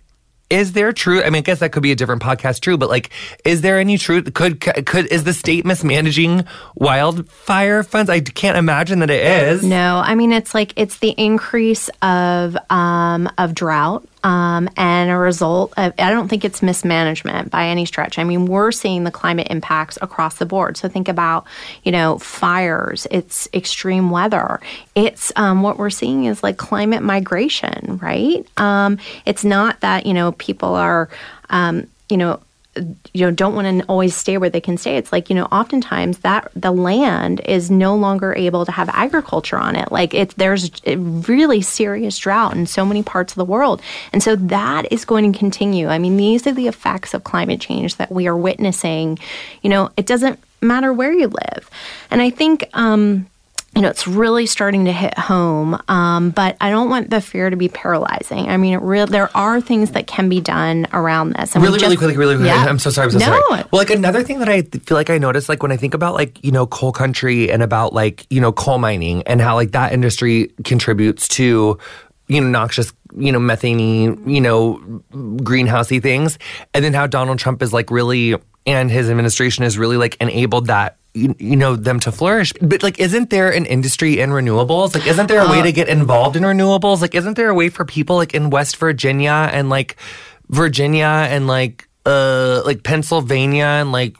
Is 0.51 0.73
there 0.73 0.93
truth? 0.93 1.23
I 1.25 1.31
mean, 1.31 1.41
I 1.41 1.43
guess 1.43 1.61
that 1.61 1.73
could 1.73 1.83
be 1.83 1.93
a 1.93 1.97
different 1.97 2.23
podcast, 2.23 2.61
true, 2.61 2.79
but 2.79 2.89
like, 2.89 3.11
is 3.45 3.61
there 3.61 3.79
any 3.79 3.99
truth? 3.99 4.33
Could 4.35 4.61
could 4.61 5.07
is 5.07 5.25
the 5.25 5.35
state 5.35 5.67
mismanaging 5.67 6.45
wildfire 6.75 7.83
funds? 7.83 8.09
I 8.09 8.21
can't 8.21 8.57
imagine 8.57 9.01
that 9.01 9.11
it 9.11 9.23
is. 9.25 9.63
No, 9.65 9.99
I 9.99 10.15
mean 10.15 10.33
it's 10.33 10.55
like 10.55 10.73
it's 10.77 10.99
the 10.99 11.15
increase 11.19 11.91
of 12.01 12.57
um, 12.71 13.29
of 13.37 13.55
drought 13.55 14.08
um, 14.29 14.69
and 14.77 15.11
a 15.11 15.17
result 15.17 15.73
of, 15.79 15.95
I 15.99 16.11
don't 16.11 16.29
think 16.29 16.45
it's 16.45 16.61
mismanagement 16.61 17.51
by 17.51 17.69
any 17.69 17.87
stretch. 17.87 18.19
I 18.19 18.25
mean, 18.25 18.45
we're 18.45 18.73
seeing 18.73 19.05
the 19.05 19.11
climate 19.11 19.47
impacts 19.49 19.97
across 20.03 20.35
the 20.35 20.45
board. 20.45 20.77
So 20.77 20.87
think 20.87 21.09
about, 21.09 21.47
you 21.83 21.93
know, 21.93 22.19
fires, 22.19 23.07
it's 23.11 23.49
extreme 23.55 24.11
weather. 24.11 24.61
It's 24.95 25.33
um, 25.37 25.62
what 25.62 25.79
we're 25.79 25.88
seeing 25.88 26.27
is 26.27 26.43
like 26.43 26.59
climate 26.59 27.03
migration, 27.03 27.99
right? 28.03 28.47
Um, 28.59 28.99
it's 29.25 29.45
not 29.45 29.81
that, 29.81 30.05
you 30.05 30.12
know, 30.12 30.33
people 30.33 30.75
are, 30.75 31.09
um, 31.49 31.87
you 32.11 32.19
know, 32.19 32.43
you 33.14 33.25
know 33.25 33.31
don't 33.31 33.55
want 33.55 33.81
to 33.81 33.87
always 33.87 34.14
stay 34.14 34.38
where 34.38 34.51
they 34.51 34.61
can 34.61 34.77
stay. 34.77 34.97
It's 34.97 35.12
like 35.12 35.29
you 35.29 35.37
know 35.37 35.47
oftentimes 35.47 36.19
that 36.19 36.51
the 36.55 36.71
land 36.71 37.41
is 37.41 37.71
no 37.71 37.97
longer 37.97 38.35
able 38.35 38.64
to 38.64 38.73
have 38.73 38.88
agriculture 38.91 39.59
on 39.59 39.77
it. 39.77 39.93
Like 39.93 40.14
it 40.14 40.31
there's 40.37 40.71
a 40.85 40.97
really 40.97 41.61
serious 41.61 42.19
drought 42.19 42.55
in 42.55 42.67
so 42.67 42.85
many 42.85 43.03
parts 43.03 43.33
of 43.33 43.37
the 43.37 43.45
world. 43.45 43.83
And 44.12 44.23
so 44.23 44.37
that 44.37 44.93
is 44.93 45.05
going 45.05 45.33
to 45.33 45.38
continue. 45.38 45.88
I 45.88 45.99
mean 45.99 46.17
these 46.17 46.47
are 46.47 46.53
the 46.53 46.69
effects 46.69 47.14
of 47.14 47.25
climate 47.25 47.61
change 47.61 47.97
that 47.97 48.12
we 48.12 48.27
are 48.27 48.37
witnessing. 48.37 49.19
You 49.62 49.71
know 49.71 49.91
it 49.97 50.07
doesn't 50.07 50.38
matter 50.61 50.93
where 50.93 51.12
you 51.12 51.29
live. 51.29 51.71
And 52.11 52.21
i 52.21 52.31
think 52.31 52.69
um 52.73 53.27
you 53.74 53.83
know, 53.83 53.88
it's 53.88 54.09
really 54.09 54.46
starting 54.46 54.87
to 54.87 54.92
hit 54.92 55.16
home. 55.16 55.81
Um, 55.88 56.31
but 56.31 56.57
I 56.61 56.70
don't 56.70 56.90
want 56.90 57.11
the 57.11 57.20
fear 57.20 57.48
to 57.48 57.57
be 57.57 57.68
paralyzing. 57.68 58.48
I 58.48 58.57
mean, 58.57 58.74
it 58.74 58.83
real 58.83 59.07
there 59.07 59.31
are 59.37 59.61
things 59.61 59.92
that 59.92 60.07
can 60.07 60.28
be 60.28 60.40
done 60.40 60.87
around 60.92 61.35
this. 61.35 61.54
And 61.54 61.62
really, 61.62 61.78
just, 61.78 61.85
really 61.85 61.96
quickly, 61.96 62.16
really 62.16 62.35
quickly. 62.35 62.48
Yeah. 62.48 62.64
I'm 62.64 62.78
so 62.78 62.90
sorry. 62.90 63.07
I'm 63.07 63.12
so 63.12 63.18
no. 63.18 63.24
sorry. 63.48 63.64
Well, 63.70 63.81
like 63.81 63.90
another 63.90 64.24
thing 64.24 64.40
that 64.40 64.48
I 64.48 64.62
feel 64.62 64.96
like 64.96 65.11
I 65.11 65.18
noticed, 65.18 65.48
like 65.48 65.62
when 65.62 65.70
I 65.70 65.76
think 65.76 65.94
about 65.94 66.14
like 66.14 66.42
you 66.44 66.50
know 66.50 66.66
coal 66.66 66.92
country 66.92 67.50
and 67.50 67.62
about 67.62 67.92
like 67.92 68.26
you 68.31 68.40
know 68.40 68.52
coal 68.52 68.78
mining 68.78 69.22
and 69.24 69.40
how 69.40 69.54
like 69.54 69.70
that 69.72 69.92
industry 69.92 70.52
contributes 70.64 71.28
to 71.28 71.78
you 72.26 72.40
know 72.40 72.48
noxious 72.48 72.92
you 73.16 73.31
know 73.31 73.38
methane 73.38 74.28
you 74.28 74.40
know 74.40 74.78
greenhousey 75.12 76.02
things, 76.02 76.38
and 76.74 76.85
then 76.85 76.94
how 76.94 77.07
Donald 77.07 77.38
Trump 77.38 77.62
is 77.62 77.72
like 77.72 77.90
really 77.90 78.35
and 78.66 78.90
his 78.90 79.09
administration 79.09 79.62
has 79.62 79.78
really 79.78 79.96
like 79.96 80.16
enabled 80.20 80.66
that 80.66 80.98
you, 81.18 81.35
you, 81.38 81.57
know 81.57 81.76
them 81.76 82.00
to 82.00 82.12
flourish. 82.12 82.52
But 82.61 82.83
like 82.83 82.98
isn't 82.98 83.31
there 83.31 83.50
an 83.50 83.66
industry 83.66 84.20
in 84.20 84.31
renewables? 84.31 84.94
Like 84.94 85.07
isn't 85.07 85.26
there 85.26 85.40
a 85.40 85.50
way 85.50 85.62
to 85.62 85.72
get 85.72 85.88
involved 85.88 86.37
in 86.37 86.42
renewables? 86.42 87.00
Like 87.00 87.14
isn't 87.14 87.35
there 87.35 87.48
a 87.48 87.54
way 87.54 87.68
for 87.68 87.85
people 87.85 88.16
like 88.16 88.35
in 88.35 88.50
west 88.50 88.76
virginia 88.76 89.50
and 89.52 89.68
like 89.68 89.96
virginia 90.48 91.26
and 91.28 91.46
like 91.46 91.88
uh 92.07 92.62
like 92.64 92.83
pennsylvania 92.83 93.64
and 93.64 93.92
like 93.92 94.16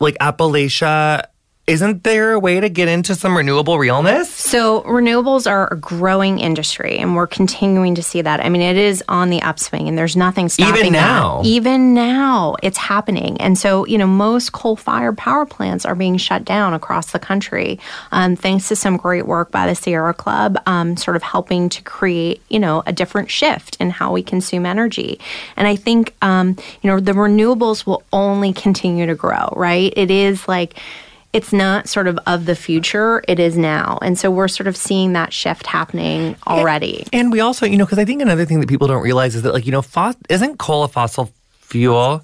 like 0.00 0.16
appalachia 0.18 1.24
isn't 1.68 2.02
there 2.02 2.32
a 2.32 2.40
way 2.40 2.58
to 2.58 2.68
get 2.68 2.88
into 2.88 3.14
some 3.14 3.36
renewable 3.36 3.78
realness? 3.78 4.28
So, 4.28 4.82
renewables 4.82 5.48
are 5.48 5.72
a 5.72 5.76
growing 5.76 6.40
industry, 6.40 6.98
and 6.98 7.14
we're 7.14 7.28
continuing 7.28 7.94
to 7.94 8.02
see 8.02 8.20
that. 8.20 8.40
I 8.44 8.48
mean, 8.48 8.62
it 8.62 8.76
is 8.76 9.04
on 9.08 9.30
the 9.30 9.40
upswing, 9.42 9.86
and 9.86 9.96
there's 9.96 10.16
nothing 10.16 10.48
stopping 10.48 10.80
Even 10.80 10.92
now. 10.92 11.42
That. 11.42 11.48
Even 11.48 11.94
now, 11.94 12.56
it's 12.64 12.78
happening. 12.78 13.40
And 13.40 13.56
so, 13.56 13.86
you 13.86 13.96
know, 13.96 14.08
most 14.08 14.50
coal 14.50 14.74
fired 14.74 15.16
power 15.16 15.46
plants 15.46 15.86
are 15.86 15.94
being 15.94 16.16
shut 16.16 16.44
down 16.44 16.74
across 16.74 17.12
the 17.12 17.20
country, 17.20 17.78
um, 18.10 18.34
thanks 18.34 18.66
to 18.68 18.74
some 18.74 18.96
great 18.96 19.28
work 19.28 19.52
by 19.52 19.68
the 19.68 19.76
Sierra 19.76 20.14
Club, 20.14 20.58
um, 20.66 20.96
sort 20.96 21.14
of 21.14 21.22
helping 21.22 21.68
to 21.68 21.82
create, 21.82 22.42
you 22.48 22.58
know, 22.58 22.82
a 22.86 22.92
different 22.92 23.30
shift 23.30 23.76
in 23.78 23.90
how 23.90 24.10
we 24.10 24.24
consume 24.24 24.66
energy. 24.66 25.20
And 25.56 25.68
I 25.68 25.76
think, 25.76 26.12
um, 26.22 26.56
you 26.82 26.90
know, 26.90 26.98
the 26.98 27.12
renewables 27.12 27.86
will 27.86 28.02
only 28.12 28.52
continue 28.52 29.06
to 29.06 29.14
grow, 29.14 29.52
right? 29.54 29.92
It 29.96 30.10
is 30.10 30.48
like, 30.48 30.74
it's 31.32 31.52
not 31.52 31.88
sort 31.88 32.06
of 32.06 32.18
of 32.26 32.44
the 32.44 32.54
future, 32.54 33.22
it 33.26 33.38
is 33.40 33.56
now. 33.56 33.98
And 34.02 34.18
so 34.18 34.30
we're 34.30 34.48
sort 34.48 34.66
of 34.66 34.76
seeing 34.76 35.14
that 35.14 35.32
shift 35.32 35.66
happening 35.66 36.36
already. 36.46 37.04
And, 37.12 37.22
and 37.22 37.32
we 37.32 37.40
also, 37.40 37.64
you 37.66 37.76
know, 37.76 37.84
because 37.86 37.98
I 37.98 38.04
think 38.04 38.20
another 38.20 38.44
thing 38.44 38.60
that 38.60 38.68
people 38.68 38.86
don't 38.88 39.02
realize 39.02 39.34
is 39.34 39.42
that, 39.42 39.52
like, 39.54 39.64
you 39.64 39.72
know, 39.72 39.82
fos- 39.82 40.16
isn't 40.28 40.58
coal 40.58 40.84
a 40.84 40.88
fossil 40.88 41.32
fuel? 41.60 42.22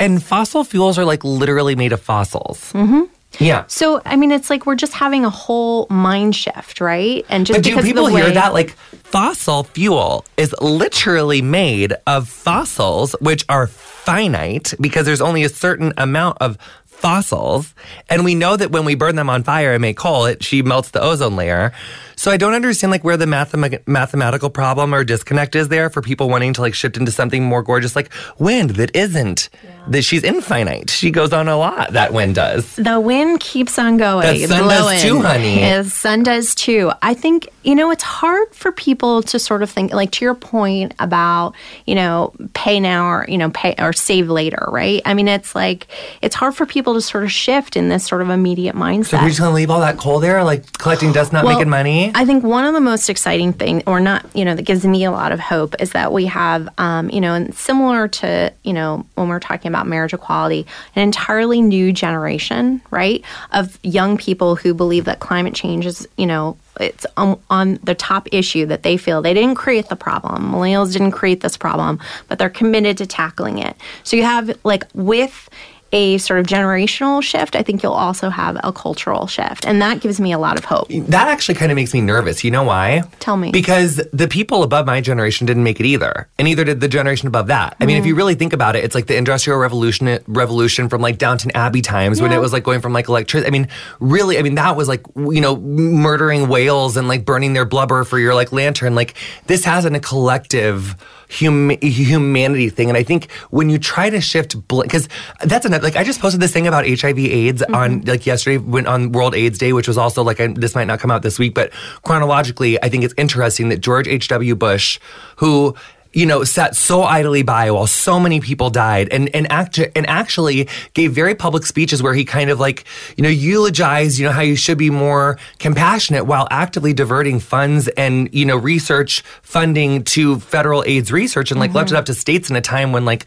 And 0.00 0.22
fossil 0.22 0.64
fuels 0.64 0.98
are 0.98 1.04
like 1.04 1.22
literally 1.24 1.74
made 1.76 1.92
of 1.92 2.00
fossils. 2.00 2.72
Mm-hmm. 2.72 3.02
Yeah. 3.38 3.64
So 3.66 4.00
I 4.06 4.16
mean, 4.16 4.32
it's 4.32 4.48
like 4.48 4.64
we're 4.64 4.76
just 4.76 4.94
having 4.94 5.24
a 5.24 5.30
whole 5.30 5.86
mind 5.90 6.34
shift, 6.34 6.80
right? 6.80 7.24
And 7.28 7.44
just 7.46 7.58
but 7.58 7.64
do 7.64 7.82
people 7.82 8.06
way- 8.06 8.22
hear 8.22 8.30
that? 8.30 8.54
Like 8.54 8.70
fossil 8.70 9.64
fuel 9.64 10.24
is 10.36 10.54
literally 10.60 11.42
made 11.42 11.92
of 12.06 12.28
fossils, 12.28 13.14
which 13.20 13.44
are 13.48 13.66
finite 13.66 14.72
because 14.80 15.04
there's 15.04 15.20
only 15.20 15.44
a 15.44 15.48
certain 15.48 15.92
amount 15.98 16.38
of 16.40 16.56
fossils. 16.96 17.74
And 18.08 18.24
we 18.24 18.34
know 18.34 18.56
that 18.56 18.70
when 18.70 18.84
we 18.84 18.94
burn 18.94 19.16
them 19.16 19.30
on 19.30 19.42
fire 19.44 19.72
and 19.72 19.82
make 19.82 19.96
coal, 19.96 20.26
it 20.26 20.42
she 20.42 20.62
melts 20.62 20.90
the 20.90 21.00
ozone 21.00 21.36
layer. 21.36 21.72
So 22.18 22.30
I 22.30 22.38
don't 22.38 22.54
understand 22.54 22.90
like 22.90 23.04
where 23.04 23.16
the 23.18 23.26
mathem- 23.26 23.86
mathematical 23.86 24.48
problem 24.50 24.94
or 24.94 25.04
disconnect 25.04 25.54
is 25.54 25.68
there 25.68 25.90
for 25.90 26.00
people 26.00 26.28
wanting 26.30 26.54
to 26.54 26.62
like 26.62 26.74
shift 26.74 26.96
into 26.96 27.12
something 27.12 27.44
more 27.44 27.62
gorgeous 27.62 27.94
like 27.94 28.10
wind 28.38 28.70
that 28.70 28.94
isn't. 28.96 29.50
Yeah. 29.62 29.70
That 29.88 30.02
she's 30.02 30.24
infinite. 30.24 30.90
She 30.90 31.12
goes 31.12 31.32
on 31.32 31.46
a 31.46 31.56
lot. 31.56 31.92
That 31.92 32.12
wind 32.12 32.34
does. 32.34 32.74
The 32.74 32.98
wind 32.98 33.38
keeps 33.38 33.78
on 33.78 33.98
going. 33.98 34.40
The 34.40 34.46
sun 34.48 34.64
blowing. 34.64 34.94
does 34.94 35.02
too, 35.02 35.20
honey. 35.22 35.60
The 35.60 35.84
sun 35.84 36.22
does 36.24 36.54
too. 36.56 36.90
I 37.02 37.14
think 37.14 37.48
you 37.62 37.74
know 37.76 37.90
it's 37.92 38.02
hard 38.02 38.52
for 38.52 38.72
people 38.72 39.22
to 39.24 39.38
sort 39.38 39.62
of 39.62 39.70
think 39.70 39.92
like 39.92 40.10
to 40.12 40.24
your 40.24 40.34
point 40.34 40.94
about 40.98 41.54
you 41.84 41.94
know 41.94 42.32
pay 42.54 42.80
now 42.80 43.06
or 43.06 43.26
you 43.28 43.38
know 43.38 43.50
pay 43.50 43.76
or 43.78 43.92
save 43.92 44.28
later, 44.28 44.66
right? 44.72 45.02
I 45.04 45.14
mean 45.14 45.28
it's 45.28 45.54
like 45.54 45.86
it's 46.20 46.34
hard 46.34 46.56
for 46.56 46.66
people 46.66 46.94
to 46.94 47.00
sort 47.00 47.22
of 47.22 47.30
shift 47.30 47.76
in 47.76 47.88
this 47.88 48.04
sort 48.04 48.22
of 48.22 48.30
immediate 48.30 48.74
mindset. 48.74 49.06
So 49.06 49.18
we're 49.18 49.28
just 49.28 49.38
gonna 49.38 49.54
leave 49.54 49.70
all 49.70 49.80
that 49.80 49.98
coal 49.98 50.18
there, 50.18 50.42
like 50.42 50.72
collecting 50.78 51.12
dust, 51.12 51.32
not 51.32 51.44
Well, 51.44 51.58
making 51.58 51.70
money. 51.70 52.05
I 52.14 52.24
think 52.24 52.44
one 52.44 52.64
of 52.64 52.74
the 52.74 52.80
most 52.80 53.08
exciting 53.08 53.52
things, 53.52 53.82
or 53.86 54.00
not, 54.00 54.24
you 54.34 54.44
know, 54.44 54.54
that 54.54 54.62
gives 54.62 54.84
me 54.84 55.04
a 55.04 55.10
lot 55.10 55.32
of 55.32 55.40
hope 55.40 55.74
is 55.80 55.92
that 55.92 56.12
we 56.12 56.26
have, 56.26 56.68
um, 56.78 57.10
you 57.10 57.20
know, 57.20 57.34
and 57.34 57.54
similar 57.54 58.08
to, 58.08 58.52
you 58.62 58.72
know, 58.72 59.06
when 59.14 59.28
we're 59.28 59.40
talking 59.40 59.68
about 59.68 59.86
marriage 59.86 60.12
equality, 60.12 60.66
an 60.94 61.02
entirely 61.02 61.60
new 61.62 61.92
generation, 61.92 62.80
right, 62.90 63.24
of 63.52 63.78
young 63.82 64.16
people 64.16 64.56
who 64.56 64.74
believe 64.74 65.04
that 65.06 65.20
climate 65.20 65.54
change 65.54 65.86
is, 65.86 66.06
you 66.16 66.26
know, 66.26 66.56
it's 66.78 67.06
on, 67.16 67.40
on 67.48 67.78
the 67.84 67.94
top 67.94 68.28
issue 68.32 68.66
that 68.66 68.82
they 68.82 68.96
feel 68.96 69.22
they 69.22 69.34
didn't 69.34 69.54
create 69.54 69.88
the 69.88 69.96
problem. 69.96 70.52
Millennials 70.52 70.92
didn't 70.92 71.12
create 71.12 71.40
this 71.40 71.56
problem, 71.56 71.98
but 72.28 72.38
they're 72.38 72.50
committed 72.50 72.98
to 72.98 73.06
tackling 73.06 73.58
it. 73.58 73.76
So 74.02 74.16
you 74.16 74.24
have 74.24 74.58
like 74.62 74.84
with 74.92 75.48
a 75.92 76.18
sort 76.18 76.40
of 76.40 76.46
generational 76.46 77.22
shift, 77.22 77.54
I 77.54 77.62
think 77.62 77.82
you'll 77.82 77.92
also 77.92 78.28
have 78.28 78.58
a 78.64 78.72
cultural 78.72 79.26
shift. 79.26 79.64
And 79.66 79.80
that 79.80 80.00
gives 80.00 80.20
me 80.20 80.32
a 80.32 80.38
lot 80.38 80.58
of 80.58 80.64
hope. 80.64 80.88
that 80.88 81.28
actually 81.28 81.54
kind 81.54 81.70
of 81.70 81.76
makes 81.76 81.94
me 81.94 82.00
nervous. 82.00 82.42
You 82.42 82.50
know 82.50 82.64
why? 82.64 83.02
Tell 83.20 83.36
me. 83.36 83.50
Because 83.52 84.00
the 84.12 84.26
people 84.28 84.62
above 84.62 84.84
my 84.86 85.00
generation 85.00 85.46
didn't 85.46 85.62
make 85.62 85.78
it 85.80 85.86
either, 85.86 86.28
and 86.38 86.46
neither 86.46 86.64
did 86.64 86.80
the 86.80 86.88
generation 86.88 87.28
above 87.28 87.46
that. 87.48 87.76
I 87.80 87.86
mean, 87.86 87.96
if 87.96 88.04
Mm. 88.04 88.08
you 88.08 88.14
really 88.16 88.34
think 88.34 88.52
about 88.52 88.74
it, 88.76 88.84
it's 88.84 88.94
like 88.94 89.06
the 89.06 89.16
industrial 89.16 89.58
revolution, 89.58 90.18
revolution 90.26 90.88
from 90.88 91.00
like 91.00 91.18
Downton 91.18 91.52
Abbey 91.54 91.82
times 91.82 92.20
when 92.20 92.32
it 92.32 92.40
was 92.40 92.52
like 92.52 92.64
going 92.64 92.80
from 92.80 92.92
like 92.92 93.08
electricity. 93.08 93.46
I 93.46 93.50
mean, 93.50 93.68
really, 94.00 94.38
I 94.38 94.42
mean 94.42 94.56
that 94.56 94.76
was 94.76 94.88
like 94.88 95.02
you 95.16 95.40
know 95.40 95.56
murdering 95.56 96.48
whales 96.48 96.96
and 96.96 97.06
like 97.08 97.24
burning 97.24 97.52
their 97.52 97.64
blubber 97.64 98.04
for 98.04 98.18
your 98.18 98.34
like 98.34 98.52
lantern. 98.52 98.94
Like 98.94 99.14
this 99.46 99.64
has 99.64 99.84
an, 99.84 99.94
a 99.94 100.00
collective 100.00 100.96
hum- 101.30 101.76
humanity 101.82 102.68
thing. 102.68 102.88
And 102.88 102.96
I 102.96 103.02
think 103.02 103.30
when 103.50 103.70
you 103.70 103.78
try 103.78 104.10
to 104.10 104.20
shift, 104.20 104.56
because 104.68 105.08
that's 105.44 105.66
another, 105.66 105.82
like 105.82 105.96
I 105.96 106.04
just 106.04 106.20
posted 106.20 106.40
this 106.40 106.52
thing 106.52 106.66
about 106.66 106.86
HIV 106.86 107.18
AIDS 107.18 107.62
mm-hmm. 107.62 107.74
on 107.74 108.00
like 108.02 108.26
yesterday 108.26 108.58
when 108.58 108.86
on 108.86 109.12
World 109.12 109.34
AIDS 109.34 109.58
Day, 109.58 109.72
which 109.72 109.88
was 109.88 109.98
also 109.98 110.22
like, 110.22 110.40
I, 110.40 110.48
this 110.48 110.74
might 110.74 110.86
not 110.86 111.00
come 111.00 111.10
out 111.10 111.22
this 111.22 111.38
week, 111.38 111.54
but 111.54 111.72
chronologically, 112.04 112.82
I 112.82 112.88
think 112.88 113.04
it's 113.04 113.14
interesting 113.16 113.68
that 113.70 113.78
George 113.78 114.08
H.W. 114.08 114.54
Bush, 114.54 114.98
who 115.36 115.74
you 116.16 116.24
know, 116.24 116.44
sat 116.44 116.74
so 116.74 117.02
idly 117.02 117.42
by 117.42 117.70
while 117.70 117.86
so 117.86 118.18
many 118.18 118.40
people 118.40 118.70
died, 118.70 119.08
and 119.12 119.28
and 119.34 119.52
act 119.52 119.78
and 119.78 120.08
actually 120.08 120.66
gave 120.94 121.12
very 121.12 121.34
public 121.34 121.66
speeches 121.66 122.02
where 122.02 122.14
he 122.14 122.24
kind 122.24 122.48
of 122.48 122.58
like 122.58 122.84
you 123.18 123.22
know 123.22 123.28
eulogized 123.28 124.18
you 124.18 124.24
know 124.24 124.32
how 124.32 124.40
you 124.40 124.56
should 124.56 124.78
be 124.78 124.88
more 124.88 125.38
compassionate 125.58 126.24
while 126.24 126.48
actively 126.50 126.94
diverting 126.94 127.38
funds 127.38 127.88
and 127.88 128.32
you 128.32 128.46
know 128.46 128.56
research 128.56 129.20
funding 129.42 130.02
to 130.04 130.40
federal 130.40 130.82
AIDS 130.86 131.12
research 131.12 131.50
and 131.50 131.60
like 131.60 131.74
left 131.74 131.90
it 131.90 131.96
up 131.96 132.06
to 132.06 132.14
states 132.14 132.48
in 132.48 132.56
a 132.56 132.62
time 132.62 132.92
when 132.92 133.04
like 133.04 133.26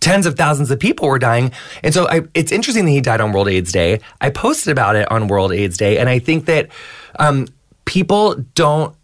tens 0.00 0.24
of 0.24 0.36
thousands 0.36 0.70
of 0.70 0.80
people 0.80 1.08
were 1.08 1.18
dying. 1.18 1.52
And 1.82 1.92
so 1.92 2.08
I, 2.08 2.22
it's 2.32 2.52
interesting 2.52 2.86
that 2.86 2.90
he 2.90 3.02
died 3.02 3.20
on 3.20 3.32
World 3.32 3.48
AIDS 3.48 3.70
Day. 3.70 4.00
I 4.22 4.30
posted 4.30 4.72
about 4.72 4.96
it 4.96 5.10
on 5.12 5.28
World 5.28 5.52
AIDS 5.52 5.76
Day, 5.76 5.98
and 5.98 6.08
I 6.08 6.18
think 6.18 6.46
that 6.46 6.70
um, 7.18 7.48
people 7.84 8.36
don't. 8.54 8.96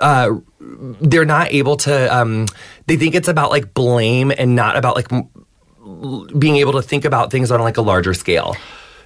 Uh, 0.00 0.36
they're 0.60 1.24
not 1.24 1.52
able 1.52 1.76
to. 1.78 2.16
Um, 2.16 2.46
they 2.86 2.96
think 2.96 3.14
it's 3.14 3.28
about 3.28 3.50
like 3.50 3.74
blame 3.74 4.32
and 4.36 4.54
not 4.54 4.76
about 4.76 4.96
like 4.96 5.12
m- 5.12 5.28
being 6.38 6.56
able 6.56 6.72
to 6.72 6.82
think 6.82 7.04
about 7.04 7.30
things 7.30 7.50
on 7.50 7.60
like 7.60 7.76
a 7.76 7.82
larger 7.82 8.14
scale. 8.14 8.56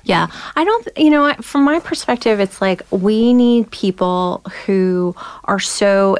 Yeah. 0.05 0.29
I 0.57 0.65
don't, 0.65 0.89
you 0.97 1.11
know, 1.11 1.35
from 1.41 1.65
my 1.65 1.79
perspective, 1.81 2.41
it's 2.41 2.61
like 2.61 2.83
we 2.91 3.33
need 3.35 3.71
people 3.71 4.43
who 4.65 5.15
are 5.45 5.61
so 5.61 6.17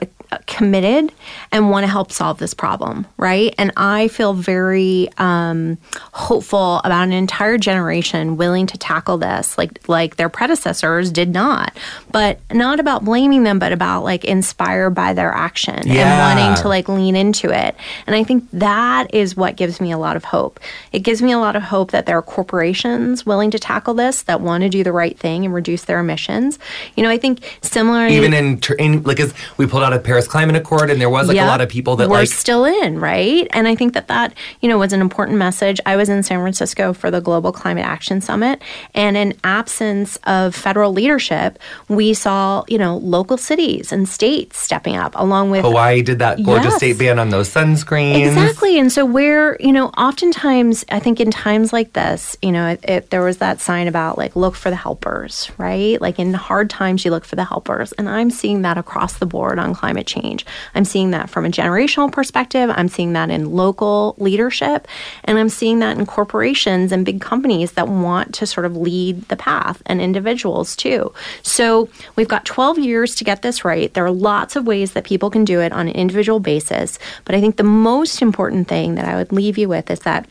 committed 0.47 1.12
and 1.53 1.70
want 1.70 1.85
to 1.85 1.91
help 1.91 2.12
solve 2.12 2.39
this 2.39 2.55
problem, 2.55 3.07
right? 3.16 3.55
And 3.59 3.72
I 3.76 4.09
feel 4.09 4.33
very 4.33 5.09
um, 5.18 5.78
hopeful 6.12 6.81
about 6.85 7.03
an 7.05 7.12
entire 7.12 7.59
generation 7.59 8.37
willing 8.37 8.66
to 8.68 8.78
tackle 8.78 9.18
this, 9.18 9.59
like 9.59 9.89
like 9.89 10.16
their 10.16 10.28
predecessors 10.28 11.11
did 11.11 11.31
not. 11.33 11.76
But 12.12 12.41
not 12.53 12.81
about 12.81 13.05
blaming 13.05 13.43
them, 13.43 13.59
but 13.59 13.72
about 13.72 14.05
like 14.05 14.24
inspired 14.24 14.91
by 14.91 15.12
their 15.12 15.33
action 15.33 15.87
Yeah. 15.87 16.31
and 16.31 16.41
wanting 16.41 16.62
to 16.62 16.68
like 16.68 16.89
lean 16.89 17.16
into 17.16 17.51
it. 17.51 17.74
And 18.07 18.14
I 18.16 18.24
think 18.24 18.49
that 18.53 19.12
is 19.14 19.37
what 19.37 19.57
gives 19.57 19.81
me 19.81 19.91
a 19.93 19.99
lot 19.99 20.16
of 20.16 20.24
hope. 20.24 20.61
It 20.93 21.01
gives 21.01 21.22
me 21.22 21.33
a 21.33 21.39
lot 21.39 21.57
of 21.57 21.62
hope 21.62 21.91
that 21.91 22.07
there 22.07 22.16
are 22.18 22.22
corporations 22.22 23.26
willing 23.26 23.51
to 23.51 23.59
tackle 23.59 23.95
this 23.95 24.22
that 24.22 24.41
want 24.41 24.62
to 24.62 24.68
do 24.68 24.85
the 24.85 24.93
right 24.93 25.18
thing 25.18 25.45
and 25.45 25.53
reduce 25.55 25.83
their 25.85 25.99
emissions. 26.01 26.59
You 26.97 27.03
know, 27.03 27.11
I 27.11 27.18
think 27.18 27.59
similarly 27.62 28.16
Even 28.16 28.33
in, 28.33 28.61
in 28.78 29.03
like, 29.03 29.20
as 29.20 29.35
we 29.57 29.66
pulled 29.66 29.83
out 29.83 29.93
a 29.93 29.99
Paris 30.20 30.28
Climate 30.30 30.56
Accord, 30.56 30.90
and 30.90 31.00
there 31.00 31.08
was 31.10 31.28
like 31.28 31.36
Yep. 31.36 31.44
a 31.46 31.48
lot 31.48 31.60
of 31.62 31.68
people 31.68 31.96
that 31.96 32.08
we're 32.10 32.18
like 32.18 32.28
still 32.28 32.64
in, 32.64 33.00
right? 33.00 33.46
And 33.52 33.66
I 33.66 33.74
think 33.74 33.94
that 33.94 34.08
that 34.08 34.34
you 34.60 34.68
know 34.68 34.76
was 34.78 34.92
an 34.92 35.00
important 35.00 35.38
message. 35.38 35.80
I 35.86 35.96
was 35.96 36.08
in 36.08 36.22
San 36.22 36.40
Francisco 36.40 36.92
for 36.92 37.10
the 37.10 37.20
Global 37.20 37.52
Climate 37.52 37.84
Action 37.86 38.20
Summit, 38.20 38.60
and 38.94 39.16
in 39.16 39.34
absence 39.44 40.16
of 40.24 40.54
federal 40.54 40.92
leadership, 40.92 41.58
we 41.88 42.12
saw 42.12 42.64
you 42.68 42.76
know 42.78 42.98
local 42.98 43.36
cities 43.38 43.92
and 43.92 44.08
states 44.08 44.58
stepping 44.58 44.96
up, 44.96 45.12
along 45.16 45.50
with 45.50 45.62
Hawaii 45.64 46.02
did 46.02 46.18
that 46.18 46.42
gorgeous 46.42 46.72
Yes. 46.72 46.76
state 46.76 46.98
ban 46.98 47.18
on 47.18 47.30
those 47.30 47.48
sunscreens. 47.48 48.26
Exactly. 48.26 48.78
And 48.78 48.92
so, 48.92 49.04
where, 49.06 49.56
you 49.60 49.72
know, 49.72 49.86
oftentimes, 49.96 50.84
I 50.90 50.98
think 51.00 51.20
in 51.20 51.30
times 51.30 51.72
like 51.72 51.92
this, 51.94 52.36
you 52.42 52.52
know, 52.52 52.68
it, 52.68 52.80
it, 52.84 53.10
there 53.10 53.22
was 53.22 53.38
that 53.38 53.60
sign 53.60 53.88
about 53.88 54.18
like, 54.18 54.36
look 54.36 54.54
for 54.54 54.70
the 54.70 54.76
helpers, 54.76 55.50
right? 55.58 56.00
Like 56.00 56.18
in 56.18 56.34
hard 56.34 56.68
times, 56.70 57.04
you 57.04 57.10
look 57.10 57.24
for 57.24 57.36
the 57.36 57.44
helpers. 57.44 57.92
And 57.92 58.08
I'm 58.08 58.30
seeing 58.30 58.62
that 58.62 58.76
across 58.78 59.14
the 59.18 59.26
board 59.26 59.58
on 59.58 59.74
climate 59.74 60.06
change. 60.11 60.44
I'm 60.74 60.84
seeing 60.84 61.12
that 61.12 61.30
from 61.30 61.46
a 61.46 61.48
generational 61.48 62.11
perspective. 62.11 62.70
I'm 62.74 62.88
seeing 62.88 63.12
that 63.14 63.30
in 63.30 63.52
local 63.52 64.14
leadership. 64.18 64.88
And 65.24 65.38
I'm 65.38 65.48
seeing 65.48 65.78
that 65.78 65.96
in 65.96 66.06
corporations 66.06 66.92
and 66.92 67.04
big 67.04 67.20
companies 67.20 67.72
that 67.72 67.88
want 67.88 68.34
to 68.34 68.46
sort 68.46 68.66
of 68.66 68.76
lead 68.76 69.28
the 69.28 69.36
path 69.36 69.82
and 69.86 70.00
individuals 70.00 70.76
too. 70.76 71.12
So 71.42 71.88
we've 72.16 72.28
got 72.28 72.44
12 72.44 72.78
years 72.78 73.14
to 73.16 73.24
get 73.24 73.42
this 73.42 73.64
right. 73.64 73.92
There 73.94 74.04
are 74.04 74.11
lots 74.11 74.56
of 74.56 74.66
ways 74.66 74.92
that 74.92 75.04
people 75.04 75.30
can 75.30 75.44
do 75.44 75.61
it 75.61 75.72
on 75.72 75.88
an 75.88 75.94
individual 75.94 76.40
basis. 76.40 76.98
But 77.24 77.34
I 77.34 77.40
think 77.40 77.56
the 77.56 77.62
most 77.62 78.22
important 78.22 78.68
thing 78.68 78.96
that 78.96 79.04
I 79.04 79.16
would 79.16 79.32
leave 79.32 79.58
you 79.58 79.68
with 79.68 79.90
is 79.90 80.00
that 80.00 80.28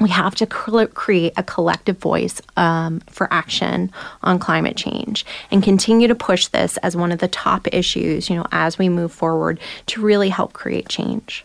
we 0.00 0.08
have 0.10 0.34
to 0.36 0.46
create 0.46 1.32
a 1.36 1.42
collective 1.42 1.98
voice 1.98 2.40
um, 2.56 3.00
for 3.08 3.32
action 3.32 3.92
on 4.22 4.38
climate 4.38 4.76
change 4.76 5.24
and 5.50 5.62
continue 5.62 6.08
to 6.08 6.14
push 6.14 6.48
this 6.48 6.76
as 6.78 6.96
one 6.96 7.12
of 7.12 7.20
the 7.20 7.28
top 7.28 7.68
issues, 7.72 8.28
you 8.28 8.36
know, 8.36 8.46
as 8.50 8.78
we 8.78 8.88
move 8.88 9.12
forward 9.12 9.60
to 9.86 10.02
really 10.02 10.28
help 10.28 10.52
create 10.52 10.88
change. 10.88 11.44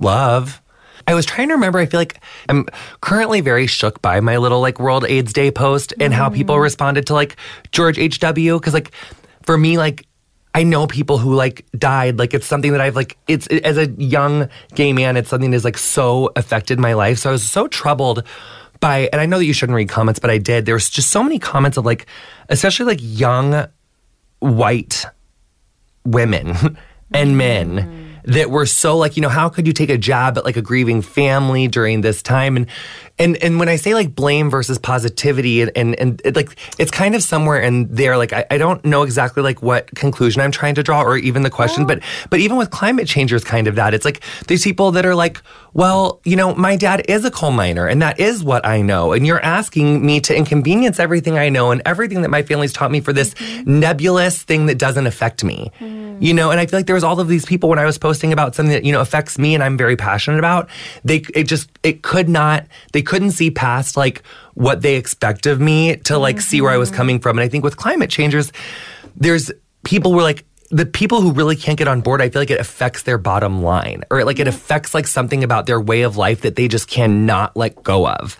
love. 0.00 0.60
I 1.06 1.14
was 1.14 1.24
trying 1.24 1.48
to 1.48 1.54
remember. 1.54 1.78
I 1.78 1.86
feel 1.86 2.00
like 2.00 2.20
I'm 2.50 2.66
currently 3.00 3.40
very 3.40 3.66
shook 3.66 4.02
by 4.02 4.20
my 4.20 4.36
little 4.36 4.60
like 4.60 4.78
World 4.78 5.06
AIDS 5.06 5.32
Day 5.32 5.50
post 5.50 5.94
and 5.98 6.12
how 6.12 6.28
people 6.28 6.58
responded 6.58 7.06
to 7.06 7.14
like 7.14 7.36
George 7.72 7.98
H.W. 7.98 8.58
Because 8.58 8.74
like 8.74 8.92
for 9.40 9.56
me, 9.56 9.78
like 9.78 10.06
I 10.54 10.62
know 10.62 10.86
people 10.86 11.18
who 11.18 11.34
like 11.34 11.66
died. 11.76 12.18
Like 12.18 12.34
it's 12.34 12.46
something 12.46 12.72
that 12.72 12.80
I've 12.80 12.96
like 12.96 13.16
it's 13.28 13.46
it, 13.48 13.64
as 13.64 13.76
a 13.76 13.86
young 13.90 14.48
gay 14.74 14.92
man, 14.92 15.16
it's 15.16 15.28
something 15.28 15.50
that's 15.50 15.64
like 15.64 15.78
so 15.78 16.32
affected 16.36 16.78
my 16.78 16.94
life. 16.94 17.18
So 17.18 17.30
I 17.30 17.32
was 17.32 17.48
so 17.48 17.68
troubled 17.68 18.24
by, 18.80 19.08
and 19.12 19.20
I 19.20 19.26
know 19.26 19.38
that 19.38 19.44
you 19.44 19.52
shouldn't 19.52 19.76
read 19.76 19.88
comments, 19.88 20.20
but 20.20 20.30
I 20.30 20.38
did. 20.38 20.66
There 20.66 20.74
was 20.74 20.88
just 20.88 21.10
so 21.10 21.22
many 21.22 21.38
comments 21.38 21.76
of 21.76 21.84
like, 21.84 22.06
especially 22.48 22.86
like 22.86 23.00
young 23.02 23.66
white 24.38 25.04
women 26.04 26.78
and 27.12 27.36
men 27.36 27.76
mm. 27.76 28.07
That 28.28 28.50
were 28.50 28.66
so 28.66 28.96
like 28.96 29.16
you 29.16 29.22
know 29.22 29.28
how 29.28 29.48
could 29.48 29.66
you 29.66 29.72
take 29.72 29.88
a 29.88 29.96
jab 29.96 30.36
at 30.36 30.44
like 30.44 30.56
a 30.56 30.62
grieving 30.62 31.00
family 31.00 31.66
during 31.66 32.02
this 32.02 32.22
time? 32.22 32.56
And 32.56 32.66
and 33.18 33.36
and 33.38 33.58
when 33.58 33.68
I 33.68 33.76
say 33.76 33.94
like 33.94 34.14
blame 34.14 34.50
versus 34.50 34.78
positivity 34.78 35.62
and 35.62 35.72
and, 35.74 35.98
and 35.98 36.22
it, 36.24 36.36
like 36.36 36.54
it's 36.78 36.90
kind 36.90 37.14
of 37.14 37.22
somewhere 37.22 37.60
in 37.60 37.92
there. 37.92 38.18
Like 38.18 38.34
I, 38.34 38.44
I 38.50 38.58
don't 38.58 38.84
know 38.84 39.02
exactly 39.02 39.42
like 39.42 39.62
what 39.62 39.92
conclusion 39.94 40.42
I'm 40.42 40.50
trying 40.50 40.74
to 40.74 40.82
draw 40.82 41.02
or 41.02 41.16
even 41.16 41.42
the 41.42 41.50
question 41.50 41.86
but 41.86 42.02
but 42.28 42.38
even 42.38 42.56
with 42.56 42.70
climate 42.70 43.08
change 43.08 43.28
kind 43.44 43.66
of 43.66 43.76
that. 43.76 43.94
It's 43.94 44.04
like 44.04 44.22
these 44.46 44.62
people 44.62 44.90
that 44.92 45.04
are 45.06 45.14
like 45.14 45.42
well 45.74 46.20
you 46.24 46.36
know 46.36 46.54
my 46.54 46.76
dad 46.76 47.04
is 47.08 47.24
a 47.24 47.30
coal 47.30 47.50
miner 47.50 47.86
and 47.86 48.02
that 48.02 48.20
is 48.20 48.44
what 48.44 48.64
I 48.66 48.82
know. 48.82 49.12
And 49.12 49.26
you're 49.26 49.42
asking 49.42 50.04
me 50.04 50.20
to 50.20 50.36
inconvenience 50.36 51.00
everything 51.00 51.38
I 51.38 51.48
know 51.48 51.70
and 51.70 51.80
everything 51.86 52.22
that 52.22 52.30
my 52.30 52.42
family's 52.42 52.72
taught 52.72 52.90
me 52.90 53.00
for 53.00 53.12
this 53.14 53.34
nebulous 53.64 54.42
thing 54.42 54.66
that 54.66 54.78
doesn't 54.78 55.06
affect 55.06 55.44
me. 55.44 55.70
You 55.80 56.34
know 56.34 56.50
and 56.50 56.58
i 56.58 56.66
feel 56.66 56.80
like 56.80 56.86
there 56.86 56.96
was 56.96 57.04
all 57.04 57.20
of 57.20 57.28
these 57.28 57.46
people 57.46 57.68
when 57.68 57.78
i 57.78 57.84
was 57.84 57.96
posting 57.96 58.17
about 58.24 58.54
something 58.54 58.72
that 58.72 58.84
you 58.84 58.92
know 58.92 59.00
affects 59.00 59.38
me 59.38 59.54
and 59.54 59.62
i'm 59.62 59.76
very 59.76 59.96
passionate 59.96 60.38
about 60.38 60.68
they 61.04 61.22
it 61.34 61.44
just 61.44 61.70
it 61.82 62.02
could 62.02 62.28
not 62.28 62.66
they 62.92 63.02
couldn't 63.02 63.32
see 63.32 63.50
past 63.50 63.96
like 63.96 64.22
what 64.54 64.82
they 64.82 64.96
expect 64.96 65.46
of 65.46 65.60
me 65.60 65.96
to 65.96 66.18
like 66.18 66.40
see 66.40 66.60
where 66.60 66.72
i 66.72 66.76
was 66.76 66.88
mm-hmm. 66.88 66.96
coming 66.96 67.20
from. 67.20 67.38
And 67.38 67.44
i 67.44 67.48
think 67.48 67.64
with 67.64 67.76
climate 67.76 68.10
changers 68.10 68.52
there's 69.16 69.50
people 69.84 70.12
were 70.12 70.22
like 70.22 70.44
the 70.70 70.84
people 70.84 71.22
who 71.22 71.32
really 71.32 71.56
can't 71.56 71.78
get 71.78 71.88
on 71.88 72.02
board, 72.02 72.20
I 72.20 72.28
feel 72.28 72.42
like 72.42 72.50
it 72.50 72.60
affects 72.60 73.04
their 73.04 73.16
bottom 73.16 73.62
line 73.62 74.04
or 74.10 74.24
like 74.24 74.38
it 74.38 74.42
mm-hmm. 74.42 74.48
affects 74.50 74.92
like 74.92 75.06
something 75.06 75.42
about 75.42 75.66
their 75.66 75.80
way 75.80 76.02
of 76.02 76.16
life 76.16 76.42
that 76.42 76.56
they 76.56 76.68
just 76.68 76.88
cannot 76.88 77.56
let 77.56 77.82
go 77.82 78.06
of. 78.06 78.38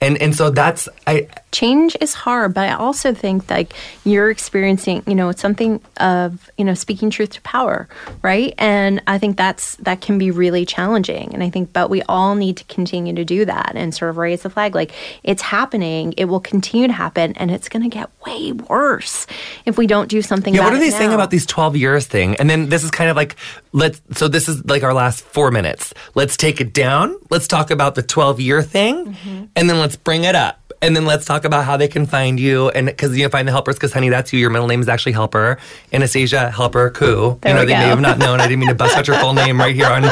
And 0.00 0.20
and 0.20 0.36
so 0.36 0.50
that's 0.50 0.88
I 1.06 1.28
change 1.52 1.96
is 2.02 2.12
hard, 2.12 2.52
but 2.52 2.68
I 2.68 2.74
also 2.74 3.14
think 3.14 3.48
like 3.50 3.72
you're 4.04 4.30
experiencing, 4.30 5.02
you 5.06 5.14
know, 5.14 5.32
something 5.32 5.80
of, 5.96 6.50
you 6.58 6.66
know, 6.66 6.74
speaking 6.74 7.08
truth 7.08 7.30
to 7.30 7.40
power, 7.40 7.88
right? 8.20 8.52
And 8.58 9.02
I 9.06 9.16
think 9.16 9.38
that's 9.38 9.76
that 9.76 10.02
can 10.02 10.18
be 10.18 10.30
really 10.30 10.66
challenging. 10.66 11.32
And 11.32 11.42
I 11.42 11.48
think 11.48 11.72
but 11.72 11.88
we 11.88 12.02
all 12.02 12.34
need 12.34 12.58
to 12.58 12.64
continue 12.64 13.14
to 13.14 13.24
do 13.24 13.46
that 13.46 13.72
and 13.74 13.94
sort 13.94 14.10
of 14.10 14.18
raise 14.18 14.42
the 14.42 14.50
flag 14.50 14.74
like 14.74 14.92
it's 15.22 15.40
happening, 15.40 16.12
it 16.18 16.26
will 16.26 16.40
continue 16.40 16.88
to 16.88 16.92
happen 16.92 17.32
and 17.36 17.50
it's 17.50 17.70
going 17.70 17.82
to 17.82 17.88
get 17.88 18.10
way 18.26 18.52
worse 18.52 19.26
if 19.64 19.78
we 19.78 19.86
don't 19.86 20.08
do 20.10 20.20
something 20.20 20.54
Yeah, 20.54 20.64
what 20.64 20.74
are 20.74 20.78
they 20.78 20.90
saying 20.90 21.14
about 21.14 21.30
these 21.30 21.46
12 21.46 21.74
years 21.74 22.06
thing? 22.06 22.36
And 22.36 22.50
then 22.50 22.68
this 22.68 22.84
is 22.84 22.90
kind 22.90 23.08
of 23.08 23.16
like 23.16 23.36
let's 23.76 24.00
so 24.18 24.26
this 24.26 24.48
is 24.48 24.64
like 24.64 24.82
our 24.82 24.94
last 24.94 25.20
4 25.22 25.50
minutes. 25.52 25.92
Let's 26.14 26.36
take 26.36 26.60
it 26.60 26.72
down. 26.72 27.14
Let's 27.30 27.46
talk 27.46 27.70
about 27.70 27.94
the 27.94 28.02
12 28.02 28.40
year 28.40 28.62
thing 28.62 28.96
Mm-hmm. 29.14 29.44
and 29.54 29.68
then 29.68 29.78
let's 29.78 29.96
bring 29.96 30.24
it 30.24 30.34
up. 30.34 30.58
And 30.82 30.94
then 30.94 31.06
let's 31.06 31.24
talk 31.24 31.44
about 31.44 31.64
how 31.64 31.76
they 31.78 31.88
can 31.88 32.04
find 32.06 32.38
you 32.38 32.68
and 32.70 32.86
because 32.86 33.16
you 33.16 33.24
know, 33.24 33.30
find 33.30 33.48
the 33.48 33.52
helpers 33.52 33.76
because 33.76 33.92
honey, 33.94 34.10
that's 34.10 34.32
you. 34.32 34.38
Your 34.38 34.50
middle 34.50 34.68
name 34.68 34.80
is 34.80 34.88
actually 34.88 35.12
Helper, 35.12 35.56
Anastasia 35.92 36.50
Helper 36.50 36.90
Khoo. 36.90 37.40
There 37.40 37.52
you 37.52 37.54
know, 37.58 37.64
they 37.64 37.72
may 37.72 37.88
have 37.88 38.00
not 38.00 38.18
known. 38.18 38.40
I 38.40 38.46
didn't 38.46 38.60
mean 38.60 38.68
to 38.68 38.74
bust 38.74 38.94
out 38.96 39.06
your 39.08 39.16
full 39.18 39.32
name 39.42 39.58
right 39.58 39.74
here 39.74 39.86
on, 39.88 40.04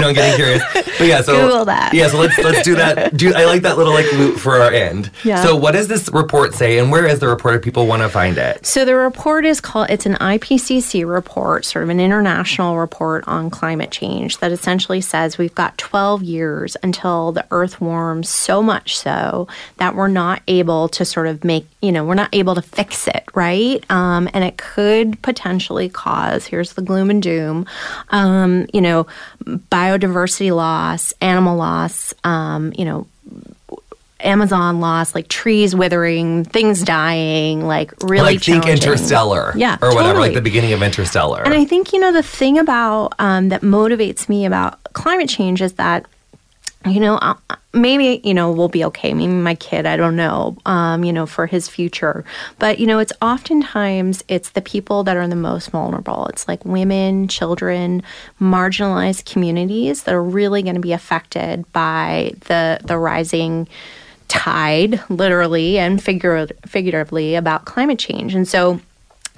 know, 0.00 0.12
getting 0.12 0.36
curious. 0.36 0.62
But 0.72 1.06
yeah, 1.06 1.20
so 1.20 1.40
Google 1.40 1.64
that. 1.66 1.94
Yeah, 1.94 2.08
so 2.08 2.18
let's 2.18 2.36
let's 2.38 2.62
do 2.62 2.74
that. 2.76 3.16
Do 3.16 3.32
I 3.34 3.44
like 3.44 3.62
that 3.62 3.78
little 3.78 3.92
like 3.92 4.10
loop 4.12 4.38
for 4.38 4.56
our 4.56 4.72
end? 4.72 5.10
Yeah. 5.24 5.42
So 5.42 5.56
what 5.56 5.72
does 5.72 5.88
this 5.88 6.08
report 6.12 6.54
say, 6.54 6.78
and 6.78 6.90
where 6.90 7.06
is 7.06 7.20
the 7.20 7.28
report 7.28 7.54
if 7.54 7.62
people 7.62 7.86
want 7.86 8.02
to 8.02 8.08
find 8.08 8.36
it? 8.38 8.66
So 8.66 8.84
the 8.84 8.96
report 8.96 9.44
is 9.44 9.60
called 9.60 9.90
it's 9.90 10.06
an 10.06 10.14
IPCC 10.14 11.08
report, 11.08 11.64
sort 11.64 11.82
of 11.82 11.88
an 11.88 12.00
international 12.00 12.76
report 12.76 13.24
on 13.26 13.50
climate 13.50 13.90
change 13.90 14.38
that 14.38 14.52
essentially 14.52 15.00
says 15.00 15.38
we've 15.38 15.54
got 15.54 15.78
12 15.78 16.22
years 16.22 16.76
until 16.82 17.32
the 17.32 17.46
earth 17.50 17.80
warms 17.80 18.28
so 18.28 18.62
much 18.62 18.96
so 18.96 19.48
that 19.76 19.94
we're 19.94 20.08
not 20.08 20.42
able 20.48 20.88
to 20.88 21.04
sort 21.04 21.26
of 21.26 21.44
make, 21.44 21.66
you 21.80 21.92
know, 21.92 22.04
we're 22.04 22.14
not 22.14 22.28
able 22.32 22.54
to 22.54 22.62
fix 22.62 23.06
it, 23.08 23.24
right? 23.34 23.84
Um, 23.90 24.28
and 24.32 24.44
it 24.44 24.56
could 24.58 25.20
potentially 25.22 25.88
cause, 25.88 26.46
here's 26.46 26.74
the 26.74 26.82
gloom 26.82 27.10
and 27.10 27.22
doom, 27.22 27.66
um, 28.10 28.66
you 28.72 28.80
know, 28.80 29.06
biodiversity 29.88 30.54
loss, 30.54 31.14
animal 31.20 31.56
loss, 31.56 32.14
um, 32.24 32.72
you 32.76 32.84
know, 32.84 33.06
Amazon 34.20 34.80
loss, 34.80 35.14
like 35.14 35.28
trees 35.28 35.76
withering, 35.76 36.44
things 36.44 36.82
dying, 36.82 37.66
like 37.66 37.92
really 38.02 38.34
like 38.34 38.42
think. 38.42 38.66
Interstellar, 38.66 39.52
Yeah, 39.56 39.78
or 39.80 39.94
whatever, 39.94 40.18
like 40.18 40.34
the 40.34 40.40
beginning 40.40 40.72
of 40.72 40.82
Interstellar. 40.82 41.42
And 41.44 41.54
I 41.54 41.64
think 41.64 41.92
you 41.92 42.00
know 42.00 42.12
the 42.12 42.22
thing 42.22 42.58
about 42.58 43.14
um, 43.18 43.50
that 43.50 43.62
motivates 43.62 44.28
me 44.28 44.44
about 44.44 44.82
climate 44.92 45.28
change 45.28 45.62
is 45.62 45.74
that 45.74 46.06
you 46.86 47.00
know 47.00 47.16
uh, 47.16 47.34
maybe 47.72 48.20
you 48.24 48.34
know 48.34 48.50
we'll 48.50 48.68
be 48.68 48.84
okay. 48.84 49.12
Maybe 49.14 49.32
my 49.32 49.54
kid, 49.54 49.86
I 49.86 49.96
don't 49.96 50.16
know, 50.16 50.56
um, 50.66 51.04
you 51.04 51.12
know, 51.12 51.26
for 51.26 51.46
his 51.46 51.68
future. 51.68 52.24
But 52.58 52.78
you 52.78 52.86
know, 52.86 52.98
it's 52.98 53.12
oftentimes 53.20 54.22
it's 54.28 54.50
the 54.50 54.62
people 54.62 55.04
that 55.04 55.16
are 55.16 55.28
the 55.28 55.36
most 55.36 55.70
vulnerable. 55.70 56.26
It's 56.26 56.46
like 56.48 56.64
women, 56.64 57.28
children, 57.28 58.02
marginalized 58.40 59.30
communities 59.30 60.04
that 60.04 60.14
are 60.14 60.22
really 60.22 60.62
going 60.62 60.76
to 60.76 60.80
be 60.80 60.92
affected 60.92 61.70
by 61.72 62.32
the 62.46 62.80
the 62.84 62.98
rising 62.98 63.68
tide, 64.28 65.00
literally 65.08 65.78
and 65.78 66.02
figuratively, 66.02 67.34
about 67.34 67.64
climate 67.64 67.98
change. 67.98 68.34
And 68.34 68.46
so, 68.46 68.80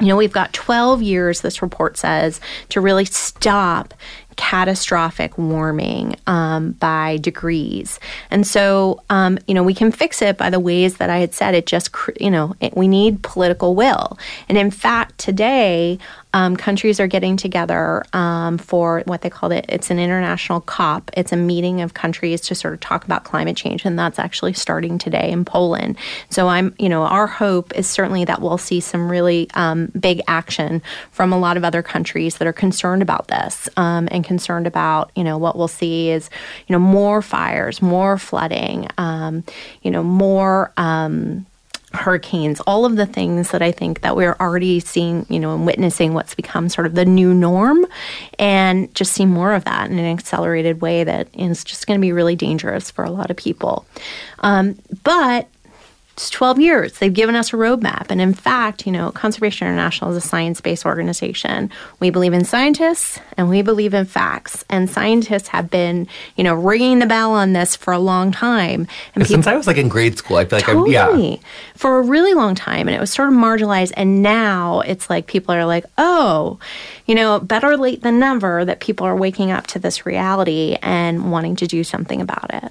you 0.00 0.06
know, 0.06 0.16
we've 0.16 0.32
got 0.32 0.52
12 0.52 1.00
years, 1.02 1.40
this 1.40 1.62
report 1.62 1.96
says, 1.96 2.40
to 2.70 2.80
really 2.80 3.04
stop 3.04 3.94
catastrophic 4.40 5.36
warming 5.36 6.16
um, 6.26 6.72
by 6.72 7.18
degrees. 7.18 8.00
And 8.30 8.46
so, 8.46 9.02
um, 9.10 9.36
you 9.46 9.52
know, 9.52 9.62
we 9.62 9.74
can 9.74 9.92
fix 9.92 10.22
it 10.22 10.38
by 10.38 10.48
the 10.48 10.58
ways 10.58 10.96
that 10.96 11.10
I 11.10 11.18
had 11.18 11.34
said. 11.34 11.54
It 11.54 11.66
just, 11.66 11.94
you 12.18 12.30
know, 12.30 12.54
it, 12.58 12.74
we 12.74 12.88
need 12.88 13.22
political 13.22 13.74
will. 13.74 14.18
And 14.48 14.56
in 14.56 14.70
fact, 14.70 15.18
today, 15.18 15.98
um, 16.32 16.56
countries 16.56 17.00
are 17.00 17.06
getting 17.06 17.36
together 17.36 18.04
um, 18.12 18.58
for 18.58 19.02
what 19.06 19.22
they 19.22 19.30
call 19.30 19.52
it. 19.52 19.64
It's 19.68 19.90
an 19.90 19.98
international 19.98 20.60
COP. 20.60 21.10
It's 21.16 21.32
a 21.32 21.36
meeting 21.36 21.80
of 21.80 21.94
countries 21.94 22.40
to 22.42 22.54
sort 22.54 22.74
of 22.74 22.80
talk 22.80 23.04
about 23.04 23.24
climate 23.24 23.56
change, 23.56 23.84
and 23.84 23.98
that's 23.98 24.18
actually 24.18 24.52
starting 24.52 24.98
today 24.98 25.30
in 25.30 25.44
Poland. 25.44 25.96
So 26.28 26.48
I'm, 26.48 26.74
you 26.78 26.88
know, 26.88 27.02
our 27.02 27.26
hope 27.26 27.74
is 27.74 27.86
certainly 27.86 28.24
that 28.26 28.40
we'll 28.40 28.58
see 28.58 28.80
some 28.80 29.10
really 29.10 29.48
um, 29.54 29.86
big 29.98 30.20
action 30.28 30.82
from 31.10 31.32
a 31.32 31.38
lot 31.38 31.56
of 31.56 31.64
other 31.64 31.82
countries 31.82 32.36
that 32.36 32.46
are 32.46 32.52
concerned 32.52 33.02
about 33.02 33.28
this 33.28 33.68
um, 33.76 34.08
and 34.10 34.24
concerned 34.24 34.66
about, 34.66 35.10
you 35.16 35.24
know, 35.24 35.38
what 35.38 35.56
we'll 35.56 35.68
see 35.68 36.10
is, 36.10 36.30
you 36.66 36.72
know, 36.72 36.78
more 36.78 37.22
fires, 37.22 37.82
more 37.82 38.18
flooding, 38.18 38.86
um, 38.98 39.44
you 39.82 39.90
know, 39.90 40.02
more. 40.02 40.72
Um, 40.76 41.46
hurricanes, 41.92 42.60
all 42.60 42.84
of 42.84 42.96
the 42.96 43.06
things 43.06 43.50
that 43.50 43.62
I 43.62 43.72
think 43.72 44.02
that 44.02 44.16
we're 44.16 44.36
already 44.40 44.80
seeing, 44.80 45.26
you 45.28 45.40
know, 45.40 45.54
and 45.54 45.66
witnessing 45.66 46.14
what's 46.14 46.34
become 46.34 46.68
sort 46.68 46.86
of 46.86 46.94
the 46.94 47.04
new 47.04 47.34
norm, 47.34 47.86
and 48.38 48.94
just 48.94 49.12
see 49.12 49.26
more 49.26 49.52
of 49.54 49.64
that 49.64 49.90
in 49.90 49.98
an 49.98 50.04
accelerated 50.04 50.80
way 50.80 51.04
that 51.04 51.28
is 51.34 51.64
just 51.64 51.86
going 51.86 51.98
to 51.98 52.02
be 52.02 52.12
really 52.12 52.36
dangerous 52.36 52.90
for 52.90 53.04
a 53.04 53.10
lot 53.10 53.30
of 53.30 53.36
people. 53.36 53.86
Um, 54.40 54.78
but 55.02 55.48
it's 56.20 56.28
12 56.30 56.60
years. 56.60 56.98
They've 56.98 57.12
given 57.12 57.34
us 57.34 57.54
a 57.54 57.56
roadmap. 57.56 58.10
And 58.10 58.20
in 58.20 58.34
fact, 58.34 58.84
you 58.84 58.92
know, 58.92 59.10
Conservation 59.10 59.66
International 59.66 60.10
is 60.10 60.16
a 60.18 60.20
science 60.20 60.60
based 60.60 60.84
organization. 60.84 61.70
We 61.98 62.10
believe 62.10 62.34
in 62.34 62.44
scientists 62.44 63.18
and 63.38 63.48
we 63.48 63.62
believe 63.62 63.94
in 63.94 64.04
facts. 64.04 64.62
And 64.68 64.90
scientists 64.90 65.48
have 65.48 65.70
been, 65.70 66.06
you 66.36 66.44
know, 66.44 66.54
ringing 66.54 66.98
the 66.98 67.06
bell 67.06 67.32
on 67.32 67.54
this 67.54 67.74
for 67.74 67.94
a 67.94 67.98
long 67.98 68.32
time. 68.32 68.86
And 69.14 69.26
Since 69.26 69.46
I 69.46 69.56
was 69.56 69.66
like 69.66 69.78
in 69.78 69.88
grade 69.88 70.18
school, 70.18 70.36
I 70.36 70.44
feel 70.44 70.58
like 70.58 70.66
Totally. 70.66 70.98
I'm, 70.98 71.20
yeah. 71.20 71.36
For 71.74 71.98
a 71.98 72.02
really 72.02 72.34
long 72.34 72.54
time. 72.54 72.86
And 72.86 72.94
it 72.94 73.00
was 73.00 73.10
sort 73.10 73.28
of 73.28 73.34
marginalized. 73.34 73.92
And 73.96 74.22
now 74.22 74.80
it's 74.80 75.08
like 75.08 75.26
people 75.26 75.54
are 75.54 75.64
like, 75.64 75.86
oh, 75.96 76.58
you 77.10 77.16
know, 77.16 77.40
better 77.40 77.76
late 77.76 78.02
than 78.02 78.20
never 78.20 78.64
that 78.64 78.78
people 78.78 79.04
are 79.04 79.16
waking 79.16 79.50
up 79.50 79.66
to 79.66 79.80
this 79.80 80.06
reality 80.06 80.76
and 80.80 81.32
wanting 81.32 81.56
to 81.56 81.66
do 81.66 81.82
something 81.82 82.20
about 82.20 82.54
it. 82.54 82.70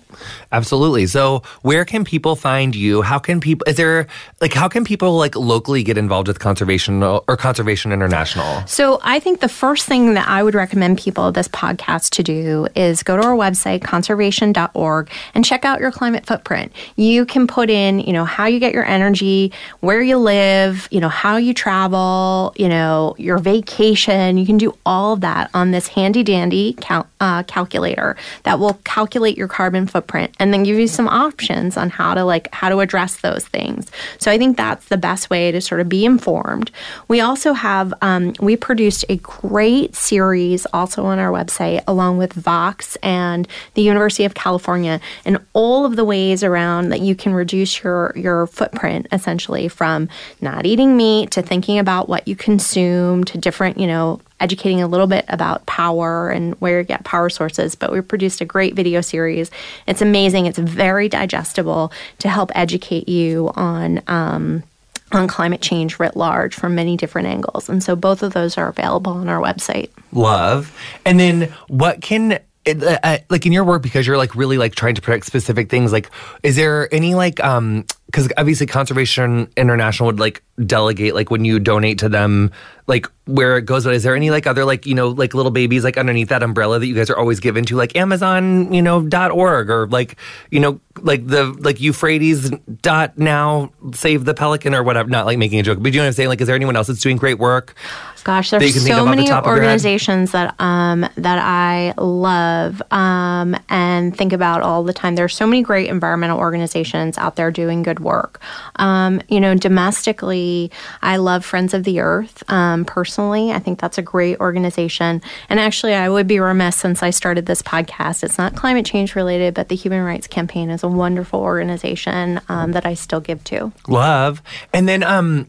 Absolutely. 0.53 1.07
So, 1.07 1.43
where 1.61 1.83
can 1.83 2.05
people 2.05 2.37
find 2.37 2.73
you? 2.73 3.01
How 3.01 3.19
can 3.19 3.41
people? 3.41 3.65
Is 3.67 3.75
there 3.75 4.07
like 4.39 4.53
how 4.53 4.69
can 4.69 4.85
people 4.85 5.17
like 5.17 5.35
locally 5.35 5.83
get 5.83 5.97
involved 5.97 6.29
with 6.29 6.39
conservation 6.39 7.03
or 7.03 7.35
Conservation 7.35 7.91
International? 7.91 8.65
So 8.65 9.01
I 9.03 9.19
think 9.19 9.41
the 9.41 9.49
first 9.49 9.85
thing 9.87 10.13
that 10.13 10.29
I 10.29 10.41
would 10.41 10.55
recommend 10.55 10.99
people 10.99 11.33
this 11.33 11.49
podcast 11.49 12.11
to 12.11 12.23
do 12.23 12.67
is 12.77 13.03
go 13.03 13.17
to 13.17 13.23
our 13.23 13.35
website, 13.35 13.83
conservation.org, 13.83 15.09
and 15.33 15.43
check 15.43 15.65
out 15.65 15.81
your 15.81 15.91
climate 15.91 16.25
footprint. 16.25 16.71
You 16.95 17.25
can 17.25 17.45
put 17.45 17.69
in, 17.69 17.99
you 17.99 18.13
know, 18.13 18.23
how 18.23 18.45
you 18.45 18.59
get 18.59 18.73
your 18.73 18.85
energy, 18.85 19.51
where 19.81 20.01
you 20.01 20.17
live, 20.17 20.87
you 20.91 21.01
know, 21.01 21.09
how 21.09 21.35
you 21.35 21.53
travel, 21.53 22.53
you 22.55 22.69
know, 22.69 23.15
your 23.17 23.37
vacation. 23.37 24.28
And 24.29 24.39
you 24.39 24.45
can 24.45 24.57
do 24.57 24.77
all 24.85 25.13
of 25.13 25.21
that 25.21 25.49
on 25.53 25.71
this 25.71 25.89
handy 25.89 26.23
dandy 26.23 26.73
cal- 26.73 27.07
uh, 27.19 27.43
calculator 27.43 28.15
that 28.43 28.59
will 28.59 28.75
calculate 28.85 29.37
your 29.37 29.47
carbon 29.47 29.87
footprint 29.87 30.33
and 30.39 30.53
then 30.53 30.63
give 30.63 30.79
you 30.79 30.87
some 30.87 31.07
options 31.07 31.75
on 31.75 31.89
how 31.89 32.13
to 32.13 32.23
like 32.23 32.47
how 32.53 32.69
to 32.69 32.79
address 32.79 33.17
those 33.17 33.45
things. 33.45 33.91
So 34.19 34.31
I 34.31 34.37
think 34.37 34.55
that's 34.55 34.87
the 34.87 34.97
best 34.97 35.29
way 35.29 35.51
to 35.51 35.59
sort 35.59 35.81
of 35.81 35.89
be 35.89 36.05
informed. 36.05 36.71
We 37.07 37.19
also 37.19 37.53
have 37.53 37.93
um, 38.01 38.33
we 38.39 38.55
produced 38.55 39.03
a 39.09 39.17
great 39.17 39.95
series 39.95 40.65
also 40.73 41.05
on 41.05 41.19
our 41.19 41.31
website 41.31 41.83
along 41.87 42.17
with 42.17 42.33
Vox 42.33 42.95
and 42.97 43.47
the 43.73 43.81
University 43.81 44.25
of 44.25 44.33
California 44.33 44.99
and 45.25 45.39
all 45.53 45.85
of 45.85 45.95
the 45.95 46.05
ways 46.05 46.43
around 46.43 46.89
that 46.89 47.01
you 47.01 47.15
can 47.15 47.33
reduce 47.33 47.83
your 47.83 48.13
your 48.15 48.47
footprint 48.47 49.07
essentially 49.11 49.67
from 49.67 50.07
not 50.41 50.65
eating 50.65 50.95
meat 50.95 51.31
to 51.31 51.41
thinking 51.41 51.79
about 51.79 52.07
what 52.07 52.27
you 52.27 52.35
consume 52.35 53.23
to 53.23 53.37
different 53.37 53.77
you 53.77 53.87
know 53.87 54.08
educating 54.39 54.81
a 54.81 54.87
little 54.87 55.07
bit 55.07 55.25
about 55.27 55.65
power 55.65 56.29
and 56.29 56.53
where 56.61 56.79
you 56.79 56.85
get 56.85 57.03
power 57.03 57.29
sources. 57.29 57.75
But 57.75 57.91
we 57.91 58.01
produced 58.01 58.41
a 58.41 58.45
great 58.45 58.75
video 58.75 59.01
series. 59.01 59.51
It's 59.87 60.01
amazing. 60.01 60.45
It's 60.45 60.57
very 60.57 61.09
digestible 61.09 61.91
to 62.19 62.29
help 62.29 62.51
educate 62.55 63.07
you 63.09 63.51
on. 63.55 64.01
Um, 64.07 64.63
on 65.11 65.27
climate 65.27 65.59
change 65.59 65.97
writ 65.99 66.15
large 66.15 66.53
from 66.53 66.75
many 66.75 66.95
different 66.95 67.27
angles. 67.27 67.67
And 67.67 67.81
so 67.81 67.95
both 67.95 68.21
of 68.21 68.33
those 68.33 68.59
are 68.59 68.67
available 68.67 69.13
on 69.13 69.27
our 69.27 69.41
website. 69.41 69.89
Love. 70.11 70.71
And 71.03 71.19
then 71.19 71.51
what 71.67 72.01
can 72.01 72.39
it, 72.69 72.83
uh, 72.83 72.99
uh, 73.03 73.17
like 73.29 73.45
in 73.45 73.51
your 73.51 73.63
work 73.63 73.81
because 73.81 74.05
you're 74.05 74.17
like 74.17 74.35
really 74.35 74.57
like 74.57 74.75
trying 74.75 74.95
to 74.95 75.01
protect 75.01 75.25
specific 75.25 75.69
things 75.69 75.91
like 75.91 76.09
is 76.43 76.55
there 76.55 76.93
any 76.93 77.15
like 77.15 77.43
um 77.43 77.85
because 78.09 78.27
obviously 78.37 78.65
Conservation 78.65 79.51
International 79.55 80.07
would 80.07 80.19
like 80.19 80.41
delegate 80.65 81.13
like 81.13 81.29
when 81.29 81.45
you 81.45 81.59
donate 81.59 81.99
to 81.99 82.09
them 82.09 82.51
like 82.87 83.05
where 83.25 83.55
it 83.57 83.63
goes. 83.63 83.83
But 83.83 83.93
is 83.93 84.01
there 84.01 84.15
any 84.15 84.31
like 84.31 84.47
other 84.47 84.65
like 84.65 84.87
you 84.87 84.95
know 84.95 85.09
like 85.09 85.35
little 85.35 85.51
babies 85.51 85.83
like 85.83 85.95
underneath 85.95 86.29
that 86.29 86.41
umbrella 86.41 86.79
that 86.79 86.87
you 86.87 86.95
guys 86.95 87.11
are 87.11 87.17
always 87.17 87.39
given 87.39 87.65
to 87.65 87.75
like 87.75 87.95
Amazon 87.95 88.73
you 88.73 88.81
know 88.81 89.03
dot 89.03 89.29
org 89.29 89.69
or 89.69 89.85
like 89.87 90.17
you 90.49 90.59
know 90.59 90.81
like 91.01 91.27
the 91.27 91.45
like 91.59 91.79
Euphrates 91.79 92.49
dot 92.81 93.15
now 93.17 93.71
save 93.93 94.25
the 94.25 94.33
pelican 94.33 94.73
or 94.73 94.81
whatever. 94.81 95.07
Not 95.07 95.27
like 95.27 95.37
making 95.37 95.59
a 95.59 95.63
joke, 95.63 95.77
but 95.79 95.93
you 95.93 95.99
know 95.99 96.05
what 96.05 96.07
I'm 96.07 96.13
saying. 96.13 96.29
Like, 96.29 96.41
is 96.41 96.47
there 96.47 96.55
anyone 96.55 96.75
else 96.75 96.87
that's 96.87 97.01
doing 97.01 97.17
great 97.17 97.37
work? 97.37 97.75
Gosh, 98.23 98.49
there's 98.51 98.83
so 98.83 98.93
of 98.93 98.99
off 98.99 99.05
the 99.05 99.09
many 99.09 99.27
top 99.27 99.43
of 99.43 99.47
your 99.47 99.55
head? 99.55 99.63
organizations 99.63 100.31
that 100.31 100.59
um 100.59 101.01
that 101.15 101.39
I 101.39 101.93
love 101.97 102.81
um 102.91 103.55
and 103.69 104.15
think 104.15 104.33
about 104.33 104.61
all 104.61 104.83
the 104.83 104.93
time. 104.93 105.15
There's 105.15 105.35
so 105.35 105.47
many 105.47 105.61
great 105.61 105.89
environmental 105.89 106.39
organizations 106.39 107.17
out 107.17 107.35
there 107.35 107.51
doing 107.51 107.83
good 107.83 107.99
work. 107.99 108.41
Um, 108.75 109.21
you 109.29 109.39
know, 109.39 109.55
domestically, 109.55 110.71
I 111.01 111.17
love 111.17 111.45
Friends 111.45 111.73
of 111.73 111.83
the 111.83 111.99
Earth. 111.99 112.43
Um, 112.49 112.85
personally, 112.85 113.51
I 113.51 113.59
think 113.59 113.79
that's 113.79 113.97
a 113.97 114.01
great 114.01 114.39
organization. 114.39 115.21
And 115.49 115.59
actually, 115.59 115.93
I 115.93 116.09
would 116.09 116.27
be 116.27 116.39
remiss 116.39 116.75
since 116.75 117.03
I 117.03 117.09
started 117.09 117.45
this 117.45 117.61
podcast. 117.61 118.23
It's 118.23 118.37
not 118.37 118.55
climate 118.55 118.85
change 118.85 119.15
related, 119.15 119.53
but 119.53 119.69
the 119.69 119.75
Human 119.75 120.03
Rights 120.03 120.27
Campaign 120.27 120.69
is 120.69 120.83
a 120.83 120.87
wonderful 120.87 121.39
organization 121.39 122.41
um, 122.49 122.71
that 122.73 122.85
I 122.85 122.93
still 122.93 123.19
give 123.19 123.43
to. 123.45 123.71
Love. 123.87 124.41
And 124.73 124.87
then 124.87 125.03
um 125.03 125.47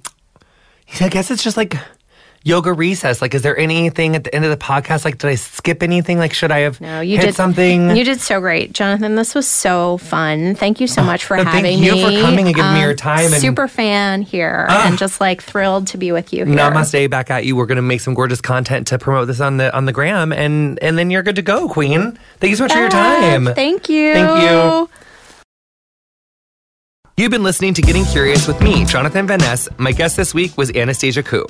I 1.00 1.08
guess 1.08 1.30
it's 1.30 1.42
just 1.42 1.56
like 1.56 1.76
yoga 2.42 2.72
recess. 2.72 3.20
Like 3.20 3.34
is 3.34 3.42
there 3.42 3.56
anything 3.58 4.16
at 4.16 4.24
the 4.24 4.34
end 4.34 4.44
of 4.44 4.50
the 4.50 4.56
podcast? 4.56 5.04
Like 5.04 5.18
did 5.18 5.28
I 5.28 5.34
skip 5.34 5.82
anything? 5.82 6.18
Like 6.18 6.32
should 6.32 6.50
I 6.50 6.60
have 6.60 6.80
No, 6.80 7.00
you 7.00 7.16
hit 7.16 7.26
did 7.26 7.34
something? 7.34 7.96
You 7.96 8.04
did 8.04 8.20
so 8.20 8.40
great, 8.40 8.72
Jonathan. 8.72 9.14
This 9.14 9.34
was 9.34 9.46
so 9.46 9.98
fun. 9.98 10.54
Thank 10.54 10.80
you 10.80 10.86
so 10.86 11.02
oh, 11.02 11.04
much 11.04 11.24
for 11.24 11.36
no, 11.36 11.44
thank 11.44 11.56
having 11.56 11.82
you 11.82 11.92
me. 11.92 12.02
for 12.02 12.22
coming 12.22 12.46
and 12.46 12.54
giving 12.54 12.74
me 12.74 12.80
your 12.80 12.90
um, 12.90 12.96
time 12.96 13.26
and- 13.26 13.40
super 13.40 13.68
fan 13.68 14.22
here, 14.22 14.66
ah. 14.68 14.88
and 14.88 14.98
just 14.98 15.20
like 15.20 15.42
thrilled 15.42 15.86
to 15.88 15.98
be 15.98 16.12
with 16.12 16.32
you 16.32 16.44
here. 16.44 16.54
Namaste 16.54 17.10
back 17.10 17.30
at 17.30 17.44
you. 17.44 17.56
We're 17.56 17.66
gonna 17.66 17.82
make 17.82 18.00
some 18.00 18.14
gorgeous 18.14 18.40
content 18.40 18.86
to 18.88 18.98
promote 18.98 19.26
this 19.26 19.40
on 19.40 19.58
the 19.58 19.74
on 19.74 19.84
the 19.84 19.92
gram 19.92 20.32
and 20.32 20.78
and 20.82 20.98
then 20.98 21.10
you're 21.10 21.22
good 21.22 21.36
to 21.36 21.42
go, 21.42 21.68
Queen. 21.68 22.18
Thank 22.38 22.50
you 22.50 22.56
so 22.56 22.64
much 22.64 22.72
for 22.72 22.78
your 22.78 22.88
time. 22.88 23.46
Thank 23.54 23.88
you. 23.88 24.14
Thank 24.14 24.42
you. 24.42 24.88
You've 27.16 27.30
been 27.30 27.42
listening 27.42 27.74
to 27.74 27.82
Getting 27.82 28.06
Curious 28.06 28.48
with 28.48 28.62
me, 28.62 28.86
Jonathan 28.86 29.26
Van 29.26 29.40
Ness. 29.40 29.68
My 29.76 29.92
guest 29.92 30.16
this 30.16 30.32
week 30.32 30.56
was 30.56 30.74
Anastasia 30.74 31.22
Khoo. 31.22 31.44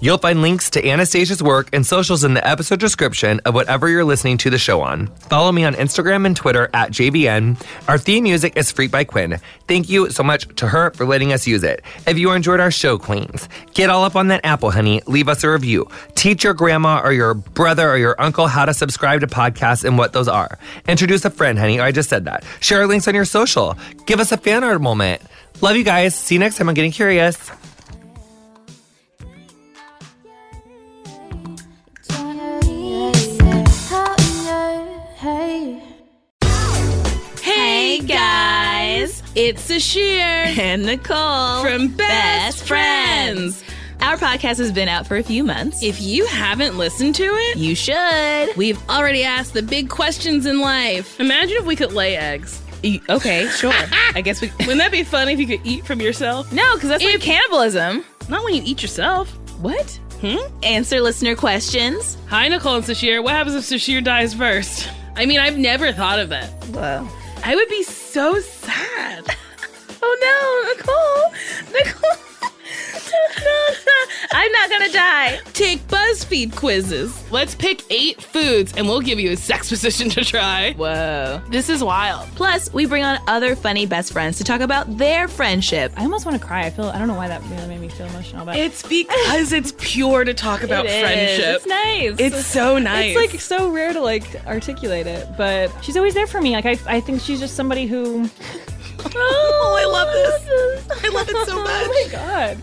You'll 0.00 0.18
find 0.18 0.42
links 0.42 0.70
to 0.70 0.88
Anastasia's 0.88 1.42
work 1.42 1.70
and 1.72 1.84
socials 1.84 2.22
in 2.22 2.34
the 2.34 2.46
episode 2.46 2.78
description 2.78 3.40
of 3.44 3.54
whatever 3.54 3.88
you're 3.88 4.04
listening 4.04 4.38
to 4.38 4.50
the 4.50 4.56
show 4.58 4.80
on. 4.80 5.08
Follow 5.28 5.50
me 5.50 5.64
on 5.64 5.74
Instagram 5.74 6.24
and 6.24 6.36
Twitter 6.36 6.70
at 6.72 6.92
JVN. 6.92 7.60
Our 7.88 7.98
theme 7.98 8.22
music 8.22 8.56
is 8.56 8.70
Freak 8.70 8.92
by 8.92 9.04
Quiñ. 9.04 9.40
Thank 9.66 9.88
you 9.88 10.08
so 10.10 10.22
much 10.22 10.46
to 10.56 10.68
her 10.68 10.90
for 10.92 11.04
letting 11.04 11.32
us 11.32 11.48
use 11.48 11.64
it. 11.64 11.82
If 12.06 12.16
you 12.16 12.30
enjoyed 12.30 12.60
our 12.60 12.70
show, 12.70 12.96
Queens, 12.96 13.48
get 13.74 13.90
all 13.90 14.04
up 14.04 14.14
on 14.14 14.28
that 14.28 14.42
apple, 14.44 14.70
honey. 14.70 15.02
Leave 15.06 15.28
us 15.28 15.42
a 15.42 15.50
review. 15.50 15.88
Teach 16.14 16.44
your 16.44 16.54
grandma 16.54 17.00
or 17.02 17.12
your 17.12 17.34
brother 17.34 17.90
or 17.90 17.96
your 17.96 18.14
uncle 18.20 18.46
how 18.46 18.64
to 18.66 18.74
subscribe 18.74 19.20
to 19.22 19.26
podcasts 19.26 19.84
and 19.84 19.98
what 19.98 20.12
those 20.12 20.28
are. 20.28 20.60
Introduce 20.86 21.24
a 21.24 21.30
friend, 21.30 21.58
honey. 21.58 21.80
I 21.80 21.90
just 21.90 22.08
said 22.08 22.24
that. 22.26 22.44
Share 22.60 22.86
links 22.86 23.08
on 23.08 23.16
your 23.16 23.24
social. 23.24 23.76
Give 24.06 24.20
us 24.20 24.30
a 24.30 24.36
fan 24.36 24.62
art 24.62 24.80
moment. 24.80 25.22
Love 25.60 25.74
you 25.74 25.82
guys. 25.82 26.14
See 26.14 26.36
you 26.36 26.38
next 26.38 26.56
time 26.56 26.68
on 26.68 26.74
Getting 26.74 26.92
Curious. 26.92 27.50
It's 39.40 39.70
Sasheer 39.70 40.18
and 40.58 40.84
Nicole 40.84 41.62
from 41.62 41.88
Best 41.94 42.64
Friends. 42.66 43.62
Our 44.00 44.16
podcast 44.16 44.58
has 44.58 44.72
been 44.72 44.88
out 44.88 45.06
for 45.06 45.16
a 45.16 45.22
few 45.22 45.44
months. 45.44 45.80
If 45.80 46.00
you 46.00 46.26
haven't 46.26 46.76
listened 46.76 47.14
to 47.16 47.22
it, 47.24 47.56
you 47.56 47.76
should. 47.76 48.56
we've 48.56 48.80
already 48.90 49.22
asked 49.22 49.54
the 49.54 49.62
big 49.62 49.88
questions 49.90 50.44
in 50.44 50.60
life. 50.60 51.20
Imagine 51.20 51.56
if 51.58 51.66
we 51.66 51.76
could 51.76 51.92
lay 51.92 52.16
eggs. 52.16 52.60
E- 52.82 53.00
okay, 53.08 53.46
sure. 53.48 53.70
I 54.14 54.22
guess 54.22 54.40
we. 54.40 54.48
Wouldn't 54.60 54.78
that 54.78 54.90
be 54.90 55.04
funny 55.04 55.34
if 55.34 55.38
you 55.38 55.46
could 55.46 55.64
eat 55.64 55.86
from 55.86 56.00
yourself? 56.00 56.52
No, 56.52 56.74
because 56.74 56.88
that's 56.88 57.04
like 57.04 57.14
If- 57.14 57.22
cannibalism. 57.22 58.04
Not 58.28 58.42
when 58.44 58.54
you 58.54 58.62
eat 58.64 58.82
yourself. 58.82 59.30
What? 59.60 59.88
Hmm? 60.20 60.38
Answer 60.64 61.00
listener 61.00 61.36
questions. 61.36 62.16
Hi, 62.26 62.48
Nicole 62.48 62.74
and 62.76 62.84
Sasheer. 62.84 63.22
What 63.22 63.34
happens 63.34 63.54
if 63.54 63.62
Sasheer 63.64 64.02
dies 64.02 64.34
first? 64.34 64.88
I 65.14 65.26
mean, 65.26 65.38
I've 65.38 65.58
never 65.58 65.92
thought 65.92 66.18
of 66.18 66.28
that. 66.30 66.50
Whoa. 66.74 67.08
I 67.44 67.54
would 67.54 67.68
be 67.68 67.82
so 67.82 68.38
sad. 68.40 69.24
Oh 70.00 70.16
no, 70.22 70.74
Nicole! 70.74 71.72
Nicole! 71.72 72.27
No, 73.38 73.44
no, 73.86 74.28
I'm 74.32 74.52
not 74.52 74.70
gonna 74.70 74.92
die. 74.92 75.40
Take 75.52 75.86
BuzzFeed 75.88 76.54
quizzes. 76.56 77.30
Let's 77.30 77.54
pick 77.54 77.82
eight 77.90 78.20
foods 78.22 78.72
and 78.76 78.86
we'll 78.86 79.00
give 79.00 79.18
you 79.18 79.32
a 79.32 79.36
sex 79.36 79.68
position 79.70 80.08
to 80.10 80.24
try. 80.24 80.72
Whoa. 80.74 81.40
This 81.50 81.68
is 81.68 81.82
wild. 81.82 82.28
Plus, 82.34 82.72
we 82.72 82.86
bring 82.86 83.04
on 83.04 83.18
other 83.26 83.54
funny 83.56 83.86
best 83.86 84.12
friends 84.12 84.38
to 84.38 84.44
talk 84.44 84.60
about 84.60 84.96
their 84.98 85.28
friendship. 85.28 85.92
I 85.96 86.02
almost 86.02 86.24
want 86.26 86.40
to 86.40 86.46
cry. 86.46 86.66
I 86.66 86.70
feel 86.70 86.86
I 86.86 86.98
don't 86.98 87.08
know 87.08 87.14
why 87.14 87.28
that 87.28 87.42
really 87.44 87.66
made 87.68 87.80
me 87.80 87.88
feel 87.88 88.06
emotional, 88.06 88.44
but 88.44 88.56
It's 88.56 88.82
because 88.82 89.52
it's 89.52 89.72
pure 89.78 90.24
to 90.24 90.34
talk 90.34 90.62
about 90.62 90.86
It 90.86 90.90
is. 90.92 91.00
friendship. 91.02 91.56
It's 91.56 91.66
nice. 91.66 92.16
It's 92.18 92.46
so 92.46 92.78
nice. 92.78 93.16
It's 93.16 93.32
like 93.32 93.40
so 93.40 93.70
rare 93.70 93.92
to 93.92 94.00
like 94.00 94.24
articulate 94.46 95.06
it, 95.06 95.28
but 95.36 95.70
she's 95.82 95.96
always 95.96 96.14
there 96.14 96.26
for 96.26 96.40
me. 96.40 96.52
Like 96.52 96.66
I, 96.66 96.78
I 96.86 97.00
think 97.00 97.20
she's 97.20 97.40
just 97.40 97.54
somebody 97.56 97.86
who. 97.86 98.28
oh, 99.14 99.76
I 99.80 99.84
love 99.90 100.12
this. 100.12 101.04
I 101.04 101.08
love 101.08 101.28
it 101.28 101.46
so 101.46 101.58
oh 101.58 101.62
much. 101.62 101.86
Oh 101.86 102.04
my 102.04 102.12
god. 102.12 102.58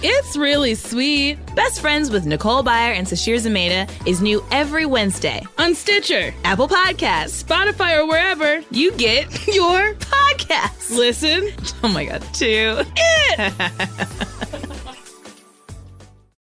It's 0.00 0.36
really 0.36 0.74
sweet. 0.76 1.38
Best 1.56 1.80
Friends 1.80 2.10
with 2.10 2.24
Nicole 2.24 2.62
Byer 2.62 2.94
and 2.96 3.04
Sasheer 3.06 3.34
Zamata 3.36 3.90
is 4.06 4.22
new 4.22 4.44
every 4.52 4.86
Wednesday. 4.86 5.42
On 5.58 5.74
Stitcher, 5.74 6.32
Apple 6.44 6.68
Podcasts. 6.68 7.42
Spotify, 7.42 7.98
or 7.98 8.06
wherever 8.06 8.62
You 8.70 8.92
get 8.92 9.24
your 9.52 9.94
podcasts. 9.94 10.90
listen. 10.90 11.50
Oh 11.82 11.88
my 11.88 12.04
god, 12.04 12.22
two. 12.32 12.82
It. 12.96 14.54